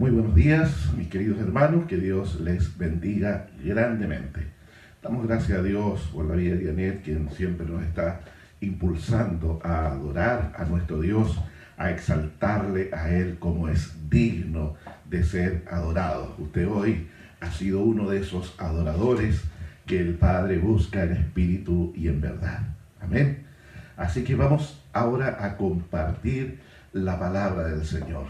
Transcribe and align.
Muy 0.00 0.12
buenos 0.12 0.34
días, 0.34 0.94
mis 0.96 1.08
queridos 1.08 1.38
hermanos, 1.40 1.84
que 1.84 1.98
Dios 1.98 2.40
les 2.40 2.78
bendiga 2.78 3.48
grandemente. 3.62 4.46
Damos 5.02 5.26
gracias 5.26 5.58
a 5.58 5.62
Dios 5.62 6.08
por 6.14 6.24
la 6.24 6.36
vida 6.36 6.54
de 6.54 6.60
Dianet, 6.60 7.02
quien 7.02 7.30
siempre 7.32 7.66
nos 7.66 7.82
está 7.82 8.22
impulsando 8.62 9.60
a 9.62 9.88
adorar 9.88 10.54
a 10.56 10.64
nuestro 10.64 11.02
Dios, 11.02 11.38
a 11.76 11.90
exaltarle 11.90 12.88
a 12.94 13.10
Él 13.10 13.36
como 13.38 13.68
es 13.68 13.94
digno 14.08 14.74
de 15.04 15.22
ser 15.22 15.64
adorado. 15.70 16.34
Usted 16.38 16.66
hoy 16.66 17.06
ha 17.40 17.50
sido 17.50 17.80
uno 17.80 18.08
de 18.08 18.20
esos 18.20 18.54
adoradores 18.56 19.42
que 19.84 20.00
el 20.00 20.14
Padre 20.14 20.56
busca 20.56 21.04
en 21.04 21.12
espíritu 21.12 21.92
y 21.94 22.08
en 22.08 22.22
verdad. 22.22 22.60
Amén. 23.02 23.44
Así 23.98 24.24
que 24.24 24.34
vamos 24.34 24.82
ahora 24.94 25.44
a 25.44 25.58
compartir 25.58 26.58
la 26.94 27.18
palabra 27.18 27.64
del 27.64 27.84
Señor. 27.84 28.24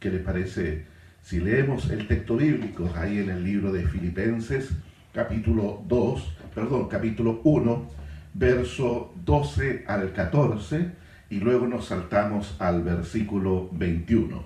¿Qué 0.00 0.10
le 0.10 0.20
parece 0.20 0.93
si 1.24 1.40
leemos 1.40 1.88
el 1.88 2.06
texto 2.06 2.36
bíblico 2.36 2.90
ahí 2.94 3.18
en 3.18 3.30
el 3.30 3.42
libro 3.42 3.72
de 3.72 3.88
Filipenses, 3.88 4.72
capítulo 5.14 5.82
2, 5.88 6.36
perdón, 6.54 6.86
capítulo 6.88 7.40
1, 7.44 7.90
verso 8.34 9.14
12 9.24 9.84
al 9.86 10.12
14, 10.12 10.90
y 11.30 11.36
luego 11.36 11.66
nos 11.66 11.86
saltamos 11.86 12.54
al 12.58 12.82
versículo 12.82 13.70
21. 13.72 14.44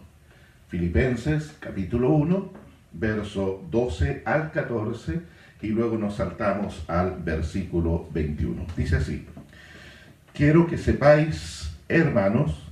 Filipenses, 0.68 1.56
capítulo 1.58 2.10
1, 2.10 2.52
verso 2.92 3.60
12 3.72 4.22
al 4.24 4.52
14, 4.52 5.20
y 5.62 5.68
luego 5.70 5.98
nos 5.98 6.14
saltamos 6.14 6.84
al 6.86 7.16
versículo 7.24 8.08
21. 8.14 8.66
Dice 8.76 8.96
así, 8.98 9.26
quiero 10.32 10.68
que 10.68 10.78
sepáis, 10.78 11.72
hermanos, 11.88 12.68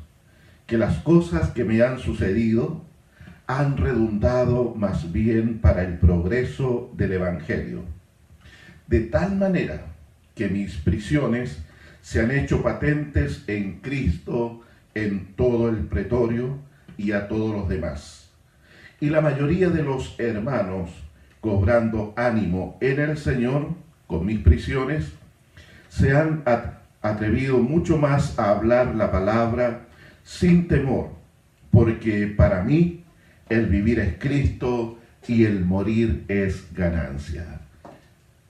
que 0.69 0.79
las 0.79 0.99
cosas 0.99 1.51
que 1.51 1.65
me 1.65 1.83
han 1.83 1.99
sucedido, 1.99 2.86
han 3.47 3.77
redundado 3.77 4.75
más 4.75 5.13
bien 5.13 5.59
para 5.59 5.85
el 5.85 5.99
progreso 5.99 6.91
del 6.97 7.13
Evangelio, 7.13 7.83
de 8.87 9.01
tal 9.01 9.37
manera 9.37 9.83
que 10.35 10.49
mis 10.49 10.77
prisiones 10.77 11.59
se 12.03 12.21
han 12.21 12.31
hecho 12.31 12.63
patentes 12.63 13.45
en 13.47 13.81
Cristo 13.81 14.63
en 14.95 15.35
todo 15.37 15.69
el 15.69 15.79
pretorio 15.87 16.59
y 16.97 17.13
a 17.13 17.29
todos 17.29 17.55
los 17.55 17.69
demás. 17.69 18.31
Y 19.01 19.11
la 19.11 19.21
mayoría 19.21 19.69
de 19.69 19.83
los 19.83 20.19
hermanos, 20.19 20.91
cobrando 21.41 22.15
ánimo 22.17 22.79
en 22.81 23.01
el 23.01 23.19
Señor 23.19 23.69
con 24.07 24.25
mis 24.25 24.41
prisiones, 24.41 25.13
se 25.89 26.17
han 26.17 26.43
atrevido 27.03 27.59
mucho 27.59 27.99
más 27.99 28.39
a 28.39 28.51
hablar 28.51 28.95
la 28.95 29.11
palabra 29.11 29.87
sin 30.25 30.67
temor, 30.67 31.11
porque 31.71 32.27
para 32.27 32.63
mí 32.63 33.05
el 33.49 33.67
vivir 33.67 34.01
es 34.01 34.15
Cristo 34.19 34.99
y 35.29 35.45
el 35.45 35.65
morir 35.65 36.25
es 36.29 36.73
ganancia. 36.73 37.61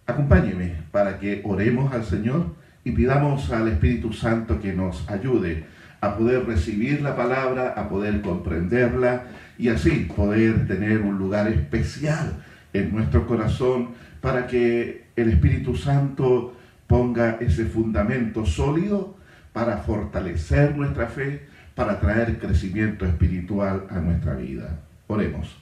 Acompáñeme 0.06 0.74
para 0.90 1.18
que 1.18 1.42
oremos 1.44 1.92
al 1.92 2.04
Señor 2.04 2.54
y 2.84 2.92
pidamos 2.92 3.50
al 3.50 3.68
Espíritu 3.68 4.12
Santo 4.12 4.60
que 4.60 4.72
nos 4.72 5.08
ayude 5.10 5.64
a 6.00 6.16
poder 6.16 6.46
recibir 6.46 7.02
la 7.02 7.16
palabra, 7.16 7.74
a 7.76 7.88
poder 7.88 8.20
comprenderla 8.20 9.24
y 9.58 9.68
así 9.68 10.10
poder 10.14 10.68
tener 10.68 11.00
un 11.00 11.18
lugar 11.18 11.48
especial 11.48 12.44
en 12.72 12.94
nuestro 12.94 13.26
corazón 13.26 13.90
para 14.20 14.46
que 14.46 15.06
el 15.16 15.30
Espíritu 15.30 15.74
Santo 15.74 16.56
ponga 16.86 17.38
ese 17.40 17.64
fundamento 17.64 18.46
sólido 18.46 19.16
para 19.52 19.78
fortalecer 19.78 20.76
nuestra 20.76 21.06
fe, 21.06 21.46
para 21.74 21.98
traer 21.98 22.38
crecimiento 22.38 23.04
espiritual 23.06 23.86
a 23.90 23.98
nuestra 23.98 24.34
vida. 24.34 24.85
Oremos. 25.08 25.56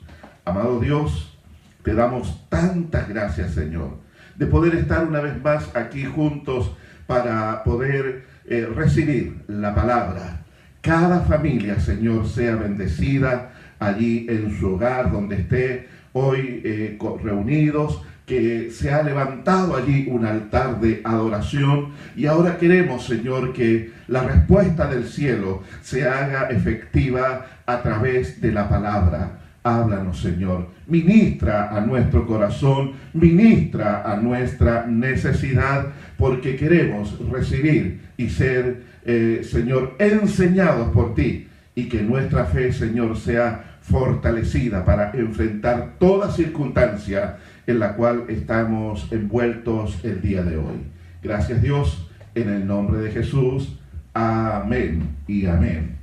Amado 0.44 0.80
Dios, 0.80 1.38
te 1.82 1.94
damos 1.94 2.48
tantas 2.48 3.08
gracias, 3.08 3.52
Señor, 3.52 3.98
de 4.36 4.46
poder 4.46 4.74
estar 4.74 5.06
una 5.06 5.20
vez 5.20 5.40
más 5.42 5.74
aquí 5.76 6.04
juntos 6.04 6.74
para 7.06 7.62
poder 7.62 8.24
eh, 8.46 8.66
recibir 8.74 9.42
la 9.48 9.74
palabra. 9.74 10.44
Cada 10.80 11.20
familia, 11.20 11.78
Señor, 11.78 12.26
sea 12.26 12.56
bendecida 12.56 13.52
allí 13.78 14.26
en 14.28 14.58
su 14.58 14.74
hogar, 14.74 15.12
donde 15.12 15.36
esté 15.36 15.88
hoy 16.12 16.62
eh, 16.64 16.98
reunidos, 17.22 18.02
que 18.26 18.70
se 18.70 18.90
ha 18.90 19.02
levantado 19.02 19.76
allí 19.76 20.06
un 20.10 20.24
altar 20.24 20.80
de 20.80 21.02
adoración 21.04 21.92
y 22.16 22.24
ahora 22.26 22.56
queremos, 22.56 23.04
Señor, 23.04 23.52
que 23.52 23.92
la 24.08 24.22
respuesta 24.22 24.86
del 24.88 25.06
cielo 25.06 25.62
se 25.82 26.08
haga 26.08 26.48
efectiva 26.48 27.46
a 27.66 27.82
través 27.82 28.40
de 28.40 28.52
la 28.52 28.68
palabra. 28.68 29.43
Háblanos, 29.64 30.20
Señor. 30.20 30.68
Ministra 30.86 31.74
a 31.74 31.80
nuestro 31.80 32.26
corazón, 32.26 32.92
ministra 33.14 34.02
a 34.04 34.16
nuestra 34.16 34.86
necesidad, 34.86 35.86
porque 36.18 36.54
queremos 36.54 37.18
recibir 37.30 38.02
y 38.18 38.28
ser, 38.28 38.82
eh, 39.06 39.40
Señor, 39.42 39.96
enseñados 39.98 40.92
por 40.92 41.14
ti 41.14 41.48
y 41.74 41.88
que 41.88 42.02
nuestra 42.02 42.44
fe, 42.44 42.74
Señor, 42.74 43.16
sea 43.16 43.78
fortalecida 43.80 44.84
para 44.84 45.12
enfrentar 45.12 45.94
toda 45.98 46.30
circunstancia 46.30 47.38
en 47.66 47.78
la 47.78 47.96
cual 47.96 48.24
estamos 48.28 49.10
envueltos 49.12 49.98
el 50.04 50.20
día 50.20 50.42
de 50.42 50.58
hoy. 50.58 50.76
Gracias 51.22 51.62
Dios, 51.62 52.10
en 52.34 52.50
el 52.50 52.66
nombre 52.66 52.98
de 53.00 53.10
Jesús. 53.10 53.78
Amén 54.12 55.08
y 55.26 55.46
amén. 55.46 55.93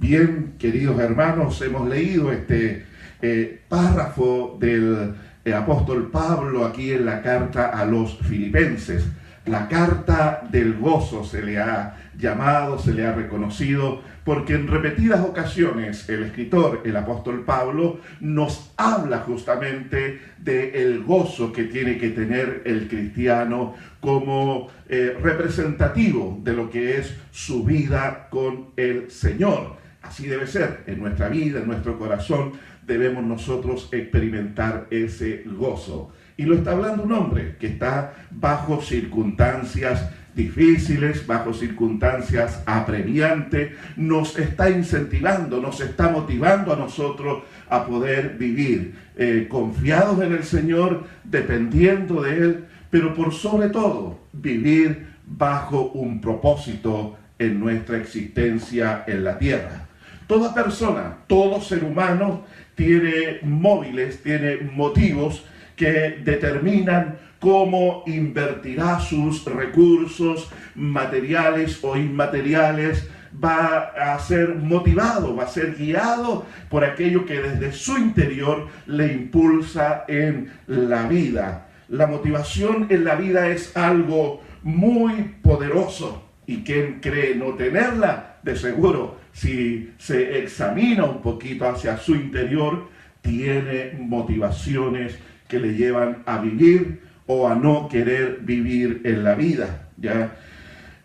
Bien, 0.00 0.54
queridos 0.58 0.98
hermanos, 0.98 1.60
hemos 1.60 1.86
leído 1.86 2.32
este 2.32 2.86
eh, 3.20 3.60
párrafo 3.68 4.56
del 4.58 5.12
eh, 5.44 5.52
apóstol 5.52 6.10
Pablo 6.10 6.64
aquí 6.64 6.92
en 6.92 7.04
la 7.04 7.20
carta 7.20 7.66
a 7.66 7.84
los 7.84 8.16
filipenses. 8.20 9.04
La 9.44 9.68
carta 9.68 10.40
del 10.50 10.78
gozo 10.78 11.22
se 11.22 11.42
le 11.42 11.58
ha 11.58 12.12
llamado, 12.18 12.78
se 12.78 12.94
le 12.94 13.06
ha 13.06 13.12
reconocido, 13.12 14.00
porque 14.24 14.54
en 14.54 14.68
repetidas 14.68 15.20
ocasiones 15.20 16.08
el 16.08 16.22
escritor, 16.22 16.80
el 16.86 16.96
apóstol 16.96 17.44
Pablo, 17.44 18.00
nos 18.20 18.72
habla 18.78 19.18
justamente 19.18 20.18
del 20.38 20.74
el 20.74 21.04
gozo 21.04 21.52
que 21.52 21.64
tiene 21.64 21.98
que 21.98 22.08
tener 22.08 22.62
el 22.64 22.88
cristiano 22.88 23.74
como 24.00 24.68
eh, 24.88 25.14
representativo 25.22 26.40
de 26.42 26.54
lo 26.54 26.70
que 26.70 26.96
es 26.96 27.14
su 27.32 27.64
vida 27.64 28.28
con 28.30 28.70
el 28.76 29.10
Señor. 29.10 29.79
Así 30.02 30.26
debe 30.26 30.46
ser 30.46 30.82
en 30.86 31.00
nuestra 31.00 31.28
vida, 31.28 31.60
en 31.60 31.66
nuestro 31.66 31.98
corazón, 31.98 32.52
debemos 32.86 33.24
nosotros 33.24 33.88
experimentar 33.92 34.86
ese 34.90 35.44
gozo. 35.46 36.12
Y 36.36 36.44
lo 36.44 36.54
está 36.54 36.72
hablando 36.72 37.02
un 37.02 37.12
hombre 37.12 37.56
que 37.58 37.66
está 37.66 38.14
bajo 38.30 38.80
circunstancias 38.80 40.10
difíciles, 40.34 41.26
bajo 41.26 41.52
circunstancias 41.52 42.62
apremiantes, 42.64 43.72
nos 43.96 44.38
está 44.38 44.70
incentivando, 44.70 45.60
nos 45.60 45.80
está 45.80 46.08
motivando 46.08 46.72
a 46.72 46.76
nosotros 46.76 47.42
a 47.68 47.84
poder 47.84 48.36
vivir 48.38 48.94
eh, 49.16 49.46
confiados 49.50 50.22
en 50.22 50.32
el 50.32 50.44
Señor, 50.44 51.04
dependiendo 51.24 52.22
de 52.22 52.36
Él, 52.38 52.64
pero 52.90 53.14
por 53.14 53.34
sobre 53.34 53.68
todo 53.68 54.20
vivir 54.32 55.10
bajo 55.26 55.90
un 55.92 56.20
propósito 56.20 57.18
en 57.38 57.60
nuestra 57.60 57.98
existencia 57.98 59.04
en 59.06 59.24
la 59.24 59.38
tierra. 59.38 59.89
Toda 60.30 60.54
persona, 60.54 61.16
todo 61.26 61.60
ser 61.60 61.82
humano 61.82 62.44
tiene 62.76 63.40
móviles, 63.42 64.22
tiene 64.22 64.58
motivos 64.58 65.44
que 65.74 66.20
determinan 66.22 67.18
cómo 67.40 68.04
invertirá 68.06 69.00
sus 69.00 69.44
recursos 69.44 70.48
materiales 70.76 71.80
o 71.82 71.96
inmateriales, 71.96 73.10
va 73.44 73.90
a 73.98 74.16
ser 74.20 74.54
motivado, 74.54 75.34
va 75.34 75.42
a 75.42 75.48
ser 75.48 75.74
guiado 75.74 76.46
por 76.68 76.84
aquello 76.84 77.26
que 77.26 77.40
desde 77.42 77.72
su 77.72 77.98
interior 77.98 78.68
le 78.86 79.12
impulsa 79.12 80.04
en 80.06 80.52
la 80.68 81.08
vida. 81.08 81.66
La 81.88 82.06
motivación 82.06 82.86
en 82.90 83.02
la 83.02 83.16
vida 83.16 83.48
es 83.48 83.76
algo 83.76 84.42
muy 84.62 85.34
poderoso 85.42 86.22
y 86.46 86.62
quien 86.62 87.00
cree 87.00 87.34
no 87.34 87.54
tenerla, 87.54 88.36
de 88.44 88.54
seguro, 88.54 89.19
si 89.32 89.92
se 89.98 90.38
examina 90.38 91.04
un 91.04 91.22
poquito 91.22 91.68
hacia 91.68 91.96
su 91.96 92.14
interior, 92.14 92.88
tiene 93.22 93.96
motivaciones 93.98 95.18
que 95.48 95.58
le 95.58 95.74
llevan 95.74 96.22
a 96.26 96.38
vivir 96.38 97.00
o 97.26 97.48
a 97.48 97.54
no 97.54 97.88
querer 97.88 98.38
vivir 98.42 99.02
en 99.04 99.24
la 99.24 99.34
vida. 99.34 99.88
¿ya? 99.96 100.32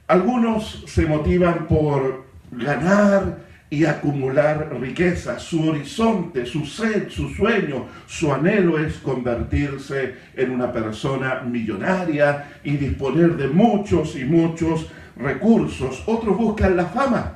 Algunos 0.08 0.84
se 0.88 1.06
motivan 1.06 1.68
por 1.68 2.26
ganar 2.52 3.46
y 3.70 3.86
acumular 3.86 4.76
riqueza. 4.80 5.40
Su 5.40 5.70
horizonte, 5.70 6.46
su 6.46 6.66
sed, 6.66 7.10
su 7.10 7.30
sueño, 7.30 7.88
su 8.08 8.32
anhelo 8.32 8.80
es 8.80 8.98
convertirse 8.98 10.16
en 10.36 10.52
una 10.52 10.72
persona 10.72 11.42
millonaria 11.42 12.52
y 12.64 12.78
disponer 12.78 13.36
de 13.36 13.48
muchos 13.48 14.16
y 14.16 14.24
muchos 14.24 14.88
recursos. 15.18 16.04
Otros 16.06 16.38
buscan 16.38 16.78
la 16.78 16.86
fama 16.86 17.35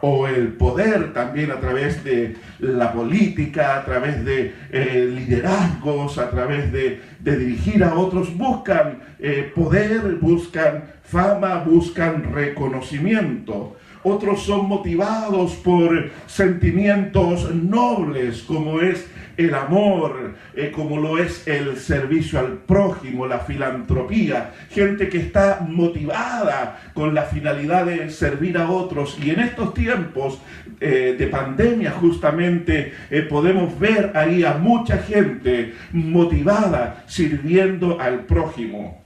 o 0.00 0.28
el 0.28 0.48
poder 0.48 1.12
también 1.12 1.50
a 1.50 1.60
través 1.60 2.04
de 2.04 2.36
la 2.60 2.92
política, 2.92 3.76
a 3.76 3.84
través 3.84 4.24
de 4.24 4.54
eh, 4.70 5.10
liderazgos, 5.12 6.18
a 6.18 6.30
través 6.30 6.72
de, 6.72 7.00
dirigir 7.20 7.82
a 7.84 7.94
otros, 7.94 8.36
buscan 8.36 9.00
eh, 9.18 9.50
poder, 9.54 10.16
buscan 10.20 10.84
fama, 11.02 11.64
buscan 11.64 12.32
reconocimiento. 12.32 13.76
Otros 14.04 14.44
son 14.44 14.68
motivados 14.68 15.54
por 15.56 16.10
sentimientos 16.26 17.52
nobles, 17.54 18.42
como 18.42 18.80
es 18.80 19.06
el 19.38 19.54
amor, 19.54 20.34
eh, 20.52 20.72
como 20.74 20.98
lo 20.98 21.16
es 21.16 21.46
el 21.46 21.78
servicio 21.78 22.40
al 22.40 22.54
prójimo, 22.54 23.24
la 23.24 23.38
filantropía, 23.38 24.50
gente 24.68 25.08
que 25.08 25.18
está 25.18 25.64
motivada 25.66 26.90
con 26.92 27.14
la 27.14 27.22
finalidad 27.22 27.86
de 27.86 28.10
servir 28.10 28.58
a 28.58 28.68
otros. 28.68 29.16
Y 29.22 29.30
en 29.30 29.40
estos 29.40 29.74
tiempos 29.74 30.40
eh, 30.80 31.14
de 31.16 31.26
pandemia 31.28 31.92
justamente 31.92 32.92
eh, 33.10 33.22
podemos 33.22 33.78
ver 33.78 34.10
ahí 34.16 34.42
a 34.42 34.54
mucha 34.54 34.98
gente 34.98 35.72
motivada 35.92 37.04
sirviendo 37.06 38.00
al 38.00 38.24
prójimo. 38.26 39.04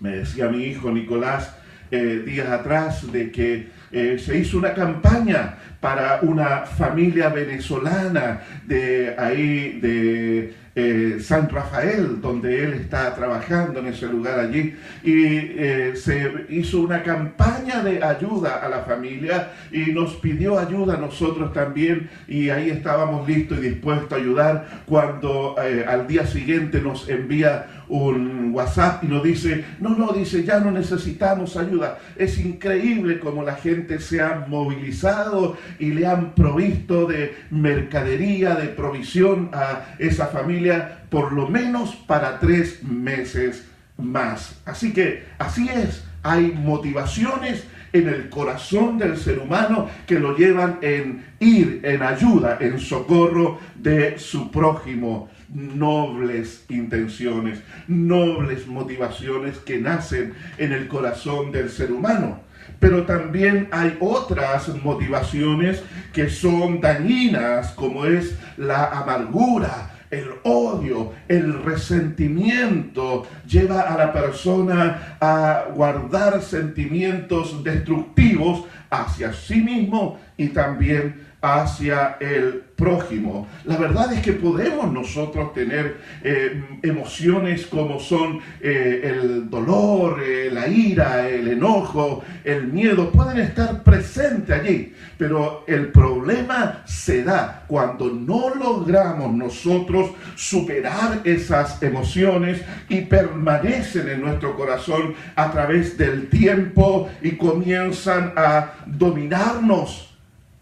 Me 0.00 0.16
decía 0.16 0.48
mi 0.48 0.64
hijo 0.64 0.90
Nicolás 0.90 1.54
días 1.88 2.48
atrás 2.48 3.12
de 3.12 3.30
que 3.30 3.68
se 3.90 4.38
hizo 4.38 4.58
una 4.58 4.74
campaña 4.74 5.54
para 5.80 6.20
una 6.22 6.60
familia 6.66 7.28
venezolana 7.28 8.40
de 8.66 9.14
ahí, 9.18 9.78
de 9.80 10.54
eh, 10.78 11.16
San 11.20 11.48
Rafael, 11.48 12.20
donde 12.20 12.62
él 12.62 12.74
está 12.74 13.14
trabajando 13.14 13.80
en 13.80 13.86
ese 13.86 14.06
lugar 14.06 14.38
allí, 14.38 14.74
y 15.02 15.24
eh, 15.24 15.92
se 15.96 16.46
hizo 16.50 16.82
una 16.82 17.02
campaña 17.02 17.82
de 17.82 18.04
ayuda 18.04 18.56
a 18.56 18.68
la 18.68 18.80
familia 18.80 19.52
y 19.72 19.92
nos 19.92 20.16
pidió 20.16 20.58
ayuda 20.58 20.98
nosotros 20.98 21.54
también, 21.54 22.10
y 22.28 22.50
ahí 22.50 22.68
estábamos 22.68 23.26
listos 23.26 23.56
y 23.58 23.70
dispuestos 23.70 24.12
a 24.12 24.16
ayudar 24.16 24.82
cuando 24.84 25.56
eh, 25.62 25.86
al 25.88 26.06
día 26.06 26.26
siguiente 26.26 26.82
nos 26.82 27.08
envía 27.08 27.66
un 27.88 28.50
WhatsApp 28.52 29.04
y 29.04 29.06
nos 29.06 29.22
dice, 29.22 29.64
no, 29.80 29.90
no, 29.90 30.12
dice, 30.12 30.44
ya 30.44 30.58
no 30.60 30.70
necesitamos 30.70 31.56
ayuda. 31.56 31.98
Es 32.16 32.38
increíble 32.38 33.20
como 33.20 33.42
la 33.42 33.54
gente 33.54 34.00
se 34.00 34.20
ha 34.20 34.44
movilizado 34.48 35.56
y 35.78 35.90
le 35.92 36.06
han 36.06 36.34
provisto 36.34 37.06
de 37.06 37.36
mercadería, 37.50 38.54
de 38.54 38.68
provisión 38.68 39.50
a 39.52 39.94
esa 39.98 40.26
familia, 40.26 40.65
por 41.10 41.32
lo 41.32 41.48
menos 41.48 41.94
para 41.94 42.38
tres 42.38 42.82
meses 42.82 43.66
más. 43.96 44.60
Así 44.64 44.92
que 44.92 45.24
así 45.38 45.68
es, 45.68 46.04
hay 46.22 46.52
motivaciones 46.52 47.64
en 47.92 48.08
el 48.08 48.28
corazón 48.28 48.98
del 48.98 49.16
ser 49.16 49.38
humano 49.38 49.88
que 50.06 50.18
lo 50.18 50.36
llevan 50.36 50.78
en 50.82 51.24
ir 51.40 51.80
en 51.82 52.02
ayuda, 52.02 52.58
en 52.60 52.78
socorro 52.78 53.58
de 53.74 54.18
su 54.18 54.50
prójimo. 54.50 55.30
Nobles 55.48 56.64
intenciones, 56.68 57.60
nobles 57.86 58.66
motivaciones 58.66 59.58
que 59.58 59.78
nacen 59.78 60.34
en 60.58 60.72
el 60.72 60.88
corazón 60.88 61.52
del 61.52 61.70
ser 61.70 61.92
humano 61.92 62.46
pero 62.80 63.04
también 63.04 63.68
hay 63.70 63.96
otras 64.00 64.68
motivaciones 64.82 65.82
que 66.12 66.28
son 66.28 66.80
dañinas, 66.80 67.72
como 67.72 68.04
es 68.04 68.36
la 68.56 68.86
amargura, 68.90 69.95
el 70.16 70.28
odio, 70.44 71.12
el 71.28 71.62
resentimiento 71.62 73.26
lleva 73.46 73.82
a 73.82 73.96
la 73.96 74.12
persona 74.12 75.16
a 75.20 75.66
guardar 75.74 76.42
sentimientos 76.42 77.62
destructivos 77.62 78.64
hacia 78.90 79.32
sí 79.32 79.60
mismo 79.60 80.18
y 80.36 80.48
también 80.48 81.25
hacia 81.46 82.16
el 82.20 82.64
prójimo. 82.76 83.48
La 83.64 83.76
verdad 83.78 84.12
es 84.12 84.20
que 84.20 84.32
podemos 84.32 84.92
nosotros 84.92 85.54
tener 85.54 85.96
eh, 86.22 86.62
emociones 86.82 87.66
como 87.66 87.98
son 87.98 88.40
eh, 88.60 89.00
el 89.02 89.48
dolor, 89.48 90.22
eh, 90.22 90.50
la 90.52 90.68
ira, 90.68 91.28
el 91.28 91.48
enojo, 91.48 92.22
el 92.44 92.66
miedo, 92.66 93.10
pueden 93.10 93.38
estar 93.38 93.82
presentes 93.82 94.60
allí, 94.60 94.92
pero 95.16 95.64
el 95.66 95.88
problema 95.88 96.82
se 96.84 97.24
da 97.24 97.64
cuando 97.66 98.10
no 98.10 98.54
logramos 98.54 99.32
nosotros 99.32 100.10
superar 100.34 101.20
esas 101.24 101.82
emociones 101.82 102.60
y 102.88 103.02
permanecen 103.02 104.08
en 104.08 104.20
nuestro 104.20 104.54
corazón 104.54 105.14
a 105.34 105.50
través 105.50 105.96
del 105.96 106.28
tiempo 106.28 107.08
y 107.22 107.32
comienzan 107.32 108.32
a 108.36 108.74
dominarnos 108.86 110.15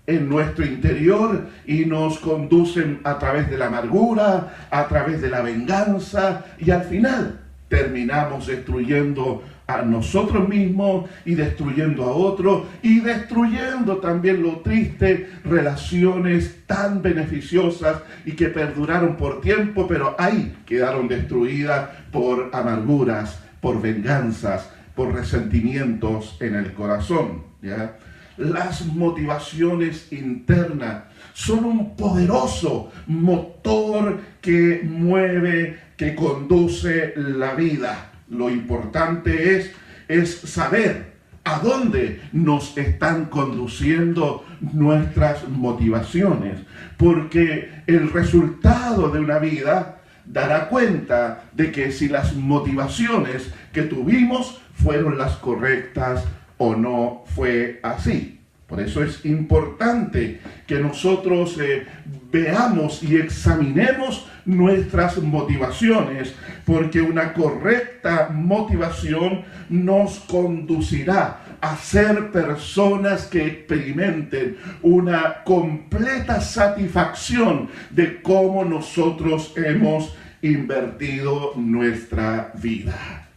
en 0.06 0.28
nuestro 0.28 0.64
interior 0.64 1.46
y 1.66 1.86
nos 1.86 2.18
conducen 2.18 3.00
a 3.04 3.18
través 3.18 3.50
de 3.50 3.58
la 3.58 3.66
amargura, 3.66 4.66
a 4.70 4.86
través 4.88 5.22
de 5.22 5.30
la 5.30 5.40
venganza 5.40 6.44
y 6.58 6.70
al 6.70 6.84
final 6.84 7.40
terminamos 7.68 8.46
destruyendo 8.46 9.42
a 9.66 9.82
nosotros 9.82 10.46
mismos 10.46 11.08
y 11.24 11.34
destruyendo 11.34 12.04
a 12.04 12.12
otros 12.12 12.64
y 12.82 13.00
destruyendo 13.00 13.96
también 13.96 14.42
lo 14.42 14.58
triste, 14.58 15.30
relaciones 15.44 16.66
tan 16.66 17.00
beneficiosas 17.00 18.02
y 18.26 18.32
que 18.32 18.48
perduraron 18.48 19.16
por 19.16 19.40
tiempo, 19.40 19.86
pero 19.88 20.14
ahí 20.18 20.54
quedaron 20.66 21.08
destruidas 21.08 21.88
por 22.12 22.50
amarguras, 22.52 23.40
por 23.60 23.80
venganzas, 23.80 24.70
por 24.94 25.14
resentimientos 25.14 26.36
en 26.40 26.56
el 26.56 26.74
corazón. 26.74 27.44
¿ya? 27.62 27.96
Las 28.36 28.86
motivaciones 28.86 30.12
internas 30.12 31.04
son 31.32 31.64
un 31.64 31.96
poderoso 31.96 32.90
motor 33.06 34.20
que 34.40 34.82
mueve, 34.84 35.78
que 35.96 36.14
conduce 36.14 37.14
la 37.16 37.54
vida. 37.54 38.12
Lo 38.28 38.50
importante 38.50 39.56
es, 39.56 39.72
es 40.08 40.34
saber 40.34 41.14
a 41.44 41.58
dónde 41.58 42.22
nos 42.32 42.76
están 42.78 43.26
conduciendo 43.26 44.44
nuestras 44.60 45.46
motivaciones, 45.48 46.60
porque 46.96 47.82
el 47.86 48.10
resultado 48.10 49.10
de 49.10 49.20
una 49.20 49.38
vida 49.38 50.00
dará 50.24 50.68
cuenta 50.68 51.44
de 51.52 51.70
que 51.70 51.92
si 51.92 52.08
las 52.08 52.34
motivaciones 52.34 53.52
que 53.72 53.82
tuvimos 53.82 54.60
fueron 54.74 55.18
las 55.18 55.36
correctas 55.36 56.24
o 56.58 56.74
no 56.74 57.24
fue 57.34 57.80
así. 57.82 58.40
Por 58.66 58.80
eso 58.80 59.04
es 59.04 59.24
importante 59.26 60.40
que 60.66 60.80
nosotros 60.80 61.58
eh, 61.60 61.86
veamos 62.32 63.02
y 63.02 63.16
examinemos 63.16 64.26
nuestras 64.46 65.18
motivaciones, 65.18 66.34
porque 66.64 67.00
una 67.02 67.34
correcta 67.34 68.30
motivación 68.32 69.42
nos 69.68 70.18
conducirá 70.20 71.40
a 71.60 71.76
ser 71.76 72.30
personas 72.30 73.26
que 73.26 73.46
experimenten 73.46 74.56
una 74.82 75.44
completa 75.44 76.40
satisfacción 76.40 77.68
de 77.90 78.22
cómo 78.22 78.64
nosotros 78.64 79.52
hemos 79.56 80.16
invertido 80.42 81.52
nuestra 81.56 82.52
vida. 82.60 83.28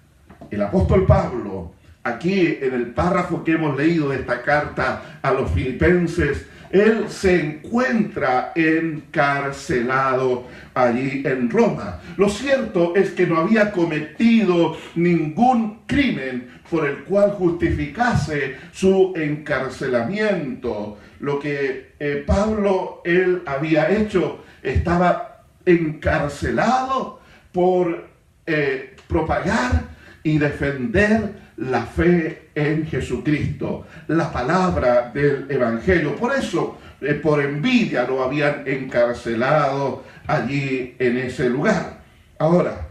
El 0.49 0.61
apóstol 0.61 1.05
Pablo 1.05 1.73
aquí 2.07 2.57
en 2.61 2.73
el 2.73 2.87
párrafo 2.87 3.43
que 3.43 3.53
hemos 3.53 3.77
leído 3.77 4.09
de 4.09 4.17
esta 4.17 4.41
carta 4.41 5.19
a 5.21 5.31
los 5.31 5.51
filipenses, 5.51 6.47
él 6.69 7.05
se 7.09 7.39
encuentra 7.39 8.51
encarcelado 8.55 10.47
allí 10.73 11.23
en 11.25 11.49
Roma. 11.49 12.01
Lo 12.17 12.29
cierto 12.29 12.95
es 12.95 13.11
que 13.11 13.25
no 13.25 13.37
había 13.37 13.71
cometido 13.71 14.77
ningún 14.95 15.79
crimen 15.85 16.49
por 16.69 16.85
el 16.85 17.03
cual 17.05 17.31
justificase 17.31 18.57
su 18.71 19.13
encarcelamiento. 19.15 20.97
Lo 21.19 21.39
que 21.39 21.93
eh, 21.99 22.23
Pablo 22.25 23.01
él 23.05 23.43
había 23.45 23.89
hecho 23.89 24.43
estaba 24.61 25.43
encarcelado 25.65 27.21
por 27.51 28.07
eh, 28.45 28.95
propagar 29.07 29.83
y 30.23 30.37
defender 30.37 31.46
la 31.57 31.83
fe 31.83 32.49
en 32.53 32.85
Jesucristo, 32.85 33.87
la 34.07 34.31
palabra 34.31 35.11
del 35.13 35.45
Evangelio. 35.49 36.15
Por 36.15 36.33
eso, 36.35 36.77
eh, 37.01 37.15
por 37.15 37.41
envidia, 37.41 38.03
lo 38.03 38.23
habían 38.23 38.63
encarcelado 38.65 40.03
allí 40.27 40.95
en 40.99 41.17
ese 41.17 41.49
lugar. 41.49 42.01
Ahora, 42.37 42.89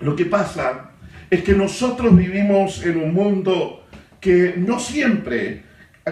lo 0.00 0.14
que 0.14 0.26
pasa 0.26 0.90
es 1.30 1.42
que 1.42 1.54
nosotros 1.54 2.14
vivimos 2.16 2.84
en 2.84 2.98
un 2.98 3.14
mundo 3.14 3.86
que 4.20 4.54
no 4.56 4.78
siempre 4.78 5.62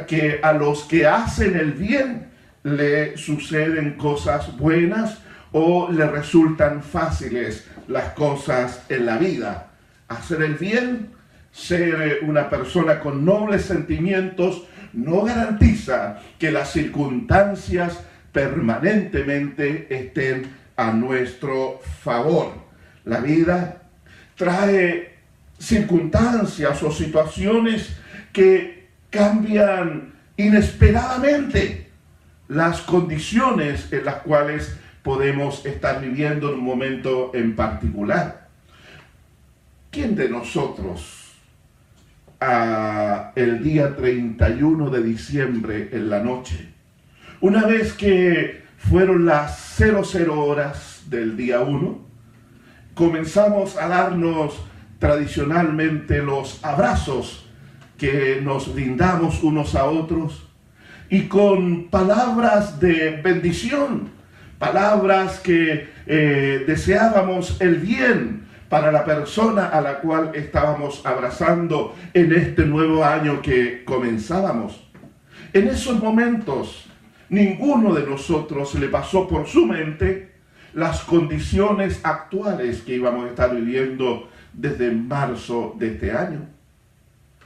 que 0.06 0.40
a 0.42 0.52
los 0.52 0.84
que 0.84 1.06
hacen 1.06 1.56
el 1.56 1.72
bien 1.72 2.28
le 2.62 3.16
suceden 3.16 3.92
cosas 3.94 4.56
buenas 4.56 5.18
o 5.52 5.90
le 5.90 6.06
resultan 6.06 6.82
fáciles 6.82 7.66
las 7.88 8.12
cosas 8.14 8.84
en 8.88 9.04
la 9.04 9.18
vida. 9.18 9.68
Hacer 10.08 10.42
el 10.42 10.54
bien 10.54 11.10
ser 11.52 12.20
una 12.22 12.48
persona 12.48 12.98
con 12.98 13.24
nobles 13.24 13.66
sentimientos 13.66 14.64
no 14.94 15.22
garantiza 15.22 16.20
que 16.38 16.50
las 16.50 16.72
circunstancias 16.72 18.00
permanentemente 18.32 19.86
estén 19.94 20.54
a 20.76 20.92
nuestro 20.92 21.80
favor. 22.00 22.52
La 23.04 23.20
vida 23.20 23.82
trae 24.34 25.18
circunstancias 25.58 26.82
o 26.82 26.90
situaciones 26.90 27.96
que 28.32 28.88
cambian 29.10 30.12
inesperadamente 30.36 31.90
las 32.48 32.80
condiciones 32.80 33.92
en 33.92 34.04
las 34.06 34.16
cuales 34.16 34.76
podemos 35.02 35.64
estar 35.66 36.00
viviendo 36.00 36.48
en 36.48 36.54
un 36.54 36.64
momento 36.64 37.30
en 37.34 37.54
particular. 37.54 38.48
¿Quién 39.90 40.16
de 40.16 40.28
nosotros 40.28 41.21
el 43.34 43.62
día 43.62 43.96
31 43.96 44.90
de 44.90 45.02
diciembre 45.02 45.88
en 45.92 46.10
la 46.10 46.20
noche, 46.20 46.68
una 47.40 47.66
vez 47.66 47.92
que 47.92 48.62
fueron 48.78 49.26
las 49.26 49.76
00 49.76 50.44
horas 50.44 51.02
del 51.08 51.36
día 51.36 51.60
1, 51.60 51.98
comenzamos 52.94 53.76
a 53.76 53.88
darnos 53.88 54.54
tradicionalmente 54.98 56.22
los 56.22 56.64
abrazos 56.64 57.46
que 57.98 58.40
nos 58.42 58.72
brindamos 58.72 59.42
unos 59.42 59.74
a 59.74 59.86
otros 59.86 60.48
y 61.10 61.22
con 61.22 61.88
palabras 61.88 62.80
de 62.80 63.20
bendición, 63.22 64.10
palabras 64.58 65.40
que 65.40 65.88
eh, 66.06 66.64
deseábamos 66.66 67.60
el 67.60 67.76
bien 67.76 68.41
para 68.72 68.90
la 68.90 69.04
persona 69.04 69.66
a 69.66 69.82
la 69.82 70.00
cual 70.00 70.30
estábamos 70.32 71.04
abrazando 71.04 71.94
en 72.14 72.32
este 72.32 72.64
nuevo 72.64 73.04
año 73.04 73.42
que 73.42 73.84
comenzábamos. 73.84 74.88
En 75.52 75.68
esos 75.68 76.02
momentos, 76.02 76.86
ninguno 77.28 77.92
de 77.92 78.06
nosotros 78.06 78.74
le 78.76 78.88
pasó 78.88 79.28
por 79.28 79.46
su 79.46 79.66
mente 79.66 80.32
las 80.72 81.02
condiciones 81.02 82.00
actuales 82.02 82.80
que 82.80 82.94
íbamos 82.94 83.26
a 83.26 83.28
estar 83.28 83.54
viviendo 83.54 84.30
desde 84.54 84.90
marzo 84.90 85.76
de 85.78 85.88
este 85.88 86.12
año. 86.12 86.40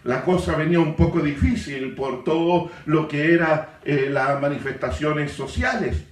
La 0.05 0.23
cosa 0.23 0.55
venía 0.55 0.79
un 0.79 0.95
poco 0.95 1.19
difícil 1.19 1.97
por 1.97 2.23
todo 2.23 2.71
lo 2.85 3.09
que 3.09 3.35
eran 3.35 3.67
eh, 3.85 4.07
las 4.13 4.41
manifestaciones 4.41 5.33
sociales. 5.33 6.05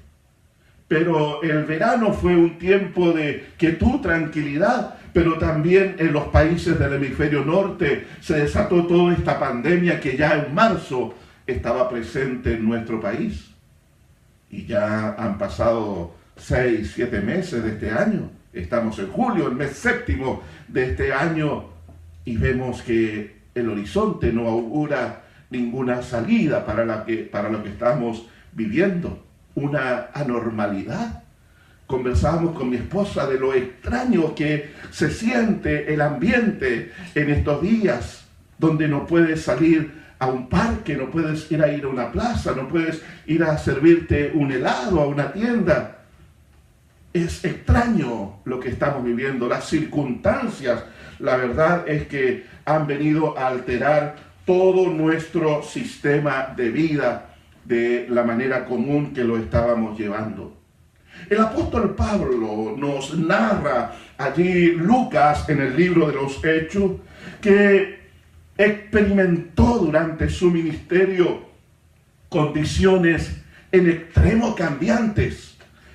Pero 0.89 1.41
el 1.45 1.65
verano 1.67 2.13
fue 2.13 2.35
un 2.35 2.59
tiempo 2.59 3.13
de 3.13 3.53
quietud, 3.57 4.01
tranquilidad, 4.01 4.99
pero 5.15 5.39
también 5.39 5.95
en 6.01 6.13
los 6.13 6.25
países 6.25 6.77
del 6.77 6.95
hemisferio 6.95 7.45
norte 7.45 8.09
se 8.21 8.35
desató 8.41 8.85
toda 8.85 9.15
esta 9.15 9.39
pandemia 9.39 10.01
que 10.01 10.17
ya 10.17 10.35
en 10.35 10.53
marzo 10.53 11.15
estaba 11.47 11.89
presente 11.89 12.55
en 12.55 12.65
nuestro 12.65 13.01
país. 13.01 13.49
Y 14.51 14.67
ya 14.67 15.15
han 15.17 15.39
pasado 15.39 16.17
seis, 16.37 16.93
siete 16.97 17.21
meses 17.21 17.63
de 17.63 17.71
este 17.71 17.93
año. 17.93 18.29
Estamos 18.53 18.99
en 18.99 19.07
julio, 19.07 19.47
el 19.47 19.55
mes 19.55 19.71
séptimo 19.77 20.43
de 20.67 20.91
este 20.91 21.13
año, 21.13 21.67
y 22.25 22.37
vemos 22.37 22.83
que 22.83 23.37
el 23.55 23.69
horizonte 23.69 24.33
no 24.33 24.49
augura 24.49 25.23
ninguna 25.51 26.03
salida 26.03 26.67
para, 26.67 26.85
la 26.85 27.05
que, 27.05 27.19
para 27.19 27.51
lo 27.51 27.63
que 27.63 27.69
estamos 27.69 28.27
viviendo, 28.53 29.25
una 29.55 30.09
anormalidad. 30.13 31.24
Conversábamos 31.87 32.57
con 32.57 32.71
mi 32.71 32.77
esposa 32.77 33.27
de 33.27 33.39
lo 33.39 33.53
extraño 33.53 34.35
que 34.35 34.73
se 34.91 35.11
siente 35.11 35.93
el 35.93 36.01
ambiente 36.01 36.93
en 37.15 37.31
estos 37.31 37.63
días, 37.63 38.27
donde 38.59 38.89
no 38.89 39.07
puedes 39.07 39.43
salir 39.43 40.03
a 40.19 40.27
un 40.27 40.49
parque, 40.49 40.97
no 40.97 41.11
puedes 41.11 41.51
ir 41.51 41.63
a 41.63 41.69
ir 41.69 41.85
a 41.85 41.89
una 41.89 42.11
plaza, 42.11 42.55
no 42.55 42.69
puedes 42.69 43.03
ir 43.27 43.43
a 43.43 43.59
servirte 43.59 44.33
un 44.35 44.53
helado 44.53 45.01
a 45.01 45.07
una 45.07 45.33
tienda 45.33 45.95
es 47.15 47.45
extraño 47.45 48.41
lo 48.45 48.59
que 48.59 48.69
estamos 48.69 49.05
viviendo, 49.05 49.49
las 49.49 49.69
circunstancias, 49.69 50.85
la 51.21 51.37
verdad 51.37 51.89
es 51.89 52.09
que 52.09 52.45
han 52.65 52.89
venido 52.89 53.39
a 53.39 53.47
alterar 53.47 54.17
todo 54.45 54.91
nuestro 54.91 55.63
sistema 55.63 56.53
de 56.57 56.71
vida 56.71 57.37
de 57.65 58.07
la 58.11 58.25
manera 58.25 58.67
común 58.67 59.15
que 59.15 59.23
lo 59.23 59.39
estábamos 59.39 59.99
llevando. 59.99 60.64
El 61.31 61.41
apóstol 61.41 61.95
Pablo 61.95 62.75
nos 62.77 63.17
narra 63.17 63.95
allí 64.19 64.73
Lucas 64.73 65.49
en 65.49 65.61
el 65.61 65.77
libro 65.77 66.07
de 66.07 66.15
los 66.15 66.45
Hechos 66.45 66.93
que 67.41 67.99
experimentó 68.57 69.79
durante 69.79 70.29
su 70.29 70.51
ministerio 70.51 71.43
condiciones 72.29 73.43
en 73.73 73.91
extremo 73.91 74.55
cambiantes 74.55 75.55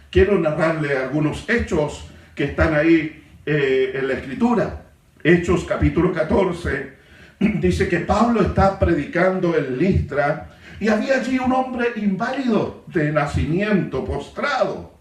quiero 0.10 0.40
narrarle 0.40 0.98
algunos 0.98 1.48
hechos 1.50 2.06
que 2.36 2.46
están 2.46 2.74
ahí 2.74 3.24
eh, 3.46 3.92
en 3.96 4.08
la 4.08 4.14
escritura. 4.14 4.86
Hechos 5.24 5.66
capítulo 5.66 6.14
14 6.14 6.94
dice 7.40 7.88
que 7.88 8.00
Pablo 8.00 8.42
está 8.42 8.80
predicando 8.80 9.56
en 9.56 9.78
Listra 9.78 10.50
y 10.80 10.88
había 10.88 11.16
allí 11.16 11.38
un 11.38 11.52
hombre 11.52 11.88
inválido 11.98 12.86
de 12.88 13.12
nacimiento, 13.12 14.06
postrado. 14.06 14.99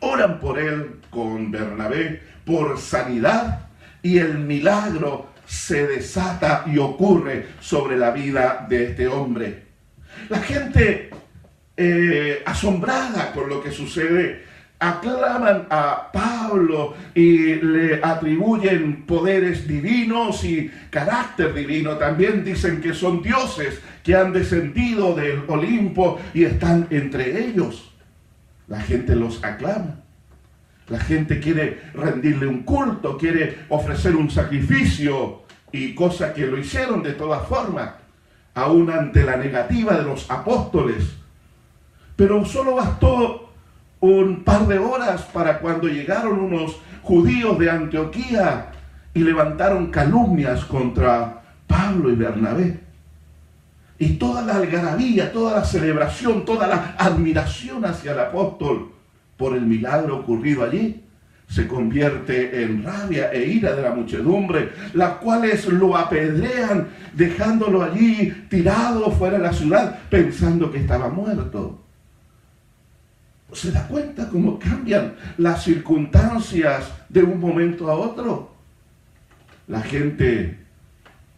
Oran 0.00 0.38
por 0.40 0.58
él 0.58 1.00
con 1.10 1.50
Bernabé 1.50 2.22
por 2.44 2.78
sanidad 2.78 3.68
y 4.02 4.18
el 4.18 4.38
milagro 4.38 5.30
se 5.46 5.86
desata 5.86 6.64
y 6.66 6.78
ocurre 6.78 7.46
sobre 7.60 7.96
la 7.96 8.10
vida 8.10 8.66
de 8.68 8.84
este 8.84 9.08
hombre. 9.08 9.64
La 10.28 10.38
gente 10.38 11.10
eh, 11.76 12.42
asombrada 12.44 13.32
con 13.32 13.48
lo 13.48 13.62
que 13.62 13.70
sucede, 13.70 14.44
aclaman 14.78 15.66
a 15.70 16.10
Pablo 16.12 16.94
y 17.14 17.54
le 17.56 18.00
atribuyen 18.02 19.06
poderes 19.06 19.66
divinos 19.66 20.44
y 20.44 20.70
carácter 20.90 21.54
divino. 21.54 21.96
También 21.96 22.44
dicen 22.44 22.80
que 22.80 22.94
son 22.94 23.22
dioses 23.22 23.80
que 24.02 24.14
han 24.14 24.32
descendido 24.32 25.14
del 25.14 25.42
Olimpo 25.48 26.20
y 26.34 26.44
están 26.44 26.86
entre 26.90 27.46
ellos. 27.46 27.92
La 28.68 28.80
gente 28.80 29.14
los 29.14 29.42
aclama. 29.44 30.00
La 30.88 31.00
gente 31.00 31.40
quiere 31.40 31.82
rendirle 31.94 32.46
un 32.46 32.62
culto, 32.62 33.18
quiere 33.18 33.66
ofrecer 33.68 34.14
un 34.14 34.30
sacrificio 34.30 35.42
y 35.72 35.94
cosa 35.94 36.32
que 36.32 36.46
lo 36.46 36.56
hicieron 36.58 37.02
de 37.02 37.12
todas 37.12 37.46
formas, 37.48 37.90
aún 38.54 38.90
ante 38.90 39.24
la 39.24 39.36
negativa 39.36 39.96
de 39.96 40.04
los 40.04 40.30
apóstoles 40.30 41.16
pero 42.16 42.44
solo 42.46 42.74
bastó 42.76 43.50
un 44.00 44.42
par 44.42 44.66
de 44.66 44.78
horas 44.78 45.22
para 45.32 45.58
cuando 45.58 45.86
llegaron 45.86 46.40
unos 46.40 46.80
judíos 47.02 47.58
de 47.58 47.70
Antioquía 47.70 48.72
y 49.12 49.20
levantaron 49.20 49.90
calumnias 49.90 50.64
contra 50.64 51.42
Pablo 51.66 52.10
y 52.10 52.16
Bernabé. 52.16 52.80
Y 53.98 54.14
toda 54.14 54.42
la 54.42 54.56
algarabía, 54.56 55.32
toda 55.32 55.56
la 55.58 55.64
celebración, 55.64 56.44
toda 56.44 56.66
la 56.66 56.94
admiración 56.98 57.84
hacia 57.84 58.12
el 58.12 58.20
apóstol 58.20 58.92
por 59.36 59.56
el 59.56 59.62
milagro 59.62 60.18
ocurrido 60.18 60.64
allí 60.64 61.02
se 61.48 61.68
convierte 61.68 62.62
en 62.62 62.82
rabia 62.82 63.32
e 63.32 63.46
ira 63.46 63.72
de 63.74 63.82
la 63.82 63.92
muchedumbre, 63.92 64.72
las 64.94 65.14
cuales 65.18 65.66
lo 65.66 65.96
apedrean 65.96 66.88
dejándolo 67.12 67.82
allí 67.82 68.46
tirado 68.50 69.12
fuera 69.12 69.38
de 69.38 69.44
la 69.44 69.52
ciudad 69.52 69.96
pensando 70.10 70.72
que 70.72 70.78
estaba 70.78 71.08
muerto 71.08 71.86
se 73.56 73.72
da 73.72 73.86
cuenta 73.88 74.28
cómo 74.28 74.58
cambian 74.58 75.14
las 75.38 75.64
circunstancias 75.64 76.92
de 77.08 77.22
un 77.22 77.40
momento 77.40 77.90
a 77.90 77.94
otro. 77.94 78.54
La 79.66 79.80
gente 79.80 80.58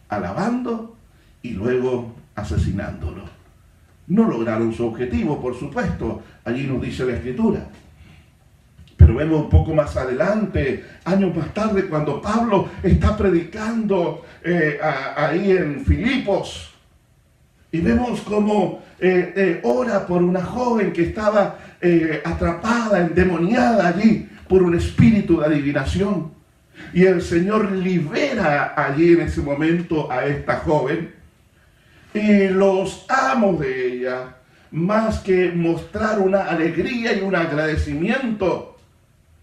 alabando 0.09 0.97
y 1.41 1.51
luego 1.51 2.13
asesinándolo. 2.39 3.23
No 4.07 4.27
lograron 4.27 4.73
su 4.73 4.85
objetivo, 4.87 5.39
por 5.39 5.57
supuesto, 5.57 6.21
allí 6.43 6.65
nos 6.65 6.81
dice 6.81 7.05
la 7.05 7.13
escritura. 7.13 7.67
Pero 8.97 9.15
vemos 9.15 9.43
un 9.43 9.49
poco 9.49 9.73
más 9.73 9.95
adelante, 9.95 10.83
años 11.05 11.35
más 11.35 11.53
tarde, 11.53 11.85
cuando 11.85 12.21
Pablo 12.21 12.69
está 12.83 13.15
predicando 13.15 14.25
eh, 14.43 14.79
ahí 15.15 15.51
en 15.51 15.85
Filipos, 15.85 16.73
y 17.71 17.81
vemos 17.81 18.21
cómo 18.21 18.81
eh, 18.99 19.31
eh, 19.35 19.59
ora 19.63 20.07
por 20.07 20.23
una 20.23 20.43
joven 20.43 20.91
que 20.91 21.03
estaba 21.03 21.57
atrapada, 22.25 22.99
endemoniada 22.99 23.87
allí 23.87 24.27
por 24.47 24.63
un 24.63 24.75
espíritu 24.75 25.39
de 25.39 25.45
adivinación. 25.45 26.31
Y 26.93 27.05
el 27.05 27.21
Señor 27.21 27.71
libera 27.71 28.73
allí 28.75 29.13
en 29.13 29.21
ese 29.21 29.41
momento 29.41 30.11
a 30.11 30.25
esta 30.25 30.57
joven. 30.57 31.18
Y 32.13 32.47
los 32.47 33.05
amos 33.09 33.59
de 33.59 33.93
ella, 33.93 34.35
más 34.71 35.19
que 35.19 35.51
mostrar 35.51 36.19
una 36.19 36.43
alegría 36.43 37.13
y 37.13 37.21
un 37.21 37.35
agradecimiento, 37.35 38.77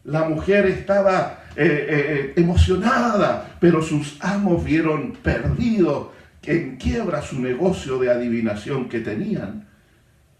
la 0.04 0.28
mujer 0.28 0.66
estaba 0.66 1.44
emocionada, 1.56 3.56
pero 3.60 3.82
sus 3.82 4.18
amos 4.20 4.62
vieron 4.62 5.12
perdido 5.12 6.12
en 6.44 6.76
quiebra 6.76 7.22
su 7.22 7.40
negocio 7.40 7.98
de 7.98 8.10
adivinación 8.10 8.88
que 8.88 9.00
tenían, 9.00 9.66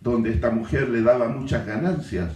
donde 0.01 0.31
esta 0.31 0.51
mujer 0.51 0.91
le 0.91 1.03
daba 1.03 1.29
muchas 1.29 1.67
ganancias 1.67 2.33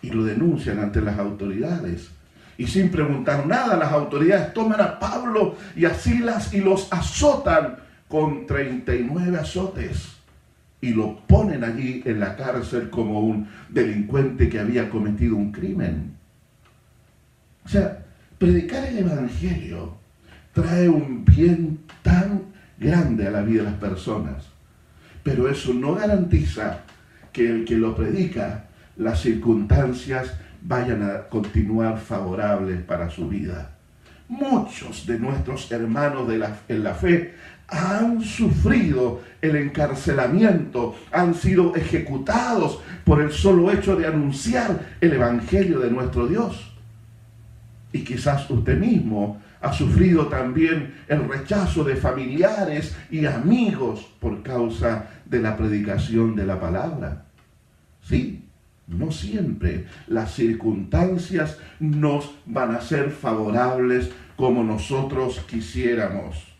y 0.00 0.10
lo 0.10 0.24
denuncian 0.24 0.78
ante 0.78 1.00
las 1.00 1.18
autoridades. 1.18 2.10
Y 2.56 2.68
sin 2.68 2.90
preguntar 2.90 3.46
nada, 3.46 3.76
las 3.76 3.92
autoridades 3.92 4.54
toman 4.54 4.80
a 4.80 4.98
Pablo 4.98 5.56
y 5.74 5.84
a 5.84 5.94
Silas 5.94 6.54
y 6.54 6.60
los 6.60 6.90
azotan 6.92 7.76
con 8.14 8.46
39 8.46 9.38
azotes 9.38 10.12
y 10.80 10.90
lo 10.90 11.18
ponen 11.26 11.64
allí 11.64 12.00
en 12.04 12.20
la 12.20 12.36
cárcel 12.36 12.88
como 12.88 13.18
un 13.18 13.48
delincuente 13.68 14.48
que 14.48 14.60
había 14.60 14.88
cometido 14.88 15.34
un 15.34 15.50
crimen. 15.50 16.14
O 17.64 17.68
sea, 17.68 18.04
predicar 18.38 18.84
el 18.84 18.98
Evangelio 18.98 19.96
trae 20.52 20.88
un 20.88 21.24
bien 21.24 21.80
tan 22.04 22.42
grande 22.78 23.26
a 23.26 23.32
la 23.32 23.42
vida 23.42 23.64
de 23.64 23.70
las 23.70 23.80
personas, 23.80 24.44
pero 25.24 25.50
eso 25.50 25.74
no 25.74 25.96
garantiza 25.96 26.82
que 27.32 27.50
el 27.50 27.64
que 27.64 27.76
lo 27.76 27.96
predica, 27.96 28.66
las 28.96 29.22
circunstancias 29.22 30.34
vayan 30.62 31.02
a 31.02 31.22
continuar 31.28 31.98
favorables 31.98 32.80
para 32.82 33.10
su 33.10 33.28
vida. 33.28 33.72
Muchos 34.28 35.04
de 35.04 35.18
nuestros 35.18 35.70
hermanos 35.72 36.28
de 36.28 36.38
la, 36.38 36.58
en 36.68 36.84
la 36.84 36.94
fe 36.94 37.34
han 37.68 38.22
sufrido 38.22 39.22
el 39.40 39.56
encarcelamiento, 39.56 40.94
han 41.12 41.34
sido 41.34 41.74
ejecutados 41.74 42.80
por 43.04 43.20
el 43.20 43.32
solo 43.32 43.70
hecho 43.70 43.96
de 43.96 44.06
anunciar 44.06 44.96
el 45.00 45.12
Evangelio 45.12 45.80
de 45.80 45.90
nuestro 45.90 46.26
Dios. 46.26 46.72
Y 47.92 48.04
quizás 48.04 48.48
usted 48.50 48.78
mismo 48.78 49.40
ha 49.60 49.72
sufrido 49.72 50.26
también 50.26 50.94
el 51.08 51.28
rechazo 51.28 51.84
de 51.84 51.96
familiares 51.96 52.96
y 53.10 53.24
amigos 53.24 54.06
por 54.20 54.42
causa 54.42 55.08
de 55.24 55.40
la 55.40 55.56
predicación 55.56 56.36
de 56.36 56.46
la 56.46 56.60
palabra. 56.60 57.24
Sí, 58.02 58.44
no 58.86 59.10
siempre 59.10 59.86
las 60.06 60.34
circunstancias 60.34 61.58
nos 61.80 62.34
van 62.44 62.74
a 62.74 62.80
ser 62.82 63.10
favorables 63.10 64.10
como 64.36 64.62
nosotros 64.62 65.40
quisiéramos. 65.48 66.53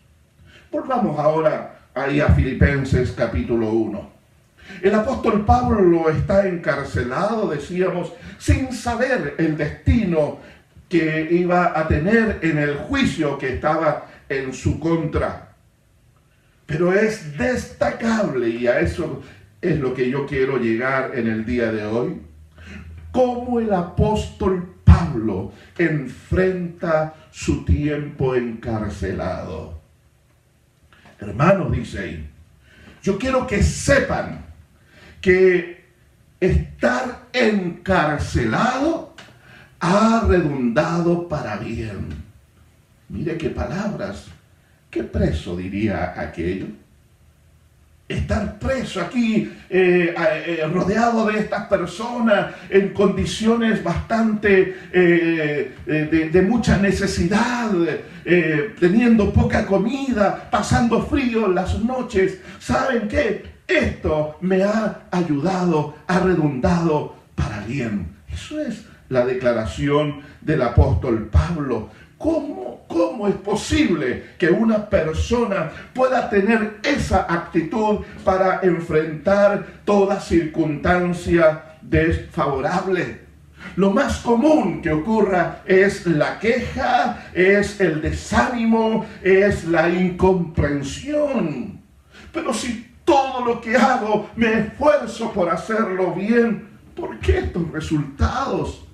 Volvamos 0.71 1.19
ahora 1.19 1.79
ahí 1.93 2.19
a 2.19 2.29
Filipenses 2.29 3.11
capítulo 3.11 3.69
1. 3.69 4.09
El 4.81 4.95
apóstol 4.95 5.45
Pablo 5.45 6.09
está 6.09 6.47
encarcelado, 6.47 7.49
decíamos, 7.49 8.11
sin 8.37 8.73
saber 8.73 9.35
el 9.37 9.55
destino 9.57 10.39
que 10.89 11.27
iba 11.31 11.77
a 11.79 11.87
tener 11.87 12.39
en 12.41 12.57
el 12.57 12.75
juicio 12.75 13.37
que 13.37 13.53
estaba 13.53 14.07
en 14.27 14.53
su 14.53 14.79
contra. 14.79 15.55
Pero 16.65 16.93
es 16.93 17.37
destacable, 17.37 18.49
y 18.49 18.67
a 18.67 18.79
eso 18.79 19.21
es 19.61 19.79
lo 19.79 19.93
que 19.93 20.09
yo 20.09 20.25
quiero 20.25 20.57
llegar 20.57 21.11
en 21.15 21.27
el 21.27 21.45
día 21.45 21.71
de 21.71 21.85
hoy, 21.85 22.21
cómo 23.11 23.59
el 23.59 23.71
apóstol 23.71 24.75
Pablo 24.83 25.51
enfrenta 25.77 27.13
su 27.31 27.63
tiempo 27.65 28.35
encarcelado. 28.35 29.84
Hermanos, 31.19 31.71
dice 31.71 31.99
ahí, 31.99 32.29
yo 33.01 33.17
quiero 33.17 33.45
que 33.47 33.63
sepan 33.63 34.45
que 35.21 35.85
estar 36.39 37.27
encarcelado 37.33 39.15
ha 39.79 40.25
redundado 40.27 41.27
para 41.27 41.57
bien. 41.57 42.09
Mire 43.09 43.37
qué 43.37 43.49
palabras, 43.49 44.27
qué 44.89 45.03
preso 45.03 45.55
diría 45.55 46.19
aquello 46.19 46.67
estar 48.07 48.59
preso 48.59 49.01
aquí, 49.01 49.51
eh, 49.69 50.13
eh, 50.17 50.67
rodeado 50.71 51.25
de 51.25 51.39
estas 51.39 51.65
personas 51.67 52.53
en 52.69 52.89
condiciones 52.89 53.83
bastante 53.83 54.77
eh, 54.93 55.71
de, 55.85 56.29
de, 56.29 56.41
mucha 56.43 56.77
necesidad, 56.77 57.71
teniendo 58.79 59.33
poca 59.33 59.65
comida, 59.65 60.49
pasando 60.51 61.03
frío 61.03 61.47
en 61.47 61.55
las 61.55 61.79
noches. 61.79 62.39
¿Saben 62.59 63.07
qué? 63.07 63.55
Esto 63.67 64.37
me 64.41 64.63
ha 64.63 65.07
ayudado, 65.11 65.95
ha 66.07 66.19
redundado 66.19 67.15
para 67.33 67.61
bien. 67.61 68.07
Eso 68.31 68.59
es 68.61 68.85
la 69.09 69.25
declaración 69.25 70.21
del 70.41 70.61
apóstol 70.61 71.29
Pablo. 71.31 71.89
¿Cómo, 72.17 72.85
¿Cómo 72.87 73.27
es 73.27 73.35
posible 73.35 74.31
que 74.37 74.49
una 74.49 74.89
persona 74.89 75.71
pueda 75.93 76.29
tener 76.29 76.77
esa 76.83 77.25
actitud 77.29 77.99
para 78.23 78.61
enfrentar 78.61 79.65
toda 79.83 80.19
circunstancia 80.19 81.77
desfavorable? 81.81 83.25
Lo 83.75 83.91
más 83.91 84.19
común 84.19 84.81
que 84.81 84.91
ocurra 84.91 85.61
es 85.65 86.05
la 86.05 86.39
queja, 86.39 87.25
es 87.33 87.81
el 87.81 88.01
desánimo, 88.01 89.05
es 89.21 89.65
la 89.65 89.89
incomprensión. 89.89 91.81
Pero 92.31 92.53
si 92.53 92.95
todo 93.03 93.43
lo 93.43 93.59
que 93.59 93.75
hago 93.75 94.29
me 94.35 94.59
esfuerzo 94.59 95.31
por 95.33 95.49
hacerlo 95.49 96.13
bien, 96.13 96.69
¿por 96.95 97.19
qué 97.19 97.39
estos 97.39 97.69
resultados? 97.71 98.85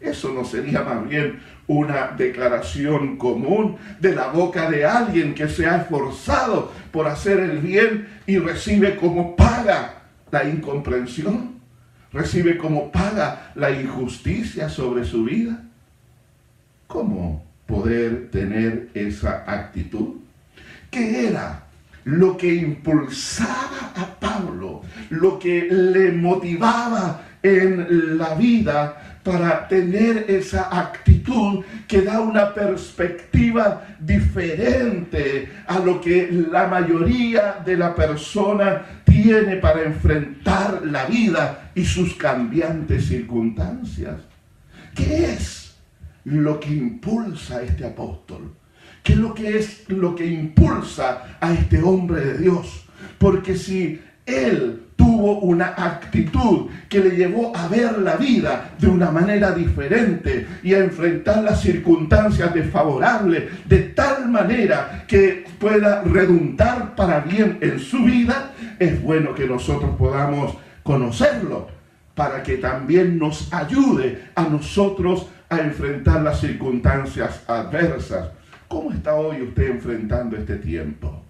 Eso 0.00 0.30
no 0.32 0.44
sería 0.44 0.82
más 0.82 1.08
bien 1.08 1.40
una 1.68 2.08
declaración 2.16 3.16
común 3.16 3.76
de 4.00 4.14
la 4.14 4.28
boca 4.28 4.70
de 4.70 4.84
alguien 4.84 5.34
que 5.34 5.48
se 5.48 5.66
ha 5.66 5.82
esforzado 5.82 6.72
por 6.90 7.06
hacer 7.06 7.38
el 7.38 7.58
bien 7.58 8.08
y 8.26 8.38
recibe 8.38 8.96
como 8.96 9.36
paga 9.36 10.02
la 10.30 10.44
incomprensión, 10.44 11.60
recibe 12.12 12.58
como 12.58 12.90
paga 12.90 13.52
la 13.54 13.70
injusticia 13.70 14.68
sobre 14.68 15.04
su 15.04 15.24
vida. 15.24 15.62
¿Cómo 16.86 17.44
poder 17.66 18.30
tener 18.30 18.88
esa 18.94 19.44
actitud? 19.46 20.16
¿Qué 20.90 21.28
era 21.28 21.64
lo 22.04 22.38
que 22.38 22.54
impulsaba 22.54 23.92
a 23.94 24.18
Pablo, 24.18 24.80
lo 25.10 25.38
que 25.38 25.68
le 25.70 26.12
motivaba 26.12 27.22
en 27.42 28.16
la 28.16 28.34
vida 28.34 29.07
para 29.28 29.68
tener 29.68 30.24
esa 30.26 30.68
actitud 30.80 31.62
que 31.86 32.00
da 32.00 32.18
una 32.18 32.54
perspectiva 32.54 33.86
diferente 34.00 35.50
a 35.66 35.78
lo 35.80 36.00
que 36.00 36.30
la 36.50 36.66
mayoría 36.66 37.60
de 37.62 37.76
la 37.76 37.94
persona 37.94 39.02
tiene 39.04 39.56
para 39.56 39.82
enfrentar 39.82 40.80
la 40.86 41.04
vida 41.04 41.70
y 41.74 41.84
sus 41.84 42.14
cambiantes 42.14 43.08
circunstancias. 43.08 44.16
¿Qué 44.94 45.24
es 45.26 45.76
lo 46.24 46.58
que 46.58 46.70
impulsa 46.70 47.58
a 47.58 47.62
este 47.64 47.84
apóstol? 47.84 48.54
¿Qué 49.02 49.12
es 49.12 49.18
lo 49.18 49.34
que 49.34 49.58
es 49.58 49.90
lo 49.90 50.14
que 50.16 50.24
impulsa 50.24 51.36
a 51.38 51.52
este 51.52 51.82
hombre 51.82 52.24
de 52.24 52.38
Dios? 52.38 52.86
Porque 53.18 53.56
si 53.56 54.00
él 54.24 54.87
tuvo 54.98 55.38
una 55.38 55.74
actitud 55.76 56.66
que 56.88 56.98
le 56.98 57.10
llevó 57.10 57.56
a 57.56 57.68
ver 57.68 57.98
la 58.00 58.16
vida 58.16 58.72
de 58.78 58.88
una 58.88 59.12
manera 59.12 59.52
diferente 59.52 60.46
y 60.64 60.74
a 60.74 60.80
enfrentar 60.80 61.44
las 61.44 61.60
circunstancias 61.62 62.52
desfavorables 62.52 63.44
de 63.66 63.78
tal 63.78 64.28
manera 64.28 65.04
que 65.06 65.44
pueda 65.60 66.02
redundar 66.02 66.96
para 66.96 67.20
bien 67.20 67.58
en 67.60 67.78
su 67.78 68.02
vida, 68.04 68.50
es 68.80 69.00
bueno 69.00 69.34
que 69.36 69.46
nosotros 69.46 69.94
podamos 69.96 70.56
conocerlo 70.82 71.68
para 72.16 72.42
que 72.42 72.56
también 72.56 73.20
nos 73.20 73.52
ayude 73.52 74.24
a 74.34 74.42
nosotros 74.48 75.28
a 75.48 75.60
enfrentar 75.60 76.22
las 76.22 76.40
circunstancias 76.40 77.44
adversas. 77.46 78.30
¿Cómo 78.66 78.90
está 78.90 79.14
hoy 79.14 79.42
usted 79.42 79.70
enfrentando 79.70 80.36
este 80.36 80.56
tiempo? 80.56 81.22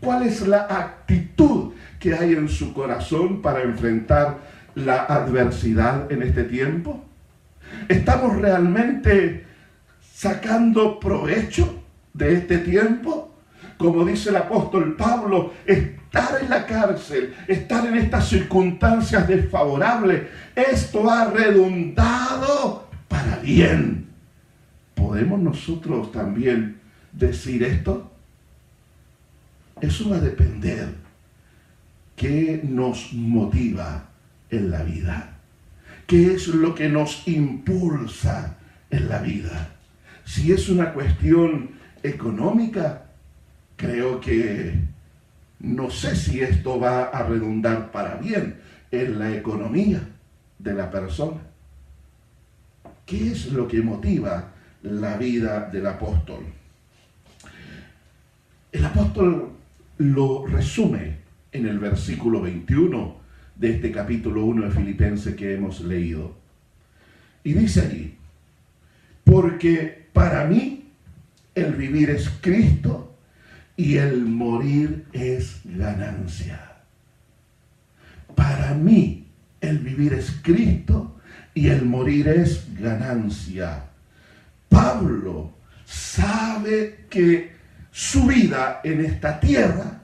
¿Cuál 0.00 0.24
es 0.24 0.46
la 0.46 0.66
actitud 0.68 1.65
que 1.98 2.14
hay 2.14 2.32
en 2.34 2.48
su 2.48 2.72
corazón 2.72 3.42
para 3.42 3.62
enfrentar 3.62 4.38
la 4.74 5.04
adversidad 5.04 6.10
en 6.10 6.22
este 6.22 6.44
tiempo? 6.44 7.04
¿Estamos 7.88 8.36
realmente 8.36 9.44
sacando 10.00 11.00
provecho 11.00 11.82
de 12.12 12.34
este 12.34 12.58
tiempo? 12.58 13.34
Como 13.76 14.04
dice 14.04 14.30
el 14.30 14.36
apóstol 14.36 14.96
Pablo, 14.96 15.52
estar 15.66 16.40
en 16.40 16.48
la 16.48 16.66
cárcel, 16.66 17.34
estar 17.46 17.86
en 17.86 17.96
estas 17.96 18.28
circunstancias 18.28 19.28
desfavorables, 19.28 20.22
esto 20.54 21.10
ha 21.10 21.30
redundado 21.30 22.88
para 23.08 23.36
bien. 23.36 24.06
¿Podemos 24.94 25.38
nosotros 25.40 26.10
también 26.10 26.78
decir 27.12 27.62
esto? 27.62 28.10
Eso 29.80 30.08
va 30.08 30.16
a 30.16 30.20
depender 30.20 31.05
qué 32.16 32.62
nos 32.64 33.12
motiva 33.12 34.08
en 34.50 34.70
la 34.70 34.82
vida, 34.82 35.38
qué 36.06 36.34
es 36.34 36.48
lo 36.48 36.74
que 36.74 36.88
nos 36.88 37.28
impulsa 37.28 38.56
en 38.90 39.08
la 39.08 39.20
vida. 39.20 39.68
Si 40.24 40.50
es 40.50 40.68
una 40.68 40.92
cuestión 40.92 41.70
económica, 42.02 43.04
creo 43.76 44.20
que 44.20 44.74
no 45.60 45.90
sé 45.90 46.16
si 46.16 46.40
esto 46.40 46.80
va 46.80 47.04
a 47.04 47.22
redundar 47.24 47.92
para 47.92 48.16
bien 48.16 48.60
en 48.90 49.18
la 49.18 49.34
economía 49.34 50.00
de 50.58 50.74
la 50.74 50.90
persona. 50.90 51.40
¿Qué 53.04 53.32
es 53.32 53.52
lo 53.52 53.68
que 53.68 53.82
motiva 53.82 54.52
la 54.82 55.16
vida 55.16 55.68
del 55.70 55.86
apóstol? 55.86 56.44
El 58.72 58.84
apóstol 58.84 59.52
lo 59.98 60.46
resume 60.46 61.25
en 61.56 61.66
el 61.66 61.78
versículo 61.78 62.42
21 62.42 63.16
de 63.56 63.70
este 63.70 63.90
capítulo 63.90 64.44
1 64.44 64.66
de 64.66 64.70
Filipenses 64.70 65.34
que 65.34 65.54
hemos 65.54 65.80
leído. 65.80 66.36
Y 67.42 67.54
dice 67.54 67.80
allí, 67.80 68.14
porque 69.24 70.06
para 70.12 70.44
mí 70.44 70.84
el 71.54 71.74
vivir 71.74 72.10
es 72.10 72.28
Cristo 72.40 73.16
y 73.76 73.96
el 73.96 74.26
morir 74.26 75.06
es 75.12 75.60
ganancia. 75.64 76.60
Para 78.34 78.74
mí 78.74 79.26
el 79.60 79.78
vivir 79.78 80.12
es 80.12 80.38
Cristo 80.42 81.18
y 81.54 81.68
el 81.68 81.86
morir 81.86 82.28
es 82.28 82.66
ganancia. 82.78 83.84
Pablo 84.68 85.52
sabe 85.86 87.06
que 87.08 87.52
su 87.90 88.26
vida 88.26 88.80
en 88.84 89.02
esta 89.02 89.40
tierra 89.40 89.95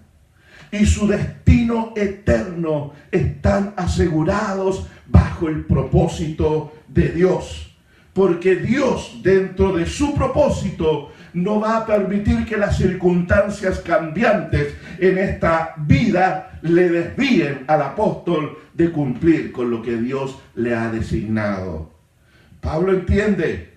y 0.73 0.87
su 0.87 1.07
destino 1.07 1.93
eterno 1.95 2.93
están 3.11 3.75
asegurados 3.77 4.87
bajo 5.07 5.49
el 5.49 5.65
propósito 5.67 6.73
de 6.89 7.11
Dios. 7.11 7.77
Porque 8.15 8.57
Dios 8.57 9.21
dentro 9.23 9.73
de 9.75 9.87
su 9.87 10.15
propósito 10.15 11.13
no 11.35 11.61
va 11.61 11.79
a 11.79 11.87
permitir 11.87 12.45
que 12.45 12.57
las 12.57 12.77
circunstancias 12.77 13.79
cambiantes 13.81 14.75
en 14.99 15.19
esta 15.19 15.75
vida 15.77 16.59
le 16.63 16.89
desvíen 16.89 17.65
al 17.67 17.83
apóstol 17.83 18.59
de 18.75 18.91
cumplir 18.91 19.53
con 19.53 19.71
lo 19.71 19.83
que 19.83 19.97
Dios 19.97 20.39
le 20.55 20.75
ha 20.75 20.91
designado. 20.91 21.91
Pablo 22.61 22.93
entiende 22.93 23.75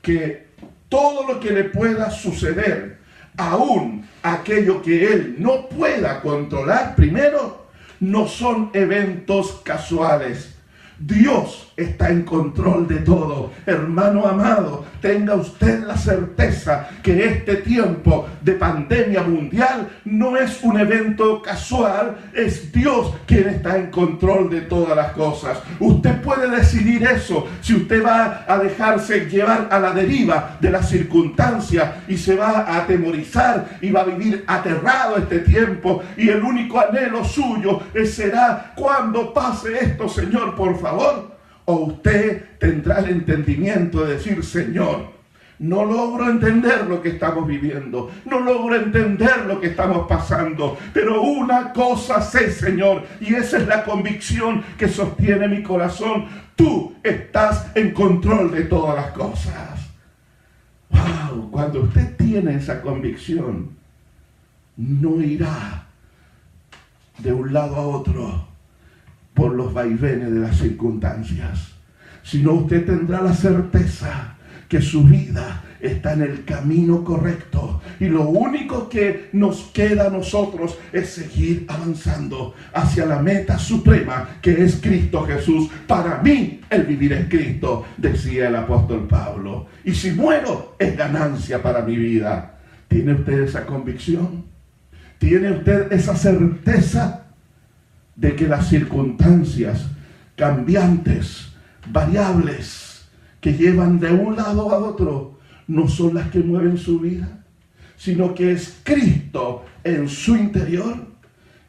que 0.00 0.48
todo 0.88 1.26
lo 1.26 1.40
que 1.40 1.52
le 1.52 1.64
pueda 1.64 2.10
suceder 2.10 2.98
aún 3.36 3.97
aquello 4.22 4.82
que 4.82 5.12
él 5.12 5.36
no 5.38 5.68
pueda 5.68 6.20
controlar, 6.20 6.94
primero, 6.94 7.66
no 8.00 8.28
son 8.28 8.70
eventos 8.74 9.60
casuales, 9.64 10.57
Dios 10.98 11.72
está 11.76 12.10
en 12.10 12.22
control 12.22 12.88
de 12.88 12.96
todo. 12.96 13.52
Hermano 13.64 14.26
amado, 14.26 14.84
tenga 15.00 15.36
usted 15.36 15.84
la 15.84 15.96
certeza 15.96 16.88
que 17.04 17.24
este 17.24 17.56
tiempo 17.56 18.28
de 18.40 18.54
pandemia 18.54 19.22
mundial 19.22 19.88
no 20.04 20.36
es 20.36 20.60
un 20.62 20.78
evento 20.80 21.40
casual, 21.40 22.16
es 22.34 22.72
Dios 22.72 23.14
quien 23.26 23.48
está 23.48 23.76
en 23.76 23.90
control 23.92 24.50
de 24.50 24.62
todas 24.62 24.96
las 24.96 25.12
cosas. 25.12 25.58
Usted 25.78 26.20
puede 26.20 26.50
decidir 26.50 27.04
eso 27.04 27.46
si 27.60 27.76
usted 27.76 28.04
va 28.04 28.44
a 28.48 28.58
dejarse 28.58 29.26
llevar 29.26 29.68
a 29.70 29.78
la 29.78 29.92
deriva 29.92 30.56
de 30.60 30.70
las 30.72 30.88
circunstancias 30.88 31.90
y 32.08 32.16
se 32.16 32.34
va 32.34 32.62
a 32.62 32.78
atemorizar 32.78 33.78
y 33.80 33.90
va 33.92 34.00
a 34.00 34.06
vivir 34.06 34.42
aterrado 34.48 35.16
este 35.16 35.40
tiempo 35.40 36.02
y 36.16 36.28
el 36.28 36.42
único 36.42 36.80
anhelo 36.80 37.24
suyo 37.24 37.82
será 38.04 38.72
cuando 38.74 39.32
pase 39.32 39.78
esto, 39.78 40.08
Señor, 40.08 40.56
por 40.56 40.78
favor 40.80 40.87
o 40.92 41.74
usted 41.74 42.58
tendrá 42.58 43.00
el 43.00 43.10
entendimiento 43.10 44.04
de 44.04 44.14
decir, 44.14 44.42
Señor, 44.42 45.18
no 45.58 45.84
logro 45.84 46.30
entender 46.30 46.86
lo 46.86 47.02
que 47.02 47.10
estamos 47.10 47.46
viviendo. 47.46 48.10
No 48.24 48.40
logro 48.40 48.76
entender 48.76 49.44
lo 49.46 49.60
que 49.60 49.68
estamos 49.68 50.06
pasando. 50.08 50.78
Pero 50.94 51.20
una 51.22 51.72
cosa 51.72 52.22
sé, 52.22 52.52
Señor, 52.52 53.04
y 53.20 53.34
esa 53.34 53.58
es 53.58 53.66
la 53.66 53.84
convicción 53.84 54.62
que 54.78 54.88
sostiene 54.88 55.48
mi 55.48 55.62
corazón. 55.62 56.26
Tú 56.54 56.94
estás 57.02 57.70
en 57.74 57.92
control 57.92 58.52
de 58.52 58.64
todas 58.64 58.94
las 58.94 59.12
cosas. 59.12 59.80
Wow, 60.90 61.50
cuando 61.50 61.80
usted 61.80 62.16
tiene 62.16 62.54
esa 62.54 62.80
convicción, 62.80 63.70
no 64.76 65.20
irá 65.20 65.86
de 67.18 67.32
un 67.32 67.52
lado 67.52 67.76
a 67.76 67.86
otro 67.86 68.47
por 69.38 69.54
los 69.54 69.72
vaivenes 69.72 70.32
de 70.32 70.40
las 70.40 70.56
circunstancias, 70.56 71.68
sino 72.24 72.54
usted 72.54 72.84
tendrá 72.84 73.22
la 73.22 73.32
certeza 73.32 74.34
que 74.68 74.82
su 74.82 75.04
vida 75.04 75.62
está 75.78 76.14
en 76.14 76.22
el 76.22 76.44
camino 76.44 77.04
correcto. 77.04 77.80
Y 78.00 78.06
lo 78.06 78.28
único 78.28 78.88
que 78.88 79.28
nos 79.32 79.70
queda 79.72 80.08
a 80.08 80.10
nosotros 80.10 80.76
es 80.92 81.10
seguir 81.10 81.66
avanzando 81.68 82.52
hacia 82.72 83.06
la 83.06 83.22
meta 83.22 83.60
suprema 83.60 84.28
que 84.42 84.64
es 84.64 84.80
Cristo 84.82 85.24
Jesús. 85.24 85.70
Para 85.86 86.20
mí 86.20 86.60
el 86.68 86.82
vivir 86.82 87.12
es 87.12 87.28
Cristo, 87.28 87.86
decía 87.96 88.48
el 88.48 88.56
apóstol 88.56 89.06
Pablo. 89.06 89.68
Y 89.84 89.94
si 89.94 90.10
muero 90.10 90.74
es 90.80 90.96
ganancia 90.96 91.62
para 91.62 91.82
mi 91.82 91.96
vida. 91.96 92.58
¿Tiene 92.88 93.12
usted 93.12 93.42
esa 93.42 93.64
convicción? 93.64 94.46
¿Tiene 95.18 95.52
usted 95.52 95.92
esa 95.92 96.16
certeza? 96.16 97.27
De 98.18 98.34
que 98.34 98.48
las 98.48 98.68
circunstancias 98.68 99.86
cambiantes, 100.34 101.52
variables, 101.90 103.08
que 103.40 103.54
llevan 103.54 104.00
de 104.00 104.10
un 104.10 104.34
lado 104.36 104.70
a 104.72 104.78
otro, 104.78 105.38
no 105.68 105.86
son 105.86 106.14
las 106.14 106.28
que 106.30 106.40
mueven 106.40 106.78
su 106.78 106.98
vida, 106.98 107.44
sino 107.96 108.34
que 108.34 108.52
es 108.52 108.80
Cristo 108.82 109.64
en 109.84 110.08
su 110.08 110.34
interior. 110.34 110.96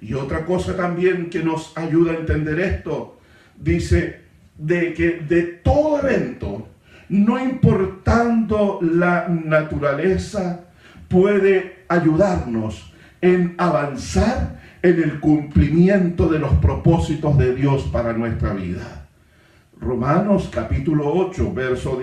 Y 0.01 0.13
otra 0.15 0.45
cosa 0.45 0.75
también 0.75 1.29
que 1.29 1.43
nos 1.43 1.77
ayuda 1.77 2.13
a 2.13 2.17
entender 2.17 2.59
esto, 2.59 3.19
dice 3.59 4.21
de 4.57 4.93
que 4.93 5.19
de 5.27 5.43
todo 5.43 5.99
evento, 5.99 6.67
no 7.09 7.43
importando 7.43 8.79
la 8.81 9.27
naturaleza, 9.27 10.61
puede 11.07 11.83
ayudarnos 11.87 12.91
en 13.21 13.53
avanzar 13.57 14.58
en 14.81 15.03
el 15.03 15.19
cumplimiento 15.19 16.29
de 16.29 16.39
los 16.39 16.53
propósitos 16.55 17.37
de 17.37 17.55
Dios 17.55 17.83
para 17.91 18.13
nuestra 18.13 18.53
vida. 18.53 19.07
Romanos 19.79 20.49
capítulo 20.51 21.13
8, 21.13 21.53
verso 21.53 21.99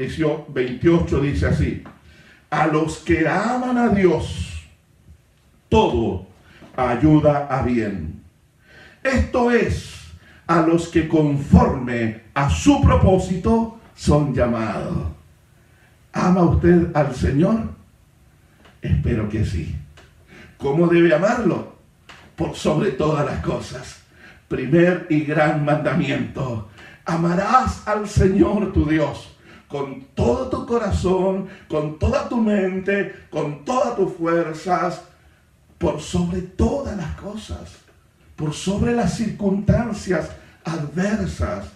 28 0.49 1.21
dice 1.21 1.47
así, 1.47 1.85
a 2.51 2.67
los 2.67 2.99
que 2.99 3.29
aman 3.29 3.79
a 3.79 3.89
Dios, 3.89 4.63
todo 5.69 6.27
ayuda 6.77 7.47
a 7.51 7.63
bien. 7.63 8.23
Esto 9.03 9.51
es, 9.51 9.95
a 10.47 10.61
los 10.61 10.89
que 10.89 11.09
conforme 11.09 12.23
a 12.35 12.51
su 12.51 12.81
propósito 12.81 13.79
son 13.95 14.35
llamados. 14.35 15.09
¿Ama 16.13 16.43
usted 16.43 16.95
al 16.95 17.15
Señor? 17.15 17.71
Espero 18.81 19.29
que 19.29 19.45
sí. 19.45 19.75
¿Cómo 20.57 20.87
debe 20.87 21.15
amarlo? 21.15 21.76
Por 22.37 22.55
sobre 22.55 22.93
todas 22.93 23.25
las 23.27 23.41
cosas. 23.41 24.01
Primer 24.49 25.07
y 25.11 25.21
gran 25.23 25.65
mandamiento. 25.65 26.69
Amarás 27.05 27.87
al 27.87 28.09
Señor 28.09 28.73
tu 28.73 28.87
Dios 28.87 29.37
con 29.69 30.05
todo 30.15 30.49
tu 30.49 30.67
corazón, 30.67 31.49
con 31.69 31.99
toda 31.99 32.29
tu 32.29 32.37
mente, 32.37 33.27
con 33.31 33.65
todas 33.65 33.97
tus 33.97 34.13
fuerzas, 34.13 35.03
por 35.79 36.01
sobre 36.01 36.43
todas 36.43 36.97
las 36.97 37.17
cosas, 37.17 37.73
por 38.37 38.55
sobre 38.55 38.95
las 38.95 39.15
circunstancias 39.15 40.31
adversas. 40.65 41.67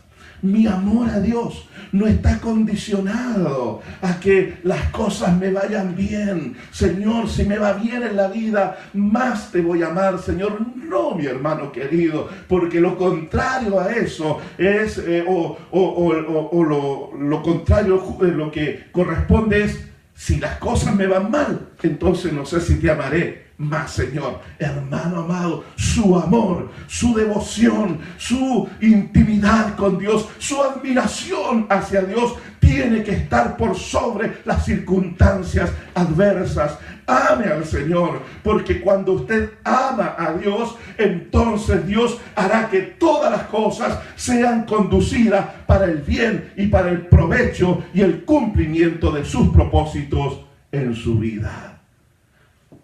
Mi 0.42 0.66
amor 0.66 1.11
a 1.11 1.20
Dios 1.20 1.68
no 1.92 2.07
está 2.07 2.38
condicionado 2.38 3.83
a 4.00 4.18
que 4.20 4.59
las 4.62 4.90
cosas 4.90 5.37
me 5.37 5.50
vayan 5.50 5.94
bien. 5.94 6.57
Señor, 6.70 7.29
si 7.29 7.44
me 7.44 7.59
va 7.59 7.74
bien 7.74 8.03
en 8.03 8.16
la 8.16 8.29
vida, 8.29 8.79
más 8.94 9.53
te 9.53 9.61
voy 9.61 9.83
a 9.83 9.88
amar, 9.88 10.18
Señor. 10.18 10.59
No, 10.76 11.14
mi 11.14 11.26
hermano 11.26 11.70
querido, 11.70 12.29
porque 12.48 12.81
lo 12.81 12.96
contrario 12.96 13.81
a 13.81 13.92
eso 13.92 14.38
es, 14.57 14.98
eh, 14.98 15.24
o, 15.26 15.59
lo, 15.72 17.11
lo, 17.18 17.42
contrario, 17.42 18.18
eh, 18.22 18.24
lo 18.26 18.50
que 18.50 18.87
corresponde 18.90 19.64
es, 19.64 19.87
si 20.14 20.38
las 20.38 20.59
cosas 20.59 20.94
me 20.94 21.07
van 21.07 21.31
mal, 21.31 21.68
entonces 21.83 22.33
no 22.33 22.44
sé 22.44 22.61
si 22.61 22.79
te 22.79 22.90
amaré 22.90 23.49
más, 23.61 23.92
Señor. 23.92 24.40
Hermano 24.59 25.20
amado, 25.20 25.64
su 25.77 26.16
amor, 26.16 26.70
su 26.88 27.14
devoción, 27.14 27.99
su 28.16 28.68
intimidad 28.81 29.77
con 29.77 29.99
Dios, 29.99 30.29
su 30.38 30.62
admiración 30.62 31.66
hacia 31.68 32.01
Dios 32.03 32.37
tiene 32.59 33.03
que 33.03 33.12
estar 33.12 33.57
por 33.57 33.77
sobre 33.77 34.38
las 34.44 34.64
circunstancias 34.64 35.70
adversas. 35.94 36.79
Ame 37.07 37.46
al 37.46 37.64
Señor, 37.64 38.23
porque 38.42 38.81
cuando 38.81 39.12
usted 39.12 39.51
ama 39.64 40.14
a 40.16 40.33
Dios, 40.35 40.77
entonces 40.96 41.87
Dios 41.87 42.18
hará 42.37 42.70
que 42.70 42.81
todas 42.81 43.31
las 43.31 43.42
cosas 43.44 43.99
sean 44.16 44.64
conducidas 44.64 45.44
para 45.66 45.85
el 45.85 45.99
bien 45.99 46.53
y 46.57 46.68
para 46.68 46.90
el 46.90 47.07
provecho 47.09 47.83
y 47.92 48.01
el 48.01 48.25
cumplimiento 48.25 49.11
de 49.11 49.25
sus 49.25 49.49
propósitos 49.49 50.40
en 50.73 50.94
su 50.94 51.18
vida. 51.18 51.80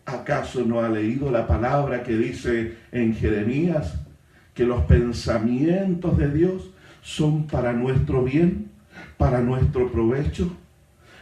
¿Acaso 0.06 0.64
no 0.64 0.80
ha 0.80 0.88
leído 0.88 1.32
la 1.32 1.48
palabra 1.48 2.04
que 2.04 2.16
dice 2.16 2.76
en 2.92 3.14
Jeremías 3.14 3.94
que 4.54 4.64
los 4.64 4.84
pensamientos 4.84 6.16
de 6.16 6.30
Dios 6.30 6.70
son 7.02 7.48
para 7.48 7.72
nuestro 7.72 8.22
bien, 8.22 8.70
para 9.16 9.40
nuestro 9.40 9.90
provecho? 9.90 10.56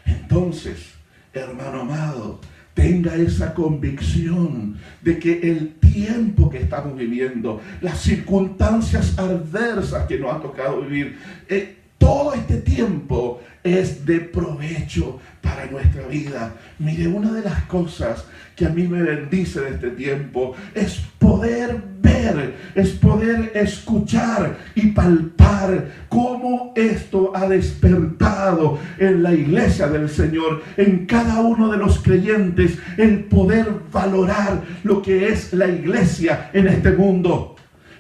Entonces, 0.05 0.92
hermano 1.33 1.81
amado, 1.81 2.40
tenga 2.75 3.14
esa 3.14 3.55
convicción 3.55 4.77
de 5.01 5.18
que 5.18 5.40
el 5.51 5.77
tiempo 5.77 6.51
que 6.51 6.59
estamos 6.59 6.94
viviendo, 6.94 7.62
las 7.81 8.01
circunstancias 8.01 9.18
adversas 9.18 10.07
que 10.07 10.18
nos 10.18 10.35
ha 10.35 10.42
tocado 10.42 10.83
vivir, 10.83 11.18
eh, 11.49 11.79
todo 12.05 12.35
este 12.35 12.59
tiempo 12.59 13.40
es 13.62 14.05
de 14.05 14.21
provecho 14.21 15.21
para 15.40 15.64
nuestra 15.64 16.07
vida. 16.07 16.53
Mire, 16.79 17.09
una 17.09 17.33
de 17.33 17.40
las 17.40 17.62
cosas 17.62 18.27
que 18.55 18.67
a 18.67 18.69
mí 18.69 18.87
me 18.87 19.03
bendice 19.03 19.62
de 19.62 19.71
este 19.71 19.90
tiempo 19.93 20.55
es 20.75 21.01
poder 21.19 21.83
ver, 22.03 22.57
es 22.75 22.90
poder 22.90 23.53
escuchar 23.55 24.59
y 24.75 24.88
palpar 24.88 25.87
cómo 26.11 26.75
esto 26.77 27.33
ha 27.35 27.49
despertado 27.49 28.79
en 28.99 29.23
la 29.23 29.33
iglesia 29.33 29.88
del 29.88 30.11
Señor, 30.11 30.62
en 30.77 31.07
cada 31.07 31.40
uno 31.40 31.73
de 31.73 31.79
los 31.79 32.01
creyentes, 32.01 32.79
el 32.99 33.25
poder 33.25 33.67
valorar 33.90 34.62
lo 34.83 35.01
que 35.01 35.29
es 35.29 35.55
la 35.55 35.69
iglesia 35.69 36.51
en 36.53 36.69
este 36.69 36.93
mundo 36.93 37.54